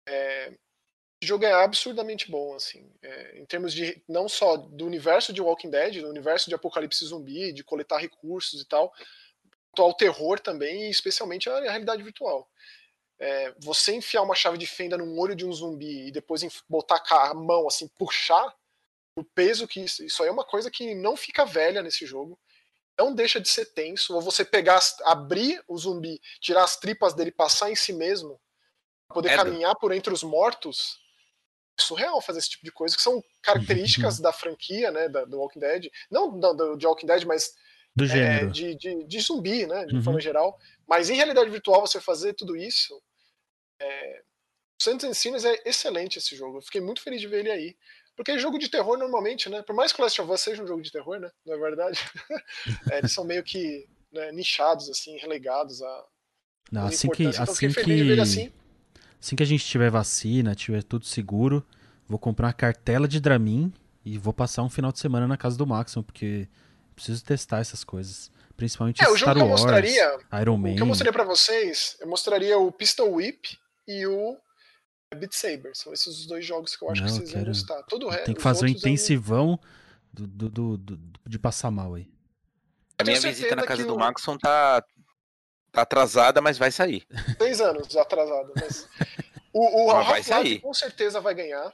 É, 0.07 0.51
jogo 1.21 1.45
é 1.45 1.51
absurdamente 1.51 2.31
bom, 2.31 2.55
assim, 2.55 2.89
é, 3.01 3.39
em 3.39 3.45
termos 3.45 3.73
de 3.73 4.01
não 4.07 4.27
só 4.27 4.57
do 4.57 4.85
universo 4.85 5.33
de 5.33 5.41
Walking 5.41 5.69
Dead, 5.69 6.01
do 6.01 6.09
universo 6.09 6.49
de 6.49 6.55
Apocalipse 6.55 7.05
Zumbi, 7.05 7.51
de 7.51 7.63
coletar 7.63 7.97
recursos 7.97 8.61
e 8.61 8.65
tal, 8.65 8.93
ao 9.77 9.93
terror 9.93 10.39
também, 10.39 10.87
e 10.87 10.89
especialmente 10.89 11.49
a 11.49 11.59
realidade 11.59 12.03
virtual. 12.03 12.49
É, 13.19 13.53
você 13.59 13.93
enfiar 13.93 14.21
uma 14.21 14.35
chave 14.35 14.57
de 14.57 14.65
fenda 14.65 14.97
no 14.97 15.19
olho 15.19 15.35
de 15.35 15.45
um 15.45 15.51
zumbi 15.51 16.07
e 16.07 16.11
depois 16.11 16.41
botar 16.69 17.03
a 17.09 17.33
mão 17.33 17.67
assim, 17.67 17.87
puxar, 17.97 18.55
o 19.19 19.25
peso 19.25 19.67
que 19.67 19.81
isso, 19.81 20.03
isso 20.03 20.21
aí 20.21 20.29
é 20.29 20.31
uma 20.31 20.45
coisa 20.45 20.69
que 20.71 20.95
não 20.95 21.15
fica 21.15 21.45
velha 21.45 21.81
nesse 21.81 22.05
jogo. 22.05 22.39
Não 22.97 23.13
deixa 23.13 23.39
de 23.39 23.47
ser 23.47 23.65
tenso. 23.67 24.13
Ou 24.13 24.21
você 24.21 24.43
pegar, 24.43 24.79
abrir 25.05 25.63
o 25.67 25.77
zumbi, 25.77 26.19
tirar 26.41 26.63
as 26.63 26.77
tripas 26.77 27.13
dele, 27.13 27.31
passar 27.31 27.71
em 27.71 27.75
si 27.75 27.93
mesmo, 27.93 28.39
poder 29.07 29.29
é 29.29 29.35
caminhar 29.35 29.75
por 29.75 29.93
entre 29.93 30.13
os 30.13 30.23
mortos. 30.23 30.99
É 31.79 31.81
surreal 31.81 32.21
fazer 32.21 32.39
esse 32.39 32.49
tipo 32.49 32.65
de 32.65 32.71
coisa, 32.71 32.95
que 32.95 33.01
são 33.01 33.23
características 33.41 34.19
da 34.19 34.33
franquia, 34.33 34.91
né, 34.91 35.07
da, 35.07 35.23
do 35.23 35.39
Walking 35.39 35.59
Dead. 35.59 35.89
Não 36.11 36.37
do, 36.37 36.53
do, 36.53 36.75
de 36.75 36.85
Walking 36.85 37.07
Dead, 37.07 37.23
mas 37.23 37.53
do 37.95 38.05
é, 38.05 38.45
de, 38.45 38.75
de, 38.75 39.03
de, 39.05 39.19
zumbi, 39.19 39.65
né, 39.65 39.85
de 39.85 39.95
uhum. 39.95 40.03
forma 40.03 40.19
geral. 40.19 40.57
Mas 40.87 41.09
em 41.09 41.15
realidade 41.15 41.49
virtual, 41.49 41.81
você 41.81 41.99
fazer 41.99 42.33
tudo 42.33 42.55
isso. 42.55 43.01
É... 43.79 44.21
Santos 44.81 45.05
Encinas 45.05 45.43
é 45.43 45.61
excelente 45.65 46.17
esse 46.19 46.35
jogo. 46.35 46.57
Eu 46.57 46.61
fiquei 46.61 46.79
muito 46.79 47.01
feliz 47.01 47.19
de 47.19 47.27
ver 47.27 47.39
ele 47.39 47.51
aí. 47.51 47.77
Porque 48.19 48.37
jogo 48.37 48.59
de 48.59 48.67
terror, 48.67 48.97
normalmente, 48.97 49.47
né? 49.47 49.61
Por 49.61 49.73
mais 49.73 49.93
que 49.93 50.01
o 50.01 50.03
Last 50.03 50.21
of 50.21 50.29
Us 50.29 50.41
seja 50.41 50.61
um 50.61 50.67
jogo 50.67 50.81
de 50.81 50.91
terror, 50.91 51.21
né? 51.21 51.31
Não 51.45 51.55
é 51.55 51.57
verdade? 51.57 51.97
é, 52.91 52.97
eles 52.97 53.13
são 53.13 53.23
meio 53.23 53.41
que 53.41 53.87
né, 54.11 54.29
nichados, 54.33 54.89
assim, 54.89 55.15
relegados 55.15 55.81
a. 55.81 56.03
Não, 56.69 56.87
assim 56.87 57.07
que, 57.07 57.23
então, 57.23 57.43
assim, 57.43 57.69
que 57.71 58.19
assim. 58.19 58.51
assim 59.21 59.35
que 59.37 59.41
a 59.41 59.45
gente 59.45 59.65
tiver 59.65 59.89
vacina, 59.89 60.53
tiver 60.53 60.83
tudo 60.83 61.05
seguro, 61.05 61.65
vou 62.09 62.19
comprar 62.19 62.47
uma 62.47 62.53
cartela 62.53 63.07
de 63.07 63.21
Dramin 63.21 63.71
e 64.03 64.17
vou 64.17 64.33
passar 64.33 64.63
um 64.63 64.69
final 64.69 64.91
de 64.91 64.99
semana 64.99 65.25
na 65.25 65.37
casa 65.37 65.57
do 65.57 65.65
Maxon, 65.65 66.03
porque 66.03 66.45
preciso 66.93 67.23
testar 67.23 67.59
essas 67.59 67.85
coisas. 67.85 68.29
Principalmente 68.57 69.01
é, 69.01 69.07
o 69.07 69.15
Star 69.15 69.29
jogo 69.29 69.33
que 69.35 69.39
eu 69.39 69.47
Wars, 69.47 69.61
mostraria, 69.61 70.19
Iron 70.41 70.57
Man. 70.57 70.71
O 70.71 70.75
que 70.75 70.81
eu 70.81 70.85
mostraria 70.85 71.13
pra 71.13 71.23
vocês, 71.23 71.95
eu 72.01 72.07
mostraria 72.09 72.57
o 72.59 72.69
Pistol 72.69 73.13
Whip 73.13 73.57
e 73.87 74.05
o 74.05 74.37
Beat 75.15 75.33
Saber. 75.33 75.75
São 75.75 75.91
esses 75.93 76.07
os 76.07 76.25
dois 76.25 76.45
jogos 76.45 76.75
que 76.75 76.83
eu 76.83 76.89
acho 76.89 77.01
Não, 77.01 77.07
que 77.07 77.13
vocês 77.13 77.29
quero... 77.29 77.45
vão 77.45 77.53
gostar. 77.53 77.83
Todo 77.83 78.09
Tem 78.23 78.35
que 78.35 78.41
fazer 78.41 78.65
um 78.65 78.69
intensivão 78.69 79.59
eu... 80.17 80.27
do, 80.27 80.49
do, 80.49 80.77
do, 80.77 80.99
de 81.27 81.39
passar 81.39 81.71
mal 81.71 81.95
aí. 81.95 82.07
A 82.97 83.03
minha 83.03 83.19
visita 83.19 83.55
na 83.55 83.65
casa 83.65 83.85
do 83.85 83.95
o... 83.95 83.97
Maxon 83.97 84.37
tá, 84.37 84.83
tá 85.71 85.81
atrasada, 85.81 86.41
mas 86.41 86.57
vai 86.57 86.71
sair. 86.71 87.07
Seis 87.37 87.61
anos 87.61 87.95
atrasada. 87.95 88.51
Mas... 88.55 88.87
o 89.53 89.85
o 89.85 89.91
Half-Life 89.91 90.59
com 90.59 90.73
certeza 90.73 91.19
vai 91.19 91.33
ganhar. 91.33 91.73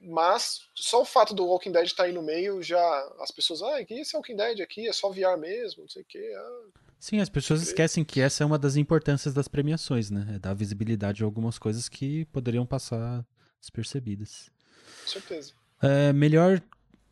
Mas 0.00 0.62
só 0.74 1.02
o 1.02 1.04
fato 1.04 1.32
do 1.32 1.46
Walking 1.46 1.70
Dead 1.70 1.86
estar 1.86 2.02
tá 2.02 2.08
aí 2.08 2.12
no 2.12 2.20
meio, 2.20 2.60
já 2.60 2.82
as 3.20 3.30
pessoas, 3.30 3.62
ah, 3.62 3.84
que 3.84 3.94
esse 3.94 4.16
Walking 4.16 4.34
Dead 4.34 4.60
aqui 4.60 4.88
é 4.88 4.92
só 4.92 5.10
VR 5.10 5.38
mesmo, 5.38 5.82
não 5.82 5.88
sei 5.88 6.02
o 6.02 6.04
que. 6.04 6.34
Ah, 6.34 6.80
Sim, 6.98 7.20
as 7.20 7.28
pessoas 7.28 7.62
esquecem 7.62 8.04
que 8.04 8.20
essa 8.20 8.42
é 8.42 8.46
uma 8.46 8.58
das 8.58 8.76
importâncias 8.76 9.34
das 9.34 9.48
premiações, 9.48 10.10
né? 10.10 10.26
É 10.34 10.38
dar 10.38 10.54
visibilidade 10.54 11.22
a 11.22 11.26
algumas 11.26 11.58
coisas 11.58 11.88
que 11.88 12.24
poderiam 12.26 12.66
passar 12.66 13.24
despercebidas. 13.60 14.50
Com 15.02 15.08
certeza. 15.08 15.52
É, 15.80 16.12
melhor 16.12 16.60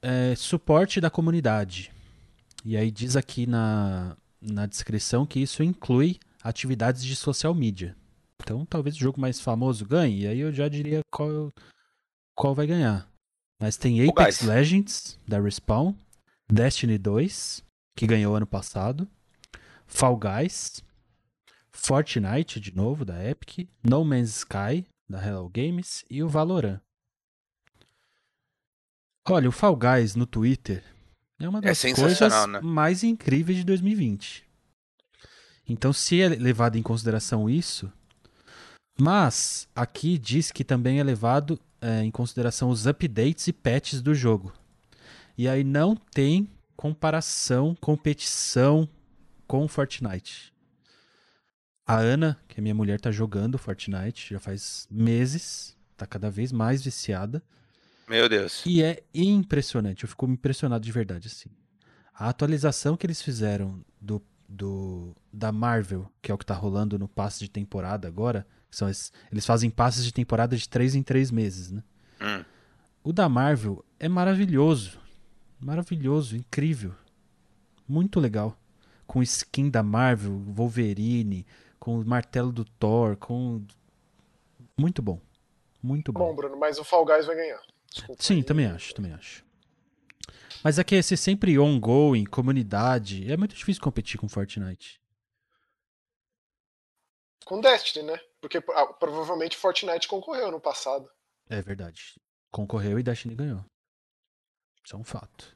é, 0.01 0.35
suporte 0.35 1.01
da 1.01 1.11
comunidade. 1.11 1.93
E 2.65 2.77
aí 2.77 2.91
diz 2.91 3.15
aqui 3.15 3.47
na, 3.47 4.17
na 4.41 4.67
descrição 4.67 5.27
que 5.27 5.41
isso 5.41 5.63
inclui 5.63 6.19
atividades 6.43 7.05
de 7.05 7.15
social 7.15 7.55
media. 7.55 7.97
Então 8.43 8.65
talvez 8.67 8.97
o 8.97 9.01
jogo 9.01 9.21
mais 9.21 9.41
famoso 9.41 9.87
ganhe, 9.87 10.23
e 10.23 10.27
aí 10.27 10.41
eu 10.41 10.53
já 10.53 10.69
diria 10.69 11.01
qual, 11.11 11.53
qual 12.35 12.55
vai 12.55 12.67
ganhar. 12.67 13.09
Mas 13.61 13.77
tem 13.77 14.07
Apex 14.07 14.43
Legends, 14.43 15.19
da 15.27 15.41
Respawn, 15.41 15.95
Destiny 16.51 16.99
2, 16.99 17.63
que 17.97 18.07
ganhou 18.07 18.35
ano 18.35 18.47
passado, 18.47 19.09
Fall 19.87 20.17
Guys, 20.17 20.83
Fortnite, 21.71 22.61
de 22.61 22.75
novo, 22.75 23.05
da 23.05 23.23
Epic, 23.23 23.69
No 23.83 24.05
Man's 24.05 24.39
Sky, 24.39 24.87
da 25.09 25.25
Hello 25.25 25.49
Games, 25.49 26.05
e 26.11 26.23
o 26.23 26.29
Valorant. 26.29 26.81
Olha, 29.29 29.49
o 29.49 29.53
Fall 29.53 29.77
Guys 29.77 30.15
no 30.15 30.27
Twitter 30.27 30.85
é 31.39 31.49
uma 31.49 31.59
é 31.59 31.63
das 31.63 31.85
é 31.85 31.93
coisas 31.95 32.47
né? 32.47 32.61
mais 32.61 33.03
incríveis 33.03 33.59
de 33.59 33.65
2020. 33.65 34.45
Então, 35.67 35.93
se 35.93 36.21
é 36.21 36.29
levado 36.29 36.77
em 36.77 36.83
consideração 36.83 37.49
isso, 37.49 37.91
mas 38.99 39.67
aqui 39.75 40.19
diz 40.19 40.51
que 40.51 40.63
também 40.63 41.01
é 41.01 41.03
levado 41.03 41.59
é, 41.81 42.03
em 42.03 42.11
consideração 42.11 42.69
os 42.69 42.87
updates 42.87 43.47
e 43.49 43.53
patches 43.53 44.01
do 44.01 44.15
jogo. 44.15 44.53
E 45.37 45.49
aí 45.49 45.65
não 45.65 45.97
tem 45.97 46.49
comparação, 46.77 47.75
competição 47.81 48.89
com 49.47 49.67
Fortnite. 49.69 50.53
A 51.87 51.97
Ana, 51.97 52.41
que 52.49 52.59
é 52.59 52.63
minha 52.63 52.75
mulher, 52.75 53.01
tá 53.01 53.11
jogando 53.11 53.59
Fortnite 53.59 54.33
já 54.33 54.41
faz 54.41 54.89
meses, 54.91 55.77
tá 55.97 56.07
cada 56.07 56.31
vez 56.31 56.51
mais 56.51 56.83
viciada. 56.83 57.43
Meu 58.09 58.29
Deus. 58.29 58.63
E 58.65 58.83
é 58.83 59.03
impressionante, 59.15 60.05
eu 60.05 60.09
fico 60.09 60.27
impressionado 60.27 60.85
de 60.85 60.93
verdade 60.93 61.29
assim. 61.29 61.51
A 62.15 62.29
atualização 62.29 62.97
que 62.97 63.07
eles 63.07 63.21
fizeram 63.21 63.85
do, 64.01 64.23
do 64.49 65.15
da 65.33 65.51
Marvel, 65.51 66.11
que 66.23 66.31
é 66.31 66.35
o 66.35 66.39
que 66.39 66.47
tá 66.47 66.55
rolando 66.55 66.99
no 66.99 67.09
passe 67.09 67.41
de 67.41 67.51
temporada 67.51 68.07
agora, 68.07 68.47
são 68.71 68.89
esses, 68.89 69.13
eles 69.31 69.45
fazem 69.45 69.71
passes 69.71 70.05
de 70.05 70.13
temporada 70.13 70.57
de 70.57 70.69
três 70.69 70.95
em 70.95 71.03
três 71.03 71.31
meses, 71.31 71.71
né? 71.71 71.83
Hum. 72.21 72.45
O 73.03 73.13
da 73.13 73.29
Marvel 73.29 73.85
é 73.99 74.09
maravilhoso. 74.09 74.99
Maravilhoso, 75.61 76.37
incrível. 76.37 76.95
Muito 77.87 78.19
legal. 78.19 78.59
Com 79.07 79.23
skin 79.23 79.71
da 79.71 79.83
Marvel, 79.83 80.39
Wolverine, 80.47 81.47
com 81.79 81.99
o 82.01 82.05
martelo 82.05 82.53
do 82.53 82.65
Thor, 82.65 83.17
com. 83.17 83.65
Muito 84.77 85.03
bom. 85.03 85.21
Muito 85.83 86.13
bom. 86.13 86.21
Bom, 86.21 86.35
Bruno, 86.35 86.57
mas 86.57 86.79
o 86.79 86.85
Fall 86.85 87.05
Guys 87.05 87.27
vai 87.27 87.37
ganhar. 87.37 87.61
Desculpa, 87.93 88.23
Sim, 88.23 88.37
aí. 88.37 88.45
também 88.45 88.67
acho, 88.67 88.95
também 88.95 89.13
acho. 89.13 89.45
Mas 90.65 90.79
é 90.79 90.85
que 90.85 90.95
esse 90.95 91.15
sempre 91.17 91.59
ongoing, 91.59 92.25
comunidade, 92.25 93.31
é 93.31 93.37
muito 93.37 93.55
difícil 93.55 93.83
competir 93.83 94.19
com 94.19 94.27
Fortnite. 94.29 94.99
Com 97.45 97.61
Destiny, 97.61 98.07
né? 98.07 98.19
Porque 98.41 98.59
ah, 98.75 98.87
provavelmente 98.87 99.57
Fortnite 99.59 100.09
concorreu 100.09 100.51
no 100.51 100.59
passado. 100.59 101.11
É 101.51 101.61
verdade. 101.61 102.19
Concorreu 102.51 102.99
e 102.99 103.03
Destiny 103.03 103.35
ganhou. 103.35 103.63
Isso 104.83 104.97
é 104.97 104.99
um 104.99 105.05
fato. 105.05 105.54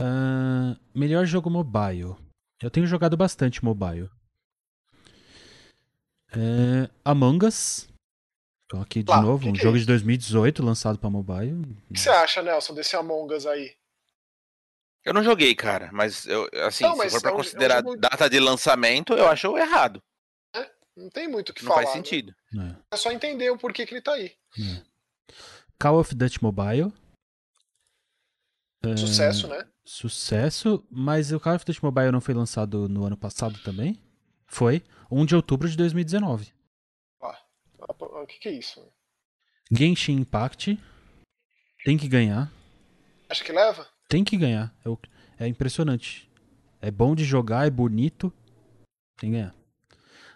Uh, 0.00 0.78
melhor 0.94 1.26
jogo 1.26 1.50
mobile. 1.50 2.16
Eu 2.62 2.70
tenho 2.70 2.86
jogado 2.86 3.16
bastante 3.16 3.62
mobile. 3.62 4.10
Uh, 6.32 6.88
Among 7.04 7.44
Us. 7.44 7.88
Então 8.64 8.80
aqui 8.80 9.02
de 9.02 9.12
novo, 9.12 9.42
que 9.42 9.48
um 9.50 9.52
que 9.52 9.62
jogo 9.62 9.76
é 9.76 9.80
de 9.80 9.86
2018 9.86 10.62
lançado 10.62 10.98
para 10.98 11.10
mobile. 11.10 11.52
O 11.90 11.94
que 11.94 12.00
você 12.00 12.08
acha, 12.08 12.40
Nelson, 12.40 12.72
desse 12.72 12.96
Among 12.96 13.34
Us 13.34 13.44
aí? 13.44 13.76
Eu 15.04 15.12
não 15.12 15.24
joguei, 15.24 15.54
cara, 15.54 15.90
mas 15.92 16.26
eu, 16.26 16.48
assim, 16.66 16.84
não, 16.84 16.96
mas 16.96 17.12
se 17.12 17.18
for 17.18 17.22
pra 17.22 17.32
é 17.32 17.34
considerar 17.34 17.76
é 17.76 17.80
um 17.80 17.92
jogo... 17.92 17.96
data 17.96 18.28
de 18.28 18.38
lançamento, 18.38 19.14
eu 19.14 19.26
acho 19.26 19.56
errado. 19.56 20.02
É, 20.54 20.70
não 20.96 21.10
tem 21.10 21.26
muito 21.26 21.50
o 21.50 21.54
que 21.54 21.64
não 21.64 21.72
falar. 21.72 21.82
Não 21.82 21.88
faz 21.88 21.96
né? 21.96 22.04
sentido. 22.04 22.34
Né? 22.52 22.76
É 22.92 22.96
só 22.96 23.10
entender 23.10 23.50
o 23.50 23.58
porquê 23.58 23.86
que 23.86 23.94
ele 23.94 24.02
tá 24.02 24.12
aí. 24.12 24.32
É. 24.58 24.82
Call 25.78 25.98
of 25.98 26.14
Duty 26.14 26.42
Mobile. 26.42 26.92
Sucesso, 28.96 29.48
né? 29.48 29.66
Sucesso, 29.92 30.86
mas 30.88 31.32
o 31.32 31.40
Call 31.40 31.56
of 31.56 31.64
Duty 31.64 31.82
Mobile 31.82 32.12
não 32.12 32.20
foi 32.20 32.32
lançado 32.32 32.88
no 32.88 33.04
ano 33.04 33.16
passado 33.16 33.58
também? 33.64 34.00
Foi, 34.46 34.84
1 35.10 35.26
de 35.26 35.34
outubro 35.34 35.68
de 35.68 35.76
2019. 35.76 36.52
Ah, 37.20 37.36
o 37.88 38.24
que, 38.24 38.38
que 38.38 38.48
é 38.48 38.52
isso? 38.52 38.80
Genshin 39.68 40.12
Impact. 40.12 40.78
Tem 41.84 41.98
que 41.98 42.06
ganhar. 42.06 42.52
Acho 43.28 43.42
que 43.42 43.50
leva? 43.50 43.84
Tem 44.08 44.22
que 44.22 44.36
ganhar. 44.36 44.72
É, 44.84 45.44
é 45.44 45.48
impressionante. 45.48 46.30
É 46.80 46.88
bom 46.88 47.16
de 47.16 47.24
jogar, 47.24 47.66
é 47.66 47.70
bonito. 47.70 48.32
Tem 49.18 49.32
que 49.32 49.36
ganhar. 49.38 49.54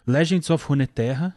Legends 0.05 0.51
of 0.51 0.67
Runeterra. 0.67 1.33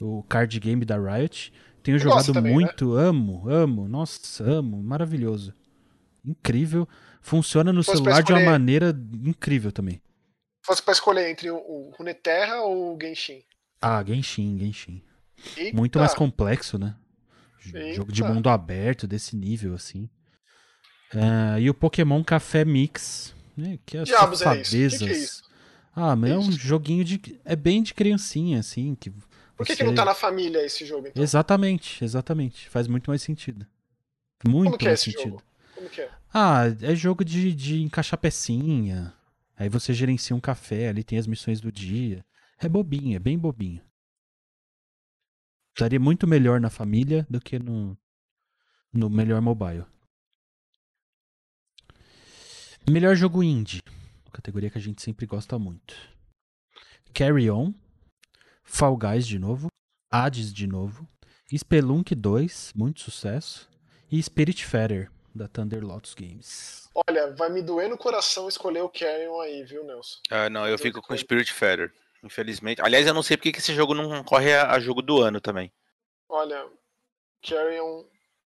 O 0.00 0.22
card 0.22 0.58
game 0.58 0.86
da 0.86 0.96
Riot. 0.96 1.52
Tenho 1.82 1.98
jogado 1.98 2.32
também, 2.32 2.54
né? 2.54 2.60
muito, 2.60 2.94
né? 2.94 3.02
amo, 3.02 3.46
amo. 3.46 3.86
Nossa, 3.86 4.42
amo. 4.42 4.82
Maravilhoso. 4.82 5.54
Incrível. 6.24 6.88
Funciona 7.26 7.72
no 7.72 7.82
celular 7.82 8.20
escolher... 8.20 8.38
de 8.38 8.44
uma 8.44 8.52
maneira 8.52 8.96
incrível 9.24 9.72
também. 9.72 10.00
Fosse 10.64 10.80
pra 10.80 10.92
escolher 10.92 11.28
entre 11.28 11.50
o 11.50 11.92
Runeterra 11.98 12.60
ou 12.60 12.94
o 12.94 12.98
Genshin? 13.00 13.42
Ah, 13.82 14.00
Genshin, 14.06 14.56
Genshin. 14.56 15.02
Eita. 15.56 15.76
Muito 15.76 15.98
mais 15.98 16.14
complexo, 16.14 16.78
né? 16.78 16.94
Eita. 17.74 17.94
Jogo 17.94 18.12
de 18.12 18.22
mundo 18.22 18.48
aberto, 18.48 19.08
desse 19.08 19.34
nível, 19.34 19.74
assim. 19.74 20.08
Uh, 21.12 21.58
e 21.58 21.68
o 21.68 21.74
Pokémon 21.74 22.22
Café 22.22 22.64
Mix. 22.64 23.34
Né, 23.56 23.80
que 23.84 23.96
é 23.96 24.04
Diabos 24.04 24.38
safadezas. 24.38 24.94
É? 24.94 24.98
Que 24.98 25.04
que 25.06 25.10
é 25.10 25.18
isso? 25.18 25.42
Ah, 25.96 26.14
mas 26.14 26.30
é 26.30 26.38
um 26.38 26.52
joguinho 26.52 27.04
de. 27.04 27.40
É 27.44 27.56
bem 27.56 27.82
de 27.82 27.92
criancinha, 27.92 28.60
assim. 28.60 28.94
Que 28.94 29.10
Por 29.10 29.66
que, 29.66 29.72
você... 29.72 29.76
que 29.78 29.82
não 29.82 29.96
tá 29.96 30.04
na 30.04 30.14
família 30.14 30.64
esse 30.64 30.86
jogo, 30.86 31.08
então? 31.08 31.20
Exatamente, 31.20 32.04
exatamente. 32.04 32.68
Faz 32.68 32.86
muito 32.86 33.10
mais 33.10 33.20
sentido. 33.20 33.66
Muito 34.46 34.66
Como 34.66 34.78
que 34.78 34.84
é 34.84 34.90
mais 34.90 35.00
é 35.00 35.02
esse 35.02 35.10
sentido. 35.10 35.30
Jogo? 35.30 35.42
Como 35.74 35.88
que 35.88 36.00
é? 36.02 36.10
Ah, 36.38 36.64
é 36.82 36.94
jogo 36.94 37.24
de, 37.24 37.54
de 37.54 37.80
encaixar 37.80 38.20
pecinha. 38.20 39.14
Aí 39.56 39.70
você 39.70 39.94
gerencia 39.94 40.36
um 40.36 40.40
café, 40.40 40.90
ali 40.90 41.02
tem 41.02 41.16
as 41.16 41.26
missões 41.26 41.62
do 41.62 41.72
dia. 41.72 42.22
É 42.58 42.68
bobinho, 42.68 43.16
é 43.16 43.18
bem 43.18 43.38
bobinho. 43.38 43.82
Daria 45.78 45.98
muito 45.98 46.26
melhor 46.26 46.60
na 46.60 46.68
família 46.68 47.26
do 47.30 47.40
que 47.40 47.58
no, 47.58 47.96
no 48.92 49.08
melhor 49.08 49.40
mobile. 49.40 49.86
Melhor 52.86 53.16
jogo 53.16 53.42
indie. 53.42 53.80
Categoria 54.30 54.68
que 54.68 54.76
a 54.76 54.82
gente 54.82 55.00
sempre 55.00 55.24
gosta 55.24 55.58
muito. 55.58 55.96
Carry 57.14 57.50
On. 57.50 57.72
Fall 58.62 58.94
Guys 58.98 59.26
de 59.26 59.38
novo. 59.38 59.68
Hades 60.10 60.52
de 60.52 60.66
novo. 60.66 61.08
Spelunk 61.50 62.14
2, 62.14 62.74
muito 62.76 63.00
sucesso. 63.00 63.70
E 64.12 64.22
Spirit 64.22 64.66
Feather 64.66 65.10
da 65.36 65.48
Thunder 65.48 65.84
Lotus 65.84 66.14
Games. 66.14 66.88
Olha, 66.94 67.34
vai 67.34 67.50
me 67.50 67.62
doer 67.62 67.88
no 67.88 67.98
coração 67.98 68.48
escolher 68.48 68.80
o 68.80 68.88
Carrion 68.88 69.40
aí, 69.40 69.62
viu, 69.64 69.84
Nelson? 69.84 70.18
Ah, 70.30 70.48
não, 70.48 70.66
eu 70.66 70.78
fico 70.78 71.02
com 71.02 71.16
Spirit 71.16 71.52
Feather, 71.52 71.92
infelizmente. 72.24 72.80
Aliás, 72.80 73.06
eu 73.06 73.14
não 73.14 73.22
sei 73.22 73.36
porque 73.36 73.52
que 73.52 73.58
esse 73.58 73.74
jogo 73.74 73.94
não 73.94 74.24
corre 74.24 74.54
a, 74.54 74.72
a 74.72 74.80
jogo 74.80 75.02
do 75.02 75.20
ano 75.20 75.40
também. 75.40 75.72
Olha, 76.28 76.66
Carrion. 77.46 78.04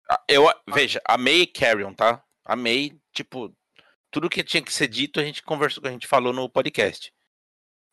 Ah, 0.10 0.24
eu, 0.28 0.48
veja, 0.68 1.02
amei 1.06 1.46
Carrion, 1.46 1.94
tá? 1.94 2.24
Amei, 2.46 3.00
tipo, 3.14 3.54
tudo 4.10 4.30
que 4.30 4.44
tinha 4.44 4.64
que 4.64 4.74
ser 4.74 4.88
dito 4.88 5.20
a 5.20 5.24
gente 5.24 5.44
conversou, 5.44 5.84
a 5.86 5.92
gente 5.92 6.08
falou 6.08 6.34
no 6.34 6.50
podcast. 6.50 7.14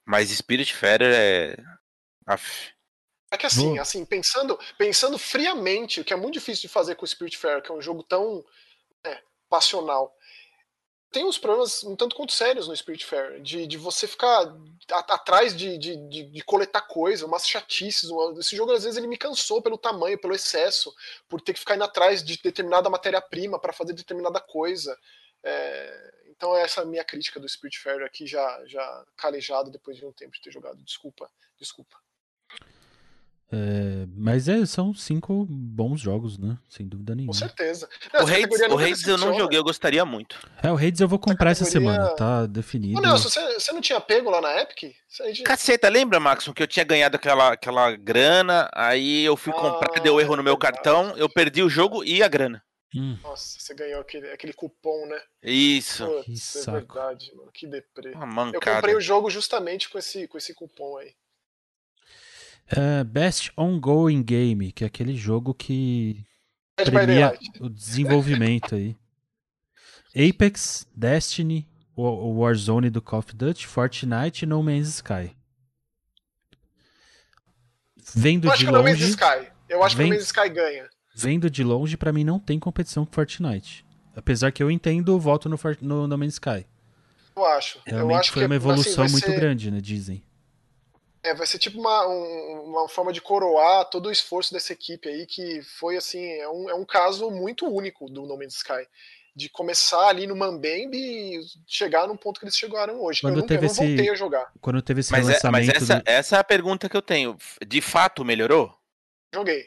Mas 0.05 0.31
Spirit 0.31 0.73
Feather 0.73 1.13
é. 1.13 1.57
Aff. 2.27 2.77
É 3.31 3.37
que 3.37 3.47
assim, 3.47 3.79
assim, 3.79 4.05
pensando, 4.05 4.59
pensando 4.79 5.19
friamente, 5.19 6.01
o 6.01 6.05
que 6.05 6.13
é 6.13 6.17
muito 6.17 6.35
difícil 6.35 6.63
de 6.63 6.69
fazer 6.69 6.95
com 6.95 7.05
o 7.05 7.09
Spirit 7.09 7.37
Fair, 7.37 7.61
que 7.61 7.71
é 7.71 7.75
um 7.75 7.83
jogo 7.83 8.03
tão 8.05 8.45
passional. 9.49 10.15
Tem 11.11 11.25
uns 11.25 11.39
problemas 11.39 11.83
um 11.85 11.97
tanto 11.97 12.15
quanto 12.15 12.33
sérios 12.33 12.69
no 12.69 12.77
Spirit 12.77 13.07
Fair, 13.07 13.41
de, 13.41 13.67
de 13.67 13.79
você 13.79 14.07
ficar 14.07 14.53
atrás 14.91 15.57
de, 15.57 15.79
de, 15.79 15.97
de, 16.09 16.25
de, 16.25 16.45
coletar 16.45 16.83
coisa, 16.83 17.25
umas 17.25 17.49
chatices. 17.49 18.11
Esse 18.39 18.57
jogo 18.57 18.73
às 18.73 18.85
vezes 18.85 18.99
ele 18.99 19.07
me 19.07 19.17
cansou 19.17 19.63
pelo 19.63 19.79
tamanho, 19.79 20.21
pelo 20.21 20.35
excesso, 20.35 20.95
por 21.29 21.41
ter 21.41 21.55
que 21.55 21.61
ficar 21.61 21.77
indo 21.77 21.85
atrás 21.85 22.23
de 22.23 22.37
determinada 22.43 22.91
matéria-prima 22.91 23.59
para 23.59 23.73
fazer 23.73 23.93
determinada 23.95 24.41
coisa. 24.41 24.99
É, 25.43 26.15
então 26.29 26.55
essa 26.57 26.81
é 26.81 26.85
a 26.85 26.87
minha 26.87 27.05
crítica 27.05 27.41
do 27.41 27.49
Spirit 27.49 27.79
Fair 27.79 28.03
aqui 28.03 28.27
já, 28.27 28.63
já 28.67 29.07
calejado 29.17 29.71
depois 29.71 29.97
de 29.97 30.05
um 30.05 30.13
tempo 30.13 30.35
de 30.35 30.43
ter 30.43 30.53
jogado. 30.53 30.83
Desculpa, 30.83 31.31
desculpa. 31.59 31.97
É, 33.53 34.07
mas 34.17 34.49
é, 34.49 34.67
são 34.67 34.93
cinco 34.93 35.47
bons 35.49 36.01
jogos, 36.01 36.37
né? 36.37 36.59
Sem 36.69 36.87
dúvida 36.87 37.15
nenhuma. 37.15 37.33
Com 37.33 37.39
certeza. 37.39 37.89
Não, 38.13 38.25
o 38.25 38.27
Hades, 38.27 38.61
o 38.61 38.79
Hades 38.79 39.07
eu 39.07 39.19
não 39.19 39.39
joguei, 39.39 39.59
eu 39.59 39.63
gostaria 39.63 40.05
muito. 40.05 40.37
É, 40.63 40.73
o 40.73 40.77
Hades 40.77 41.01
eu 41.01 41.07
vou 41.07 41.19
comprar 41.19 41.53
essa, 41.53 41.65
categoria... 41.65 41.91
essa 41.91 42.03
semana, 42.03 42.17
tá 42.17 42.47
definido. 42.47 42.99
Ô, 42.99 43.03
Nelson, 43.03 43.29
você, 43.29 43.55
você 43.55 43.73
não 43.73 43.81
tinha 43.81 44.01
pego 44.01 44.31
lá 44.31 44.41
na 44.41 44.61
Epic? 44.61 44.93
Você... 45.09 45.43
Caceta, 45.43 45.89
lembra, 45.89 46.19
Maxon, 46.19 46.53
que 46.53 46.63
eu 46.63 46.67
tinha 46.67 46.85
ganhado 46.85 47.17
aquela, 47.17 47.53
aquela 47.53 47.93
grana, 47.97 48.69
aí 48.75 49.25
eu 49.25 49.37
fui 49.37 49.53
ah, 49.53 49.57
comprar, 49.57 50.01
deu 50.01 50.21
erro 50.21 50.35
no 50.35 50.43
meu 50.43 50.57
cartão, 50.57 51.17
eu 51.17 51.29
perdi 51.29 51.63
o 51.63 51.71
jogo 51.71 52.03
e 52.03 52.25
a 52.25 52.29
grana. 52.29 52.63
Hum. 52.95 53.17
Nossa, 53.23 53.61
você 53.61 53.75
ganhou 53.75 54.01
aquele, 54.01 54.29
aquele 54.31 54.53
cupom, 54.53 55.07
né? 55.07 55.21
Isso. 55.43 56.05
Putz, 56.05 56.53
que 56.53 56.71
é 56.71 56.73
verdade, 56.73 57.35
mano. 57.37 57.51
Que 57.53 57.67
deprê. 57.67 58.13
Eu 58.53 58.61
comprei 58.61 58.97
o 58.97 59.01
jogo 59.01 59.31
justamente 59.31 59.89
com 59.89 59.99
esse, 59.99 60.27
com 60.27 60.39
esse 60.39 60.55
cupom 60.55 60.97
aí. 60.97 61.15
Uh, 62.73 63.05
Best 63.05 63.53
Ongoing 63.57 64.23
Game, 64.23 64.73
que 64.73 64.83
é 64.83 64.87
aquele 64.87 65.15
jogo 65.15 65.55
que 65.55 66.25
premia 66.75 67.39
o 67.61 67.69
desenvolvimento 67.69 68.75
aí. 68.75 68.97
Apex, 70.15 70.87
Destiny, 70.95 71.69
o 71.95 72.41
Warzone 72.41 72.91
do 72.91 73.01
Call 73.01 73.21
of 73.21 73.35
Duty, 73.35 73.67
Fortnite 73.67 74.45
e 74.45 74.49
No 74.49 74.63
Man's 74.63 74.89
Sky. 74.89 75.37
Vendo 78.15 78.51
de 78.57 78.67
longe, 78.67 79.03
No 79.03 79.09
Sky. 79.11 79.49
Eu 79.69 79.83
acho 79.83 79.97
vem, 79.97 80.07
que 80.07 80.11
No 80.11 80.19
Man's 80.19 80.27
Sky 80.27 80.49
ganha. 80.49 80.89
Vendo 81.15 81.51
de 81.51 81.65
longe, 81.65 81.97
para 81.97 82.13
mim 82.13 82.25
não 82.25 82.39
tem 82.39 82.59
competição 82.59 83.07
com 83.07 83.13
Fortnite. 83.13 83.85
Apesar 84.15 84.51
que 84.51 84.63
eu 84.63 84.71
entendo 84.71 85.15
o 85.15 85.21
voto 85.21 85.49
no, 85.49 85.59
no 85.81 86.07
No 86.07 86.19
Man's 86.19 86.35
Sky. 86.35 86.67
Eu 87.37 87.45
acho. 87.47 87.79
Realmente 87.87 88.13
eu 88.13 88.21
acho 88.21 88.33
foi 88.33 88.43
que, 88.43 88.47
uma 88.47 88.55
evolução 88.55 89.05
assim, 89.05 89.13
muito 89.13 89.27
ser... 89.27 89.37
grande, 89.37 89.71
né? 89.71 89.81
Dizem. 89.81 90.23
É, 91.27 91.35
vai 91.35 91.45
ser 91.45 91.59
tipo 91.59 91.81
uma, 91.81 92.07
um, 92.07 92.71
uma 92.71 92.89
forma 92.89 93.13
de 93.13 93.21
coroar 93.21 93.85
todo 93.87 94.07
o 94.07 94.13
esforço 94.13 94.53
dessa 94.53 94.73
equipe 94.73 95.09
aí, 95.09 95.27
que 95.27 95.61
foi 95.61 95.97
assim, 95.97 96.25
é 96.25 96.49
um, 96.49 96.71
é 96.71 96.75
um 96.75 96.85
caso 96.85 97.29
muito 97.33 97.67
único 97.67 98.09
do 98.09 98.25
No 98.25 98.39
Man's 98.39 98.55
Sky. 98.55 98.87
De 99.35 99.49
começar 99.49 100.07
ali 100.07 100.25
no 100.25 100.37
Mambembe 100.37 100.97
e 100.97 101.41
chegar 101.67 102.07
no 102.07 102.17
ponto 102.17 102.39
que 102.39 102.47
eles 102.47 102.57
chegaram 102.57 103.03
hoje. 103.03 103.21
Quando 103.23 103.35
eu, 103.35 103.41
não, 103.41 103.47
teve 103.47 103.67
eu 103.67 103.69
não 103.69 103.75
voltei 103.75 103.95
esse... 103.97 104.11
a 104.11 104.15
jogar. 104.15 104.53
Quando 104.61 104.81
teve 104.81 105.01
esse 105.01 105.11
mas 105.11 105.27
lançamento. 105.27 105.65
É, 105.65 105.73
mas 105.75 105.83
essa, 105.83 105.97
do... 105.97 106.03
essa 106.07 106.37
é 106.37 106.39
a 106.39 106.45
pergunta 106.45 106.89
que 106.89 106.97
eu 106.97 107.03
tenho. 107.03 107.37
De 107.67 107.81
fato 107.81 108.25
melhorou? 108.25 108.73
Joguei. 109.35 109.67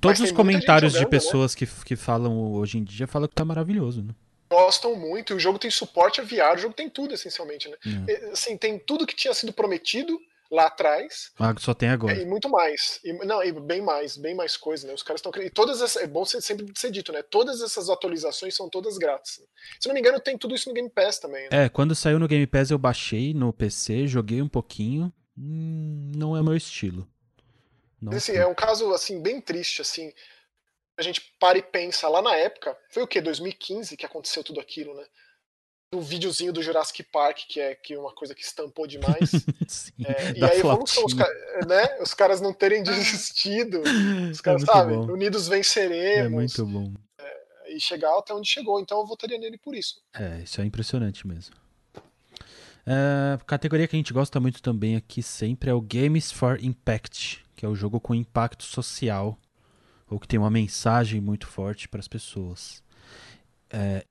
Todos 0.00 0.20
os 0.20 0.30
comentários 0.30 0.92
jogando, 0.92 1.10
de 1.10 1.16
né? 1.16 1.20
pessoas 1.20 1.54
né? 1.54 1.58
que, 1.58 1.84
que 1.84 1.96
falam 1.96 2.52
hoje 2.52 2.78
em 2.78 2.84
dia 2.84 3.08
falam 3.08 3.28
que 3.28 3.34
tá 3.34 3.44
maravilhoso, 3.44 4.00
né? 4.00 4.14
Gostam 4.48 4.94
muito, 4.94 5.32
e 5.32 5.36
o 5.36 5.40
jogo 5.40 5.58
tem 5.58 5.70
suporte 5.70 6.20
a 6.20 6.24
VR, 6.24 6.54
o 6.54 6.58
jogo 6.58 6.74
tem 6.74 6.88
tudo, 6.88 7.14
essencialmente, 7.14 7.68
né? 7.68 7.76
É. 8.06 8.30
Assim, 8.30 8.56
tem 8.56 8.78
tudo 8.78 9.06
que 9.06 9.16
tinha 9.16 9.34
sido 9.34 9.52
prometido 9.52 10.20
lá 10.54 10.66
atrás. 10.66 11.32
Ah, 11.38 11.54
só 11.58 11.74
tem 11.74 11.88
agora. 11.88 12.14
E 12.14 12.24
muito 12.24 12.48
mais. 12.48 13.00
E, 13.04 13.12
não, 13.12 13.42
e 13.42 13.52
bem 13.52 13.82
mais, 13.82 14.16
bem 14.16 14.34
mais 14.34 14.56
coisa, 14.56 14.86
né? 14.86 14.94
Os 14.94 15.02
caras 15.02 15.20
estão 15.20 15.42
E 15.42 15.50
todas 15.50 15.82
essas. 15.82 16.02
É 16.02 16.06
bom 16.06 16.24
sempre 16.24 16.66
ser 16.74 16.90
dito, 16.90 17.12
né? 17.12 17.22
Todas 17.22 17.60
essas 17.60 17.90
atualizações 17.90 18.54
são 18.54 18.68
todas 18.68 18.96
grátis. 18.96 19.38
Né? 19.38 19.46
Se 19.80 19.88
não 19.88 19.94
me 19.94 20.00
engano, 20.00 20.20
tem 20.20 20.38
tudo 20.38 20.54
isso 20.54 20.68
no 20.68 20.74
Game 20.74 20.88
Pass 20.88 21.18
também. 21.18 21.48
Né? 21.50 21.64
É, 21.64 21.68
quando 21.68 21.94
saiu 21.94 22.18
no 22.18 22.28
Game 22.28 22.46
Pass 22.46 22.70
eu 22.70 22.78
baixei 22.78 23.34
no 23.34 23.52
PC, 23.52 24.06
joguei 24.06 24.40
um 24.40 24.48
pouquinho. 24.48 25.12
Hum, 25.36 26.12
não 26.14 26.36
é 26.36 26.42
meu 26.42 26.56
estilo. 26.56 27.08
Mas, 28.00 28.16
assim, 28.16 28.32
é 28.32 28.46
um 28.46 28.54
caso 28.54 28.92
assim 28.92 29.20
bem 29.20 29.40
triste 29.40 29.82
assim. 29.82 30.12
A 30.96 31.02
gente 31.02 31.20
para 31.40 31.58
e 31.58 31.62
pensa 31.62 32.08
lá 32.08 32.22
na 32.22 32.36
época, 32.36 32.76
foi 32.88 33.02
o 33.02 33.06
que 33.06 33.20
2015 33.20 33.96
que 33.96 34.06
aconteceu 34.06 34.44
tudo 34.44 34.60
aquilo, 34.60 34.94
né? 34.94 35.04
O 35.94 36.00
videozinho 36.00 36.52
do 36.52 36.62
Jurassic 36.62 37.02
Park, 37.04 37.38
que 37.48 37.60
é 37.60 37.74
que 37.74 37.94
é 37.94 37.98
uma 37.98 38.12
coisa 38.12 38.34
que 38.34 38.42
estampou 38.42 38.86
demais. 38.86 39.30
Sim, 39.68 39.92
é, 40.04 40.38
e 40.38 40.44
a 40.44 40.56
evolução, 40.56 41.04
os, 41.04 41.14
né? 41.14 41.98
os, 42.00 42.12
caras 42.14 42.40
não 42.40 42.52
terem 42.52 42.82
desistido, 42.84 43.82
os 44.30 44.40
caras, 44.40 44.62
é 44.62 44.66
sabe, 44.66 44.94
bom. 44.94 45.12
unidos 45.12 45.48
venceremos. 45.48 46.26
É 46.26 46.28
muito 46.28 46.66
bom. 46.66 46.92
É, 47.18 47.74
e 47.76 47.80
chegar 47.80 48.16
até 48.18 48.34
onde 48.34 48.48
chegou, 48.48 48.80
então 48.80 48.98
eu 48.98 49.06
votaria 49.06 49.38
nele 49.38 49.58
por 49.58 49.74
isso. 49.74 50.02
É, 50.14 50.40
isso 50.42 50.60
é 50.60 50.64
impressionante 50.64 51.26
mesmo. 51.26 51.54
Categoria 53.46 53.88
que 53.88 53.96
a 53.96 53.98
gente 53.98 54.12
gosta 54.12 54.38
muito 54.38 54.60
também 54.60 54.94
aqui 54.94 55.22
sempre 55.22 55.70
é 55.70 55.74
o 55.74 55.80
Games 55.80 56.30
for 56.30 56.62
Impact, 56.62 57.42
que 57.56 57.64
é 57.64 57.68
o 57.68 57.74
jogo 57.74 57.98
com 57.98 58.14
impacto 58.14 58.62
social 58.64 59.38
ou 60.10 60.20
que 60.20 60.28
tem 60.28 60.38
uma 60.38 60.50
mensagem 60.50 61.20
muito 61.20 61.46
forte 61.46 61.88
para 61.88 62.00
as 62.00 62.08
pessoas. 62.08 62.82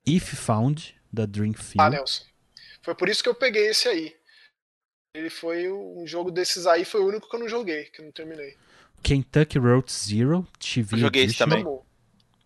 If 0.05 0.33
Found, 0.33 0.95
da 1.13 1.27
Dreamfield. 1.27 1.79
Ah, 1.79 1.89
Nelson. 1.91 2.25
Foi 2.81 2.95
por 2.95 3.07
isso 3.07 3.21
que 3.21 3.29
eu 3.29 3.35
peguei 3.35 3.67
esse 3.67 3.87
aí. 3.87 4.15
Ele 5.15 5.29
foi 5.29 5.71
um 5.71 6.07
jogo 6.07 6.31
desses 6.31 6.65
aí, 6.65 6.83
foi 6.83 7.01
o 7.01 7.07
único 7.07 7.29
que 7.29 7.35
eu 7.35 7.39
não 7.39 7.47
joguei, 7.47 7.85
que 7.85 8.01
eu 8.01 8.05
não 8.05 8.11
terminei. 8.11 8.57
Kentucky 9.03 9.59
Road 9.59 9.91
Zero, 9.91 10.47
TV 10.59 10.95
eu 10.95 10.99
joguei 10.99 11.25
esse 11.25 11.37
também. 11.37 11.61
Amo, 11.61 11.85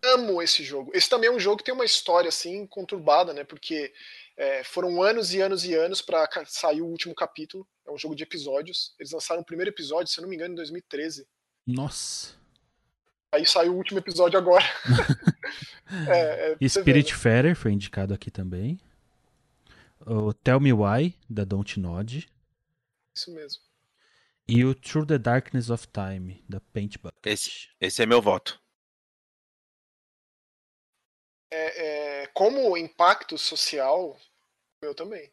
amo 0.04 0.42
esse 0.42 0.62
jogo. 0.62 0.90
Esse 0.92 1.08
também 1.08 1.30
é 1.30 1.32
um 1.32 1.40
jogo 1.40 1.56
que 1.56 1.64
tem 1.64 1.72
uma 1.72 1.84
história 1.84 2.28
assim 2.28 2.66
conturbada, 2.66 3.32
né? 3.32 3.42
Porque 3.42 3.92
é, 4.36 4.62
foram 4.64 5.02
anos 5.02 5.32
e 5.32 5.40
anos 5.40 5.64
e 5.64 5.72
anos 5.74 6.02
para 6.02 6.28
sair 6.46 6.82
o 6.82 6.86
último 6.86 7.14
capítulo. 7.14 7.66
É 7.86 7.90
um 7.90 7.96
jogo 7.96 8.14
de 8.14 8.22
episódios. 8.22 8.94
Eles 8.98 9.12
lançaram 9.12 9.40
o 9.40 9.44
primeiro 9.44 9.70
episódio, 9.70 10.12
se 10.12 10.20
eu 10.20 10.22
não 10.22 10.28
me 10.28 10.36
engano, 10.36 10.52
em 10.52 10.56
2013. 10.56 11.26
Nossa. 11.66 12.37
Aí 13.32 13.44
saiu 13.46 13.74
o 13.74 13.76
último 13.76 13.98
episódio 13.98 14.38
agora. 14.38 14.64
é, 16.08 16.56
é, 16.60 16.68
Spirit 16.68 17.14
Feather 17.14 17.54
foi 17.54 17.72
indicado 17.72 18.14
aqui 18.14 18.30
também. 18.30 18.80
O 20.06 20.32
Tell 20.32 20.60
Me 20.60 20.72
Why, 20.72 21.14
da 21.28 21.44
Don't 21.44 21.78
Nod. 21.78 22.26
Isso 23.14 23.30
mesmo. 23.32 23.62
E 24.48 24.64
o 24.64 24.74
Through 24.74 25.06
the 25.06 25.18
Darkness 25.18 25.68
of 25.68 25.86
Time, 25.88 26.42
da 26.48 26.58
Paint 26.72 26.96
Bucket. 26.96 27.26
Esse, 27.26 27.68
esse 27.78 28.02
é 28.02 28.06
meu 28.06 28.22
voto. 28.22 28.58
É, 31.50 32.22
é, 32.22 32.26
como 32.28 32.76
impacto 32.76 33.36
social, 33.36 34.18
eu 34.80 34.94
também. 34.94 35.30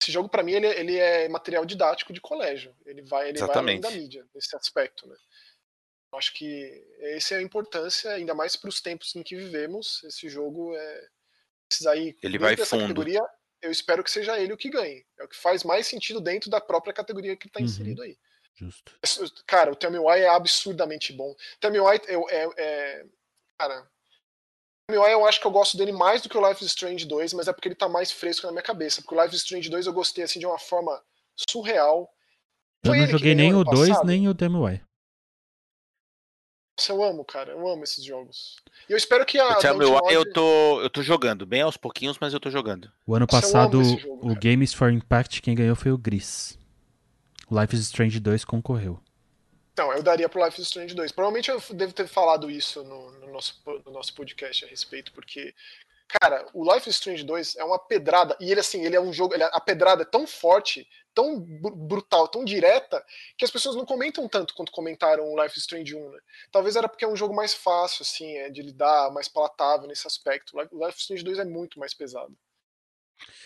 Esse 0.00 0.10
jogo, 0.12 0.28
para 0.28 0.42
mim, 0.42 0.52
ele, 0.52 0.68
ele, 0.68 0.96
é 0.96 1.28
material 1.28 1.66
didático 1.66 2.12
de 2.12 2.20
colégio. 2.20 2.74
Ele 2.86 3.02
vai, 3.02 3.28
ele 3.28 3.38
vai 3.38 3.56
além 3.56 3.80
da 3.80 3.90
mídia, 3.90 4.26
nesse 4.34 4.56
aspecto, 4.56 5.06
né? 5.06 5.16
Eu 6.12 6.18
acho 6.18 6.32
que 6.34 6.84
essa 7.00 7.34
é 7.34 7.38
a 7.38 7.42
importância, 7.42 8.10
ainda 8.12 8.34
mais 8.34 8.56
para 8.56 8.68
os 8.68 8.80
tempos 8.80 9.14
em 9.14 9.22
que 9.22 9.36
vivemos. 9.36 10.02
Esse 10.04 10.28
jogo 10.28 10.74
é. 10.74 11.08
Esses 11.70 11.86
aí, 11.86 12.16
ele 12.22 12.38
vai 12.38 12.56
fundo. 12.56 12.80
categoria, 12.80 13.22
eu 13.60 13.70
espero 13.70 14.02
que 14.02 14.10
seja 14.10 14.38
ele 14.38 14.54
o 14.54 14.56
que 14.56 14.70
ganhe. 14.70 15.04
É 15.18 15.24
o 15.24 15.28
que 15.28 15.36
faz 15.36 15.62
mais 15.64 15.86
sentido 15.86 16.20
dentro 16.20 16.48
da 16.48 16.60
própria 16.60 16.94
categoria 16.94 17.36
que 17.36 17.46
está 17.46 17.60
uhum. 17.60 17.66
inserido 17.66 18.02
aí. 18.02 18.16
Justo. 18.54 19.44
Cara, 19.46 19.70
o 19.70 19.76
Tell 19.76 19.90
Me 19.90 19.98
Why 19.98 20.20
é 20.20 20.28
absurdamente 20.28 21.12
bom. 21.12 21.34
Tell 21.60 21.70
Me 21.70 21.78
Why 21.78 22.00
é, 22.06 22.14
é, 22.14 22.50
é 22.56 23.06
cara, 23.58 23.82
Tell 24.86 24.98
Me 24.98 24.98
Why 24.98 25.12
eu 25.12 25.26
acho 25.26 25.40
que 25.40 25.46
eu 25.46 25.50
gosto 25.50 25.76
dele 25.76 25.92
mais 25.92 26.22
do 26.22 26.28
que 26.28 26.36
o 26.36 26.48
Life 26.48 26.64
is 26.64 26.70
Strange 26.70 27.04
2, 27.04 27.34
mas 27.34 27.46
é 27.46 27.52
porque 27.52 27.68
ele 27.68 27.74
tá 27.74 27.88
mais 27.88 28.10
fresco 28.10 28.46
na 28.46 28.52
minha 28.52 28.62
cabeça. 28.62 29.02
Porque 29.02 29.14
o 29.14 29.22
Life 29.22 29.34
is 29.34 29.42
Strange 29.42 29.68
2 29.68 29.86
eu 29.86 29.92
gostei 29.92 30.24
assim 30.24 30.40
de 30.40 30.46
uma 30.46 30.58
forma 30.58 31.00
surreal. 31.48 32.10
Eu 32.82 32.90
Foi 32.90 33.00
não 33.00 33.06
joguei 33.06 33.34
nem 33.34 33.54
o 33.54 33.62
2 33.62 34.04
nem 34.04 34.28
o 34.28 34.34
Tell 34.34 34.50
Me 34.50 34.58
Why. 34.58 34.87
Nossa, 36.78 36.92
eu 36.92 37.02
amo, 37.02 37.24
cara. 37.24 37.50
Eu 37.50 37.66
amo 37.66 37.82
esses 37.82 38.04
jogos. 38.04 38.56
E 38.88 38.92
eu 38.92 38.96
espero 38.96 39.26
que 39.26 39.36
a. 39.36 39.58
O 39.58 39.76
meu, 39.76 39.90
Nod... 39.90 40.14
eu, 40.14 40.32
tô, 40.32 40.80
eu 40.80 40.88
tô 40.88 41.02
jogando, 41.02 41.44
bem 41.44 41.62
aos 41.62 41.76
pouquinhos, 41.76 42.16
mas 42.20 42.32
eu 42.32 42.38
tô 42.38 42.50
jogando. 42.50 42.90
O 43.04 43.16
ano 43.16 43.26
Nossa, 43.28 43.42
passado, 43.42 43.82
jogo, 43.82 44.30
o 44.30 44.34
Games 44.36 44.72
for 44.72 44.92
Impact, 44.92 45.42
quem 45.42 45.56
ganhou 45.56 45.74
foi 45.74 45.90
o 45.90 45.98
Gris. 45.98 46.56
Life 47.50 47.74
is 47.74 47.82
Strange 47.82 48.20
2 48.20 48.44
concorreu. 48.44 49.00
Não, 49.76 49.92
eu 49.92 50.02
daria 50.02 50.28
pro 50.28 50.44
Life 50.44 50.60
is 50.60 50.68
Strange 50.68 50.94
2. 50.94 51.10
Provavelmente 51.10 51.50
eu 51.50 51.60
devo 51.74 51.92
ter 51.92 52.06
falado 52.06 52.48
isso 52.48 52.84
no, 52.84 53.10
no, 53.12 53.32
nosso, 53.32 53.60
no 53.84 53.92
nosso 53.92 54.14
podcast 54.14 54.64
a 54.64 54.68
respeito, 54.68 55.12
porque, 55.12 55.52
cara, 56.08 56.46
o 56.52 56.64
Life 56.72 56.88
is 56.88 56.96
Strange 56.96 57.22
2 57.24 57.56
é 57.56 57.64
uma 57.64 57.78
pedrada, 57.78 58.36
e 58.40 58.50
ele, 58.50 58.60
assim, 58.60 58.84
ele 58.84 58.96
é 58.96 59.00
um 59.00 59.12
jogo. 59.12 59.34
Ele, 59.34 59.44
a 59.44 59.60
pedrada 59.60 60.02
é 60.02 60.06
tão 60.06 60.26
forte 60.26 60.88
tão 61.18 61.40
brutal, 61.40 62.28
tão 62.28 62.44
direta, 62.44 63.04
que 63.36 63.44
as 63.44 63.50
pessoas 63.50 63.74
não 63.74 63.84
comentam 63.84 64.28
tanto 64.28 64.54
quanto 64.54 64.70
comentaram 64.70 65.24
o 65.24 65.42
Life 65.42 65.58
is 65.58 65.64
Strange 65.64 65.96
1, 65.96 66.10
né? 66.10 66.18
Talvez 66.52 66.76
era 66.76 66.88
porque 66.88 67.04
é 67.04 67.08
um 67.08 67.16
jogo 67.16 67.34
mais 67.34 67.52
fácil, 67.52 68.02
assim, 68.02 68.36
é, 68.36 68.48
de 68.48 68.62
lidar, 68.62 69.10
mais 69.10 69.26
palatável 69.26 69.88
nesse 69.88 70.06
aspecto. 70.06 70.56
O 70.56 70.86
Life 70.86 70.96
is 70.96 71.02
Strange 71.02 71.24
2 71.24 71.38
é 71.40 71.44
muito 71.44 71.80
mais 71.80 71.92
pesado. 71.92 72.38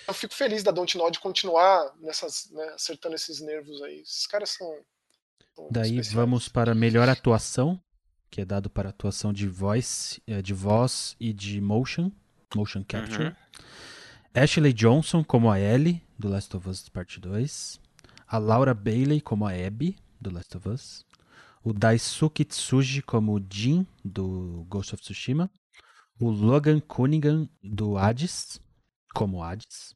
Eu 0.06 0.12
fico 0.12 0.34
feliz 0.34 0.62
da 0.62 0.70
Dontnod 0.70 1.18
continuar 1.18 1.94
nessas, 1.98 2.50
né, 2.50 2.72
acertando 2.74 3.14
esses 3.14 3.40
nervos 3.40 3.80
aí. 3.82 4.00
Esses 4.00 4.26
caras 4.26 4.50
são. 4.50 4.78
são 5.54 5.68
Daí 5.70 5.92
especiais. 5.92 6.12
vamos 6.12 6.50
para 6.50 6.74
melhor 6.74 7.08
atuação, 7.08 7.82
que 8.30 8.42
é 8.42 8.44
dado 8.44 8.68
para 8.68 8.90
atuação 8.90 9.32
de 9.32 9.48
voice, 9.48 10.22
é, 10.26 10.42
de 10.42 10.52
voz 10.52 11.16
e 11.18 11.32
de 11.32 11.58
motion, 11.58 12.12
motion 12.54 12.84
capture. 12.84 13.26
Uhum. 13.26 13.34
Ashley 14.34 14.72
Johnson 14.72 15.22
como 15.22 15.50
a 15.50 15.58
Ellie, 15.58 16.02
do 16.18 16.28
Last 16.28 16.56
of 16.56 16.68
Us 16.68 16.88
Part 16.88 17.20
2. 17.20 17.80
A 18.26 18.38
Laura 18.38 18.72
Bailey 18.72 19.20
como 19.20 19.46
a 19.46 19.52
Abby, 19.52 19.96
do 20.20 20.30
Last 20.30 20.56
of 20.56 20.68
Us. 20.68 21.04
O 21.62 21.72
Daisuke 21.72 22.44
Tsuji 22.44 23.02
como 23.02 23.34
o 23.36 23.40
Jin, 23.40 23.86
do 24.04 24.64
Ghost 24.68 24.94
of 24.94 25.02
Tsushima. 25.02 25.50
O 26.18 26.30
Logan 26.30 26.80
Cunningham, 26.80 27.48
do 27.62 27.98
Hades, 27.98 28.60
como 29.14 29.42
Hades. 29.42 29.94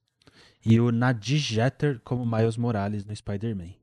E 0.65 0.79
o 0.81 0.91
Nadie 0.91 1.39
Jeter 1.39 2.01
como 2.01 2.27
Miles 2.27 2.57
Morales 2.57 3.05
no 3.05 3.15
Spider-Man. 3.15 3.75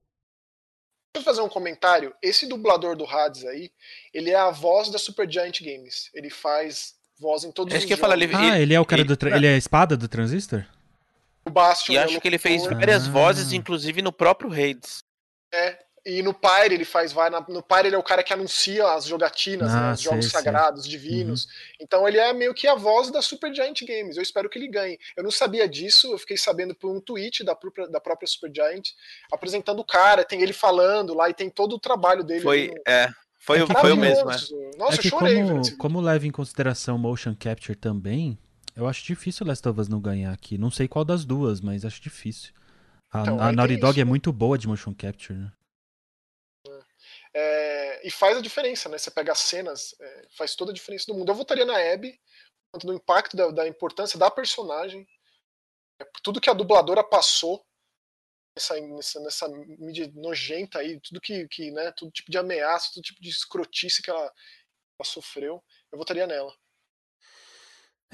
Deixa 1.13 1.19
eu 1.19 1.23
fazer 1.23 1.41
um 1.41 1.49
comentário. 1.49 2.13
Esse 2.21 2.47
dublador 2.47 2.95
do 2.95 3.05
Hades 3.05 3.45
aí, 3.45 3.71
ele 4.13 4.29
é 4.29 4.35
a 4.35 4.51
voz 4.51 4.89
da 4.89 4.97
Supergiant 4.97 5.61
Games. 5.61 6.09
Ele 6.13 6.29
faz 6.29 6.95
voz 7.23 7.45
em 7.45 7.51
todos 7.51 7.73
Acho 7.73 7.85
os 7.85 7.91
que 7.91 7.95
jogos. 7.95 8.21
Ele, 8.21 8.35
ah, 8.35 8.59
ele 8.59 8.73
é 8.73 8.79
o 8.79 8.85
cara 8.85 9.01
ele, 9.01 9.15
do. 9.15 9.27
Ele 9.27 9.47
é 9.47 9.53
a 9.53 9.57
espada 9.57 9.95
do 9.95 10.07
Transistor? 10.07 10.65
O 11.45 11.49
Bastion. 11.49 11.93
E 11.93 11.97
acho 11.97 12.19
que 12.19 12.27
ele 12.27 12.37
fez 12.37 12.65
várias 12.65 13.07
ah. 13.07 13.11
vozes, 13.11 13.53
inclusive 13.53 14.01
no 14.01 14.11
próprio 14.11 14.51
Hades. 14.51 15.03
É, 15.53 15.77
e 16.05 16.21
no 16.21 16.33
Pyre 16.33 16.75
ele 16.75 16.83
faz 16.83 17.13
vai 17.13 17.29
no 17.29 17.63
Pyre 17.63 17.87
ele 17.87 17.95
é 17.95 17.99
o 17.99 18.03
cara 18.03 18.23
que 18.23 18.33
anuncia 18.33 18.85
as 18.91 19.05
jogatinas, 19.05 19.71
né, 19.71 19.77
ah, 19.77 19.81
né, 19.81 19.91
os 19.93 20.01
sei, 20.01 20.11
jogos 20.11 20.25
sei. 20.25 20.31
sagrados, 20.31 20.87
divinos. 20.87 21.45
Uhum. 21.45 21.51
Então 21.79 22.07
ele 22.07 22.17
é 22.17 22.33
meio 22.33 22.53
que 22.53 22.67
a 22.67 22.75
voz 22.75 23.09
da 23.09 23.21
Super 23.21 23.53
Giant 23.53 23.81
Games. 23.83 24.17
Eu 24.17 24.23
espero 24.23 24.49
que 24.49 24.59
ele 24.59 24.67
ganhe. 24.67 24.99
Eu 25.15 25.23
não 25.23 25.31
sabia 25.31 25.67
disso, 25.67 26.11
eu 26.11 26.17
fiquei 26.17 26.35
sabendo 26.35 26.75
por 26.75 26.91
um 26.91 26.99
tweet 26.99 27.43
da 27.43 27.55
própria, 27.55 27.87
da 27.87 28.01
própria 28.01 28.27
Super 28.27 28.51
Giant 28.53 28.89
apresentando 29.31 29.79
o 29.79 29.85
cara, 29.85 30.25
tem 30.25 30.41
ele 30.41 30.53
falando 30.53 31.13
lá 31.13 31.29
e 31.29 31.33
tem 31.33 31.49
todo 31.49 31.75
o 31.75 31.79
trabalho 31.79 32.23
dele. 32.23 32.41
Foi, 32.41 32.67
no... 32.67 32.81
é, 32.85 33.09
foi, 33.45 33.59
é 33.61 33.65
foi 33.65 33.91
o 33.91 33.97
mesmo. 33.97 34.31
É. 34.31 34.77
Nossa, 34.77 34.95
é 34.95 34.97
que 34.97 35.07
eu 35.07 35.11
chorei. 35.11 35.43
Como, 35.43 35.77
como 35.77 36.01
leva 36.01 36.25
em 36.25 36.31
consideração 36.31 36.97
motion 36.97 37.35
capture 37.35 37.75
também, 37.75 38.37
eu 38.73 38.87
acho 38.87 39.03
difícil 39.03 39.45
Last 39.45 39.67
of 39.67 39.79
Us 39.79 39.89
não 39.89 39.99
ganhar 39.99 40.31
aqui. 40.31 40.57
Não 40.57 40.71
sei 40.71 40.87
qual 40.87 41.03
das 41.03 41.25
duas, 41.25 41.59
mas 41.59 41.83
acho 41.83 42.01
difícil. 42.01 42.53
A, 43.11 43.21
então, 43.21 43.39
a 43.41 43.51
Naughty 43.51 43.75
Dog 43.75 43.91
isso, 43.91 44.01
é 44.01 44.05
muito 44.05 44.31
boa 44.31 44.57
de 44.57 44.65
motion 44.65 44.93
capture, 44.93 45.37
né? 45.37 45.51
É, 47.35 48.07
e 48.07 48.09
faz 48.09 48.37
a 48.37 48.41
diferença, 48.41 48.87
né? 48.87 48.97
Você 48.97 49.11
pega 49.11 49.33
as 49.33 49.39
cenas, 49.39 49.93
é, 49.99 50.27
faz 50.37 50.55
toda 50.55 50.71
a 50.71 50.73
diferença 50.73 51.05
do 51.07 51.13
mundo. 51.13 51.29
Eu 51.29 51.35
votaria 51.35 51.65
na 51.65 51.75
Abby, 51.93 52.17
quanto 52.71 52.87
do 52.87 52.93
impacto 52.93 53.35
da, 53.35 53.51
da 53.51 53.67
importância 53.67 54.17
da 54.17 54.31
personagem. 54.31 55.05
tudo 56.23 56.39
que 56.39 56.49
a 56.49 56.53
dubladora 56.53 57.03
passou 57.03 57.61
nessa, 58.55 58.79
nessa, 58.79 59.19
nessa 59.19 59.49
mídia 59.79 60.11
nojenta 60.15 60.79
aí, 60.79 60.99
tudo 60.99 61.21
que, 61.21 61.47
que, 61.47 61.71
né, 61.71 61.91
todo 61.91 62.11
tipo 62.11 62.31
de 62.31 62.37
ameaça, 62.37 62.91
todo 62.93 63.03
tipo 63.03 63.21
de 63.21 63.29
escrotice 63.29 64.01
que 64.01 64.09
ela, 64.09 64.21
ela 64.21 65.05
sofreu, 65.05 65.63
eu 65.91 65.97
votaria 65.97 66.27
nela. 66.27 66.53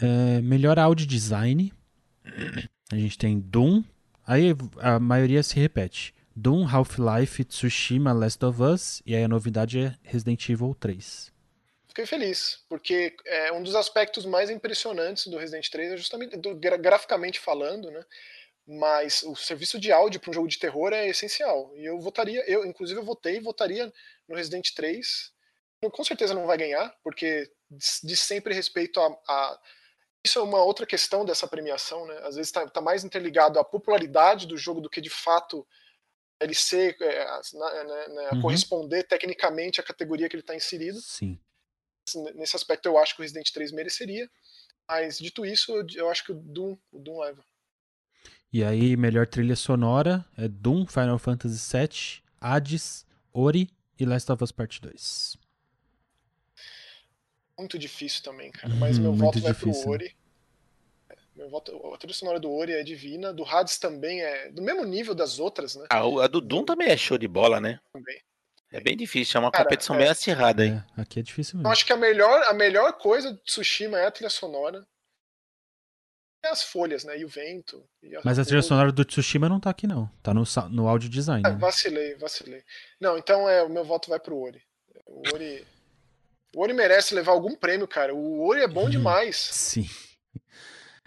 É, 0.01 0.41
melhor 0.41 0.79
áudio 0.79 1.05
design. 1.05 1.73
A 2.91 2.95
gente 2.95 3.17
tem 3.17 3.39
Doom. 3.39 3.83
Aí 4.25 4.55
a 4.77 4.99
maioria 4.99 5.43
se 5.43 5.55
repete. 5.59 6.13
Doom, 6.35 6.65
Half-Life, 6.65 7.43
Tsushima, 7.43 8.13
Last 8.13 8.43
of 8.45 8.61
Us. 8.61 9.01
E 9.05 9.15
aí 9.15 9.23
a 9.23 9.27
novidade 9.27 9.79
é 9.79 9.95
Resident 10.03 10.47
Evil 10.47 10.73
3. 10.79 11.33
Fiquei 11.89 12.05
feliz, 12.05 12.63
porque 12.69 13.15
é 13.25 13.51
um 13.51 13.61
dos 13.61 13.75
aspectos 13.75 14.25
mais 14.25 14.49
impressionantes 14.49 15.27
do 15.27 15.37
Resident 15.37 15.67
3 15.69 15.91
é 15.93 15.97
justamente 15.97 16.37
do, 16.37 16.55
graficamente 16.55 17.39
falando, 17.39 17.91
né? 17.91 18.05
Mas 18.72 19.24
o 19.24 19.36
serviço 19.36 19.80
de 19.80 19.91
áudio 19.91 20.20
para 20.20 20.30
um 20.30 20.34
jogo 20.34 20.47
de 20.47 20.59
terror 20.59 20.93
é 20.93 21.07
essencial. 21.07 21.76
E 21.76 21.84
eu 21.84 21.99
votaria, 21.99 22.43
eu 22.47 22.63
inclusive 22.63 22.99
eu 22.99 23.03
votei 23.03 23.38
e 23.38 23.41
votaria 23.41 23.91
no 24.28 24.36
Resident 24.36 24.72
3. 24.76 25.34
Com 25.91 26.03
certeza 26.03 26.36
não 26.36 26.45
vai 26.45 26.55
ganhar, 26.55 26.95
porque 27.03 27.51
de 28.03 28.15
sempre 28.15 28.53
respeito 28.53 28.99
a, 28.99 29.07
a 29.28 29.59
isso 30.24 30.38
é 30.38 30.43
uma 30.43 30.61
outra 30.61 30.86
questão 30.86 31.26
dessa 31.26 31.47
premiação, 31.47 32.05
né? 32.05 32.15
Às 32.20 32.36
vezes 32.36 32.49
está 32.49 32.70
tá 32.70 32.80
mais 32.80 33.03
interligado 33.03 33.57
à 33.57 33.63
popularidade 33.63 34.45
do 34.45 34.57
jogo 34.57 34.82
do 34.82 34.89
que 34.89 35.01
de 35.01 35.09
fato 35.09 35.65
ele 36.39 36.53
ser, 36.53 36.95
é, 37.01 37.26
né, 37.53 38.07
né, 38.07 38.30
uhum. 38.34 38.41
corresponder 38.41 39.03
tecnicamente 39.03 39.80
à 39.80 39.84
categoria 39.84 40.30
que 40.30 40.36
ele 40.36 40.43
está 40.43 40.55
inserido. 40.55 40.99
Sim. 41.01 41.39
Nesse 42.36 42.55
aspecto 42.55 42.86
eu 42.86 42.97
acho 42.97 43.15
que 43.15 43.22
o 43.22 43.24
Resident 43.24 43.49
3 43.51 43.72
mereceria, 43.72 44.30
mas 44.88 45.17
dito 45.17 45.45
isso, 45.45 45.74
eu 45.95 46.09
acho 46.09 46.24
que 46.24 46.32
o 46.32 46.36
Doom, 46.36 46.78
o 46.91 46.99
Doom 46.99 47.20
leva. 47.20 47.45
E 48.51 48.63
aí, 48.63 48.97
melhor 48.97 49.27
trilha 49.27 49.55
sonora 49.55 50.25
é 50.35 50.47
Doom, 50.47 50.87
Final 50.87 51.19
Fantasy 51.19 51.77
VII, 51.77 52.23
Hades, 52.41 53.05
Ori 53.31 53.69
e 53.99 54.05
Last 54.05 54.31
of 54.31 54.43
Us 54.43 54.51
Part 54.51 54.81
2. 54.81 55.37
Muito 57.59 57.77
difícil 57.77 58.23
também, 58.23 58.49
cara. 58.51 58.73
Mas 58.73 58.97
hum, 58.97 59.03
meu 59.03 59.13
voto 59.13 59.39
vai 59.39 59.51
difícil. 59.51 59.83
pro 59.83 59.91
Ori. 59.91 60.15
Meu 61.35 61.47
voto, 61.47 61.93
a 61.93 61.97
trilha 61.97 62.13
sonora 62.13 62.39
do 62.39 62.51
Ori 62.51 62.73
é 62.73 62.83
divina. 62.83 63.31
Do 63.31 63.45
Hades 63.45 63.77
também 63.77 64.21
é 64.21 64.49
do 64.49 64.63
mesmo 64.63 64.83
nível 64.83 65.13
das 65.13 65.39
outras, 65.39 65.75
né? 65.75 65.85
Ah, 65.87 65.99
a 65.99 66.27
do 66.27 66.41
Doom 66.41 66.65
também 66.65 66.87
é 66.87 66.97
show 66.97 67.19
de 67.19 67.27
bola, 67.27 67.61
né? 67.61 67.79
Também. 67.93 68.19
É 68.71 68.79
bem 68.79 68.97
difícil, 68.97 69.37
é 69.37 69.41
uma 69.41 69.51
cara, 69.51 69.63
competição 69.63 69.95
é... 69.95 69.99
bem 69.99 70.07
acirrada 70.07 70.63
aí. 70.63 70.69
É, 70.69 71.01
aqui 71.01 71.19
é 71.19 71.23
difícil 71.23 71.57
mesmo. 71.57 71.67
Eu 71.67 71.71
acho 71.71 71.85
que 71.85 71.93
a 71.93 71.97
melhor, 71.97 72.43
a 72.43 72.53
melhor 72.53 72.93
coisa 72.93 73.31
de 73.31 73.39
Tsushima 73.43 73.99
é 73.99 74.07
a 74.07 74.11
trilha 74.11 74.29
sonora 74.29 74.87
as 76.47 76.63
folhas, 76.63 77.03
né? 77.03 77.19
E 77.19 77.25
o 77.25 77.27
vento. 77.27 77.83
E 78.01 78.15
a 78.15 78.21
Mas 78.23 78.39
a 78.39 78.45
trilha 78.45 78.61
sonora 78.61 78.91
do 78.91 79.03
Tsushima 79.03 79.49
não 79.49 79.59
tá 79.59 79.69
aqui, 79.69 79.85
não. 79.85 80.09
Tá 80.23 80.33
no, 80.33 80.43
no 80.71 80.87
audio 80.87 81.09
design. 81.09 81.43
É, 81.45 81.51
né? 81.51 81.57
Vacilei, 81.57 82.15
vacilei. 82.15 82.63
Não, 82.99 83.17
então 83.17 83.47
é, 83.49 83.63
o 83.63 83.69
meu 83.69 83.83
voto 83.83 84.09
vai 84.09 84.19
pro 84.19 84.37
Ori. 84.37 84.61
O 85.05 85.21
Ori. 85.33 85.65
O 86.55 86.61
Ori 86.61 86.73
merece 86.73 87.13
levar 87.13 87.33
algum 87.33 87.55
prêmio, 87.55 87.87
cara. 87.87 88.13
O 88.13 88.47
Ori 88.47 88.61
é 88.61 88.67
bom 88.67 88.85
hum, 88.85 88.89
demais. 88.89 89.35
Sim. 89.35 89.87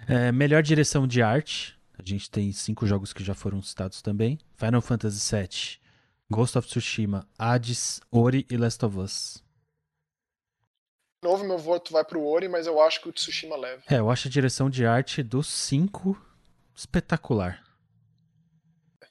É, 0.08 0.32
melhor 0.32 0.62
direção 0.62 1.06
de 1.06 1.22
arte. 1.22 1.78
A 1.98 2.02
gente 2.04 2.30
tem 2.30 2.50
cinco 2.52 2.86
jogos 2.86 3.12
que 3.12 3.22
já 3.22 3.34
foram 3.34 3.62
citados 3.62 4.02
também: 4.02 4.38
Final 4.56 4.82
Fantasy 4.82 5.36
VII, 5.36 5.78
Ghost 6.30 6.58
of 6.58 6.66
Tsushima, 6.66 7.28
Hades, 7.38 8.00
Ori 8.10 8.46
e 8.50 8.56
Last 8.56 8.84
of 8.84 8.98
Us 8.98 9.42
novo, 11.22 11.44
meu 11.44 11.56
voto 11.56 11.92
vai 11.92 12.04
pro 12.04 12.24
Ori, 12.24 12.48
mas 12.48 12.66
eu 12.66 12.80
acho 12.80 13.00
que 13.00 13.08
o 13.08 13.12
Tsushima 13.12 13.56
leva. 13.56 13.82
É, 13.88 13.98
eu 13.98 14.10
acho 14.10 14.28
a 14.28 14.30
direção 14.30 14.68
de 14.68 14.84
arte 14.84 15.22
dos 15.22 15.46
cinco 15.46 16.20
espetacular. 16.74 17.62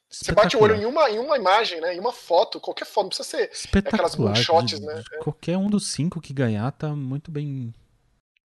Você 0.09 0.33
bate 0.33 0.57
o 0.57 0.61
olho 0.61 0.75
em 0.75 0.85
uma, 0.85 1.09
em 1.09 1.17
uma 1.19 1.37
imagem, 1.37 1.79
né? 1.79 1.95
Em 1.95 1.99
uma 1.99 2.11
foto, 2.11 2.59
qualquer 2.59 2.85
foto, 2.85 3.03
não 3.03 3.09
precisa 3.09 3.49
ser 3.53 3.77
aquelas 3.77 4.17
moonshots, 4.17 4.77
de, 4.77 4.85
né? 4.85 5.01
Qualquer 5.21 5.57
um 5.57 5.69
dos 5.69 5.87
cinco 5.87 6.19
que 6.19 6.33
ganhar 6.33 6.69
tá 6.73 6.89
muito 6.89 7.31
bem. 7.31 7.73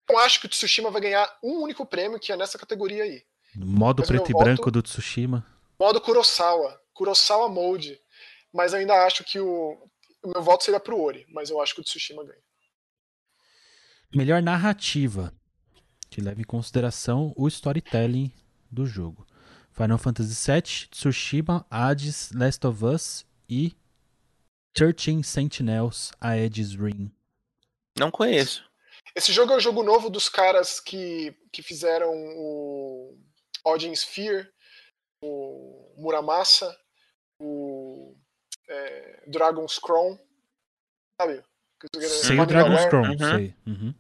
Eu 0.10 0.18
acho 0.20 0.42
que 0.42 0.48
o 0.48 0.50
Tsushima 0.50 0.92
vai 0.92 1.02
ganhar 1.02 1.34
um 1.42 1.62
único 1.62 1.86
prêmio 1.86 2.20
que 2.20 2.32
é 2.32 2.36
nessa 2.36 2.58
categoria 2.58 3.04
aí. 3.04 3.24
Modo 3.56 4.02
mas 4.02 4.10
preto 4.10 4.30
e 4.30 4.34
voto, 4.34 4.44
branco 4.44 4.70
do 4.70 4.82
Tsushima. 4.82 5.46
Modo 5.80 6.02
Kurosawa. 6.02 6.78
Kurosawa 6.94 7.48
Mode. 7.48 7.98
Mas 8.54 8.74
ainda 8.74 9.06
acho 9.06 9.24
que 9.24 9.40
o. 9.40 9.78
O 10.22 10.30
meu 10.30 10.42
voto 10.42 10.64
seria 10.64 10.80
pro 10.80 11.00
Ori, 11.00 11.26
mas 11.30 11.52
eu 11.52 11.62
acho 11.62 11.76
que 11.76 11.82
o 11.82 11.84
Tsushima 11.84 12.24
ganha. 12.24 12.42
Melhor 14.16 14.42
narrativa, 14.42 15.34
que 16.10 16.22
leva 16.22 16.40
em 16.40 16.46
consideração 16.46 17.34
o 17.36 17.50
storytelling 17.50 18.32
do 18.72 18.86
jogo. 18.86 19.28
Final 19.74 19.98
Fantasy 19.98 20.50
VII, 20.50 20.88
Tsushima, 20.90 21.66
Hades, 21.70 22.32
Last 22.32 22.66
of 22.66 22.86
Us 22.86 23.26
e 23.50 23.76
13 24.74 25.22
Sentinels, 25.22 26.14
Aedes 26.22 26.76
Ring. 26.76 27.12
Não 28.00 28.10
conheço. 28.10 28.64
Esse 29.14 29.34
jogo 29.34 29.52
é 29.52 29.58
o 29.58 29.60
jogo 29.60 29.84
novo 29.84 30.10
dos 30.10 30.30
caras 30.30 30.80
que, 30.80 31.36
que 31.52 31.62
fizeram 31.62 32.10
o 32.14 33.18
Odin 33.66 33.92
Sphere, 33.94 34.48
o 35.22 35.94
Muramasa, 35.98 36.74
o 37.38 38.16
é, 38.70 39.24
Dragon's 39.28 39.78
Crown, 39.78 40.18
sabe? 41.20 41.44
Sei 42.00 42.40
o 42.40 42.46
Dragon's 42.46 42.86
Crown, 42.86 43.10
uhum. 43.10 43.18
sei. 43.18 43.56
Uhum. 43.68 43.94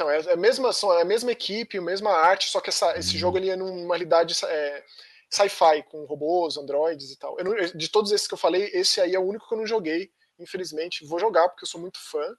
Então, 0.00 0.10
é, 0.10 0.18
é 0.18 0.32
a, 0.32 0.36
mesma, 0.36 0.70
é 0.70 1.02
a 1.02 1.04
mesma 1.04 1.30
equipe, 1.30 1.76
a 1.76 1.82
mesma 1.82 2.10
arte, 2.10 2.48
só 2.48 2.58
que 2.58 2.70
essa, 2.70 2.98
esse 2.98 3.18
jogo 3.18 3.36
ele 3.36 3.50
é 3.50 3.56
numa 3.56 3.94
realidade 3.94 4.34
é, 4.46 4.84
sci-fi, 5.28 5.82
com 5.90 6.06
robôs, 6.06 6.56
androids 6.56 7.10
e 7.10 7.18
tal. 7.18 7.36
Não, 7.44 7.54
de 7.54 7.88
todos 7.90 8.10
esses 8.10 8.26
que 8.26 8.32
eu 8.32 8.38
falei, 8.38 8.70
esse 8.72 8.98
aí 8.98 9.14
é 9.14 9.18
o 9.18 9.26
único 9.26 9.46
que 9.46 9.52
eu 9.52 9.58
não 9.58 9.66
joguei, 9.66 10.10
infelizmente. 10.38 11.04
Vou 11.04 11.18
jogar 11.18 11.50
porque 11.50 11.64
eu 11.64 11.68
sou 11.68 11.78
muito 11.78 11.98
fã. 11.98 12.34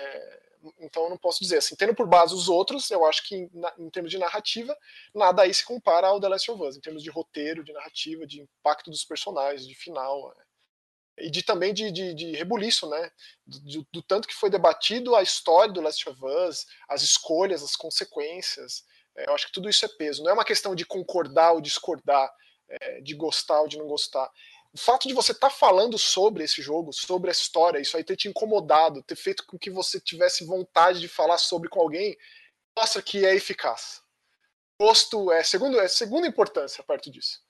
É, 0.00 0.40
então 0.80 1.04
eu 1.04 1.10
não 1.10 1.18
posso 1.18 1.40
dizer 1.40 1.58
assim. 1.58 1.76
Tendo 1.76 1.94
por 1.94 2.06
base 2.06 2.34
os 2.34 2.48
outros, 2.48 2.90
eu 2.90 3.04
acho 3.04 3.28
que 3.28 3.50
na, 3.52 3.70
em 3.78 3.90
termos 3.90 4.10
de 4.10 4.16
narrativa, 4.16 4.74
nada 5.14 5.42
aí 5.42 5.52
se 5.52 5.66
compara 5.66 6.06
ao 6.06 6.18
The 6.18 6.28
Last 6.28 6.50
of 6.50 6.62
Us, 6.62 6.76
em 6.78 6.80
termos 6.80 7.02
de 7.02 7.10
roteiro, 7.10 7.62
de 7.62 7.74
narrativa, 7.74 8.26
de 8.26 8.40
impacto 8.40 8.90
dos 8.90 9.04
personagens, 9.04 9.68
de 9.68 9.74
final. 9.74 10.34
É 10.40 10.47
e 11.20 11.30
de 11.30 11.42
também 11.42 11.72
de, 11.74 11.90
de, 11.90 12.14
de 12.14 12.32
rebuliço, 12.32 12.88
né? 12.88 13.10
Do, 13.46 13.86
do, 13.92 14.02
tanto 14.02 14.28
que 14.28 14.34
foi 14.34 14.50
debatido 14.50 15.14
a 15.14 15.22
história 15.22 15.72
do 15.72 15.80
Last 15.80 16.08
of 16.08 16.20
Us, 16.24 16.66
as 16.88 17.02
escolhas, 17.02 17.62
as 17.62 17.76
consequências. 17.76 18.84
É, 19.16 19.28
eu 19.28 19.34
acho 19.34 19.46
que 19.46 19.52
tudo 19.52 19.68
isso 19.68 19.84
é 19.84 19.88
peso. 19.88 20.22
Não 20.22 20.30
é 20.30 20.34
uma 20.34 20.44
questão 20.44 20.74
de 20.74 20.84
concordar 20.84 21.52
ou 21.52 21.60
discordar, 21.60 22.30
é, 22.68 23.00
de 23.00 23.14
gostar 23.14 23.60
ou 23.60 23.68
de 23.68 23.78
não 23.78 23.86
gostar. 23.86 24.30
O 24.72 24.78
fato 24.78 25.08
de 25.08 25.14
você 25.14 25.32
estar 25.32 25.48
tá 25.48 25.54
falando 25.54 25.98
sobre 25.98 26.44
esse 26.44 26.60
jogo, 26.60 26.92
sobre 26.92 27.30
a 27.30 27.32
história, 27.32 27.80
isso 27.80 27.96
aí 27.96 28.04
ter 28.04 28.16
te 28.16 28.28
incomodado, 28.28 29.02
ter 29.02 29.16
feito 29.16 29.44
com 29.46 29.58
que 29.58 29.70
você 29.70 29.98
tivesse 29.98 30.44
vontade 30.44 31.00
de 31.00 31.08
falar 31.08 31.38
sobre 31.38 31.68
com 31.68 31.80
alguém, 31.80 32.16
mostra 32.78 33.02
que 33.02 33.24
é 33.24 33.34
eficaz. 33.34 34.02
Gosto 34.80 35.32
é 35.32 35.42
segundo 35.42 35.80
é 35.80 35.88
segunda 35.88 36.28
importância 36.28 36.84
perto 36.84 37.10
disso. 37.10 37.40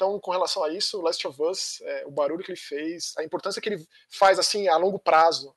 Então, 0.00 0.18
com 0.18 0.30
relação 0.30 0.64
a 0.64 0.70
isso, 0.70 0.98
Last 1.02 1.28
of 1.28 1.42
Us, 1.42 1.82
é, 1.82 2.06
o 2.06 2.10
barulho 2.10 2.42
que 2.42 2.50
ele 2.50 2.58
fez, 2.58 3.12
a 3.18 3.22
importância 3.22 3.60
que 3.60 3.68
ele 3.68 3.86
faz 4.08 4.38
assim 4.38 4.66
a 4.66 4.74
longo 4.78 4.98
prazo, 4.98 5.54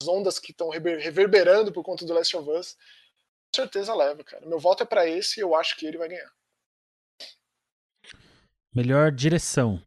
as 0.00 0.08
ondas 0.08 0.38
que 0.38 0.50
estão 0.50 0.70
reverberando 0.70 1.70
por 1.70 1.84
conta 1.84 2.06
do 2.06 2.14
Last 2.14 2.34
of 2.34 2.48
Us, 2.48 2.74
com 2.74 3.60
certeza 3.60 3.94
leva, 3.94 4.24
cara. 4.24 4.46
Meu 4.46 4.58
voto 4.58 4.82
é 4.82 4.86
para 4.86 5.06
esse 5.06 5.40
e 5.40 5.42
eu 5.42 5.54
acho 5.54 5.76
que 5.76 5.84
ele 5.84 5.98
vai 5.98 6.08
ganhar. 6.08 6.32
Melhor 8.74 9.12
direção. 9.12 9.78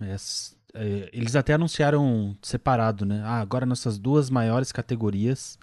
É, 0.00 1.08
eles 1.12 1.36
até 1.36 1.52
anunciaram 1.52 2.36
separado, 2.42 3.06
né? 3.06 3.22
Ah, 3.24 3.38
agora 3.38 3.64
nossas 3.64 3.96
duas 3.96 4.28
maiores 4.28 4.72
categorias. 4.72 5.56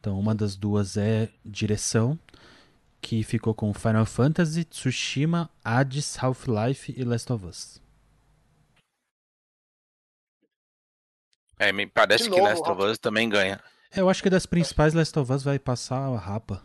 Então, 0.00 0.18
uma 0.18 0.34
das 0.34 0.56
duas 0.56 0.96
é 0.96 1.28
direção 1.44 2.18
que 3.00 3.22
ficou 3.22 3.54
com 3.54 3.72
Final 3.72 4.06
Fantasy, 4.06 4.64
Tsushima, 4.64 5.50
Hades, 5.64 6.16
Half-Life 6.22 6.94
e 6.96 7.04
Last 7.04 7.32
of 7.32 7.46
Us. 7.46 7.80
É, 11.58 11.72
me 11.72 11.86
parece 11.86 12.30
que 12.30 12.40
Last 12.40 12.62
of 12.68 12.82
Us 12.82 12.98
também 12.98 13.28
ganha. 13.28 13.60
É, 13.90 14.00
eu 14.00 14.08
acho 14.08 14.22
que 14.22 14.30
das 14.30 14.46
principais 14.46 14.94
Last 14.94 15.18
of 15.18 15.32
Us 15.32 15.42
vai 15.42 15.58
passar 15.58 15.98
a 15.98 16.18
rapa. 16.18 16.62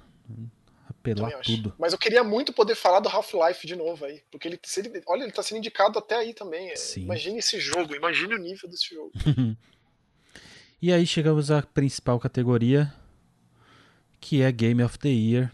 Apelar 0.87 1.31
tudo. 1.41 1.73
Mas 1.77 1.91
eu 1.91 1.99
queria 1.99 2.23
muito 2.23 2.53
poder 2.53 2.75
falar 2.75 2.99
do 2.99 3.09
Half-Life 3.09 3.65
de 3.65 3.75
novo 3.75 4.05
aí. 4.05 4.21
Porque 4.31 4.47
ele, 4.47 4.59
ele, 4.77 5.03
olha, 5.07 5.23
ele 5.23 5.31
tá 5.31 5.41
sendo 5.41 5.57
indicado 5.57 5.97
até 5.97 6.15
aí 6.15 6.33
também. 6.33 6.69
É, 6.69 6.75
imagine 6.97 7.39
esse 7.39 7.59
jogo, 7.59 7.95
imagine 7.95 8.35
o 8.35 8.37
nível 8.37 8.69
desse 8.69 8.93
jogo. 8.93 9.11
e 10.81 10.93
aí 10.93 11.05
chegamos 11.05 11.49
à 11.49 11.61
principal 11.61 12.19
categoria, 12.19 12.93
que 14.19 14.41
é 14.41 14.51
Game 14.51 14.83
of 14.83 14.97
the 14.99 15.09
Year 15.09 15.51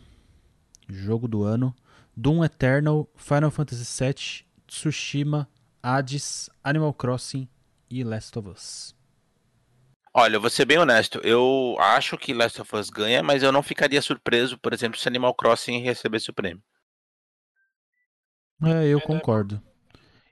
jogo 0.90 1.28
do 1.28 1.44
ano, 1.44 1.76
Doom 2.16 2.44
Eternal, 2.44 3.08
Final 3.16 3.52
Fantasy 3.52 4.04
VII, 4.04 4.46
Tsushima, 4.68 5.48
Hades, 5.82 6.50
Animal 6.64 6.94
Crossing 6.94 7.48
e 7.90 8.04
Last 8.04 8.38
of 8.38 8.50
Us. 8.50 8.96
Olha, 10.14 10.36
eu 10.36 10.42
vou 10.42 10.50
ser 10.50 10.66
bem 10.66 10.78
honesto. 10.78 11.20
Eu 11.24 11.78
acho 11.80 12.18
que 12.18 12.34
Last 12.34 12.60
of 12.62 12.76
Us 12.76 12.90
ganha, 12.90 13.22
mas 13.22 13.44
eu 13.44 13.52
não 13.52 13.62
ficaria 13.62 14.02
surpreso, 14.02 14.58
por 14.58 14.74
exemplo, 14.74 15.00
se 15.00 15.08
Animal 15.08 15.34
Crossing 15.36 15.80
recebesse 15.80 16.30
o 16.30 16.34
prêmio. 16.34 16.64
É, 18.64 18.86
eu 18.88 18.98
é, 18.98 19.02
né? 19.02 19.02
concordo. 19.02 19.62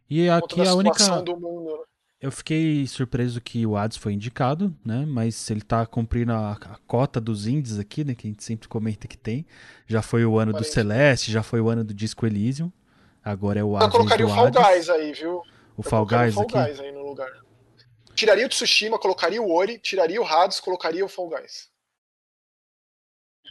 E 0.09 0.29
aqui 0.29 0.61
a 0.65 0.73
única. 0.73 1.21
Do 1.21 1.39
mundo, 1.39 1.77
né? 1.77 1.83
Eu 2.19 2.31
fiquei 2.31 2.87
surpreso 2.87 3.39
que 3.39 3.63
o 3.63 3.77
Hades 3.77 3.97
foi 3.97 4.13
indicado, 4.13 4.75
né? 4.83 5.05
Mas 5.05 5.51
ele 5.51 5.61
tá 5.61 5.85
cumprindo 5.85 6.33
a, 6.33 6.53
a, 6.53 6.77
cota 6.87 7.21
dos 7.21 7.45
indies 7.45 7.77
aqui, 7.77 8.03
né? 8.03 8.15
Que 8.15 8.27
a 8.27 8.29
gente 8.31 8.43
sempre 8.43 8.67
comenta 8.67 9.07
que 9.07 9.17
tem. 9.17 9.45
Já 9.85 10.01
foi 10.01 10.25
o 10.25 10.39
ano 10.39 10.51
do 10.51 10.63
Celeste, 10.63 11.31
já 11.31 11.43
foi 11.43 11.61
o 11.61 11.69
ano 11.69 11.83
do 11.83 11.93
Disco 11.93 12.25
Elysium. 12.25 12.71
Agora 13.23 13.59
é 13.59 13.63
o 13.63 13.75
Hades. 13.77 13.87
Eu 13.87 13.91
colocaria 13.91 14.25
o 14.25 14.29
Fall 14.29 14.51
Guys 14.51 14.89
aí, 14.89 15.13
viu? 15.13 15.43
O 15.75 15.83
Fall 15.83 16.05
Guys 16.07 16.31
o 16.31 16.35
Fall 16.35 16.43
aqui? 16.45 16.53
Guys 16.53 16.79
aí 16.79 16.91
no 16.91 17.05
lugar. 17.05 17.29
Tiraria 18.15 18.47
o 18.47 18.49
Tsushima, 18.49 18.97
colocaria 18.97 19.41
o 19.41 19.51
Ori, 19.51 19.77
tiraria 19.77 20.19
o 20.19 20.25
Hades, 20.25 20.59
colocaria 20.59 21.05
o 21.05 21.07
Fall 21.07 21.29
Guys. 21.29 21.69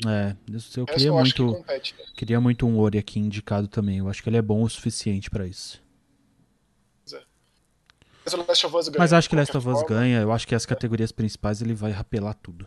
É, 0.04 0.36
eu 0.76 0.86
queria 0.86 1.08
eu 1.08 1.14
muito. 1.14 1.46
Que 1.46 1.54
compete, 1.58 1.94
né? 1.96 2.04
Queria 2.16 2.40
muito 2.40 2.66
um 2.66 2.80
Ori 2.80 2.98
aqui 2.98 3.20
indicado 3.20 3.68
também. 3.68 3.98
Eu 3.98 4.08
acho 4.08 4.20
que 4.20 4.28
ele 4.28 4.36
é 4.36 4.42
bom 4.42 4.62
o 4.62 4.68
suficiente 4.68 5.30
para 5.30 5.46
isso. 5.46 5.85
Mas 8.98 9.12
acho 9.12 9.28
que 9.28 9.36
Last 9.36 9.56
of 9.56 9.68
Us 9.68 9.82
ganha. 9.84 10.20
Eu 10.20 10.32
acho 10.32 10.46
que 10.46 10.54
as 10.54 10.66
categorias 10.66 11.12
principais 11.12 11.62
ele 11.62 11.74
vai 11.74 11.92
rapelar 11.92 12.34
tudo. 12.34 12.66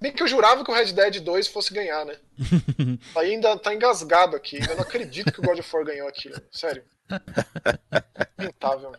Bem 0.00 0.12
que 0.12 0.22
eu 0.22 0.26
jurava 0.26 0.64
que 0.64 0.70
o 0.70 0.74
Red 0.74 0.92
Dead 0.92 1.20
2 1.20 1.46
fosse 1.46 1.72
ganhar, 1.72 2.04
né? 2.04 2.16
ainda 3.14 3.56
tá 3.56 3.72
engasgado 3.72 4.34
aqui. 4.34 4.58
Eu 4.68 4.74
não 4.74 4.82
acredito 4.82 5.32
que 5.32 5.40
o 5.40 5.42
God 5.44 5.60
of 5.60 5.76
War 5.76 5.84
ganhou 5.84 6.08
aqui. 6.08 6.30
Sério. 6.50 6.82
Lamentável. 8.36 8.92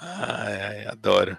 Ai, 0.00 0.62
ai, 0.62 0.86
adoro. 0.86 1.38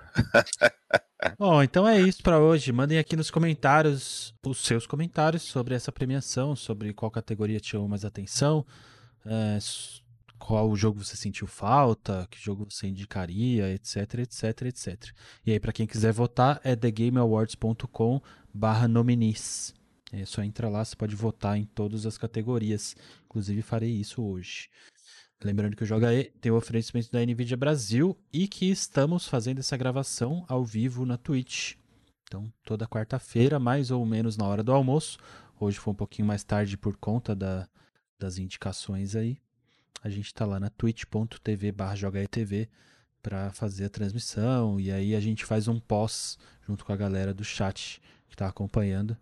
Bom, 1.37 1.61
então 1.61 1.87
é 1.87 1.99
isso 2.01 2.23
para 2.23 2.39
hoje. 2.39 2.71
Mandem 2.71 2.97
aqui 2.97 3.15
nos 3.15 3.29
comentários 3.29 4.33
os 4.45 4.65
seus 4.65 4.87
comentários 4.87 5.43
sobre 5.43 5.75
essa 5.75 5.91
premiação, 5.91 6.55
sobre 6.55 6.91
qual 6.91 7.11
categoria 7.11 7.59
te 7.59 7.71
chamou 7.71 7.87
mais 7.87 8.03
atenção. 8.03 8.65
É, 9.25 9.59
qual 10.45 10.75
jogo 10.75 11.01
você 11.01 11.15
sentiu 11.15 11.47
falta, 11.47 12.27
que 12.29 12.37
jogo 12.37 12.67
você 12.69 12.87
indicaria, 12.87 13.73
etc, 13.73 14.15
etc, 14.19 14.61
etc. 14.63 15.11
E 15.45 15.53
aí, 15.53 15.59
para 15.59 15.71
quem 15.71 15.87
quiser 15.87 16.11
votar, 16.11 16.59
é 16.65 16.75
thegameawards.com 16.75 18.21
barra. 18.53 18.89
É 20.11 20.25
só 20.25 20.43
entrar 20.43 20.67
lá, 20.67 20.83
você 20.83 20.97
pode 20.97 21.15
votar 21.15 21.57
em 21.57 21.63
todas 21.63 22.05
as 22.05 22.17
categorias. 22.17 22.93
Inclusive, 23.25 23.61
farei 23.61 23.91
isso 23.91 24.21
hoje. 24.21 24.69
Lembrando 25.41 25.77
que 25.77 25.83
o 25.83 25.85
Joga 25.85 26.13
E 26.13 26.25
tem 26.25 26.51
o 26.51 26.57
oferecimento 26.57 27.09
da 27.09 27.25
NVIDIA 27.25 27.55
Brasil 27.55 28.17
e 28.31 28.45
que 28.45 28.69
estamos 28.69 29.25
fazendo 29.25 29.59
essa 29.59 29.77
gravação 29.77 30.43
ao 30.49 30.65
vivo 30.65 31.05
na 31.05 31.17
Twitch. 31.17 31.75
Então, 32.27 32.51
toda 32.65 32.85
quarta-feira, 32.85 33.59
mais 33.59 33.91
ou 33.91 34.05
menos 34.05 34.35
na 34.35 34.45
hora 34.45 34.61
do 34.61 34.73
almoço. 34.73 35.17
Hoje 35.57 35.79
foi 35.79 35.93
um 35.93 35.95
pouquinho 35.95 36.27
mais 36.27 36.43
tarde 36.43 36.77
por 36.77 36.97
conta 36.97 37.33
da, 37.33 37.65
das 38.19 38.37
indicações 38.37 39.15
aí 39.15 39.37
a 40.03 40.09
gente 40.09 40.25
está 40.25 40.45
lá 40.45 40.59
na 40.59 40.69
twitch.tv 40.69 41.71
barra 41.71 41.95
jogaetv 41.95 42.67
para 43.21 43.51
fazer 43.51 43.85
a 43.85 43.89
transmissão 43.89 44.77
e 44.77 44.91
aí 44.91 45.15
a 45.15 45.19
gente 45.21 45.45
faz 45.45 45.69
um 45.69 45.79
pós 45.79 46.37
junto 46.67 46.83
com 46.83 46.91
a 46.91 46.97
galera 46.97 47.33
do 47.33 47.43
chat 47.43 48.01
que 48.27 48.35
está 48.35 48.47
acompanhando. 48.47 49.17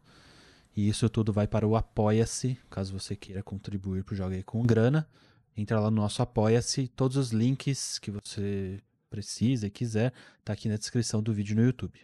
E 0.76 0.90
isso 0.90 1.08
tudo 1.10 1.32
vai 1.32 1.48
para 1.48 1.68
o 1.68 1.76
Apoia-se, 1.76 2.58
caso 2.70 2.98
você 2.98 3.16
queira 3.16 3.44
contribuir 3.44 4.04
para 4.04 4.14
o 4.14 4.16
Joga 4.16 4.36
aí 4.36 4.44
com 4.44 4.64
grana. 4.64 5.08
Entra 5.56 5.80
lá 5.80 5.92
no 5.92 6.02
nosso 6.02 6.22
Apoia-se, 6.22 6.88
todos 6.88 7.18
os 7.18 7.32
links 7.32 8.00
que 8.00 8.10
você 8.10 8.82
precisa 9.10 9.68
e 9.68 9.70
quiser, 9.70 10.14
tá 10.44 10.54
aqui 10.54 10.70
na 10.70 10.78
descrição 10.78 11.22
do 11.22 11.34
vídeo 11.34 11.56
no 11.56 11.64
YouTube. 11.64 12.00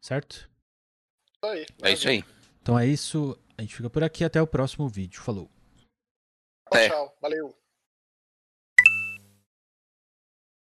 Certo? 0.00 0.48
Aí, 1.42 1.66
é 1.82 1.92
isso 1.92 2.08
aí. 2.08 2.24
Então 2.62 2.78
é 2.78 2.86
isso, 2.86 3.38
a 3.56 3.62
gente 3.62 3.74
fica 3.74 3.90
por 3.90 4.04
aqui, 4.04 4.24
até 4.24 4.40
o 4.40 4.46
próximo 4.46 4.88
vídeo. 4.88 5.20
Falou. 5.20 5.50
Tchau, 6.72 6.88
tchau. 6.88 7.18
Valeu. 7.20 7.57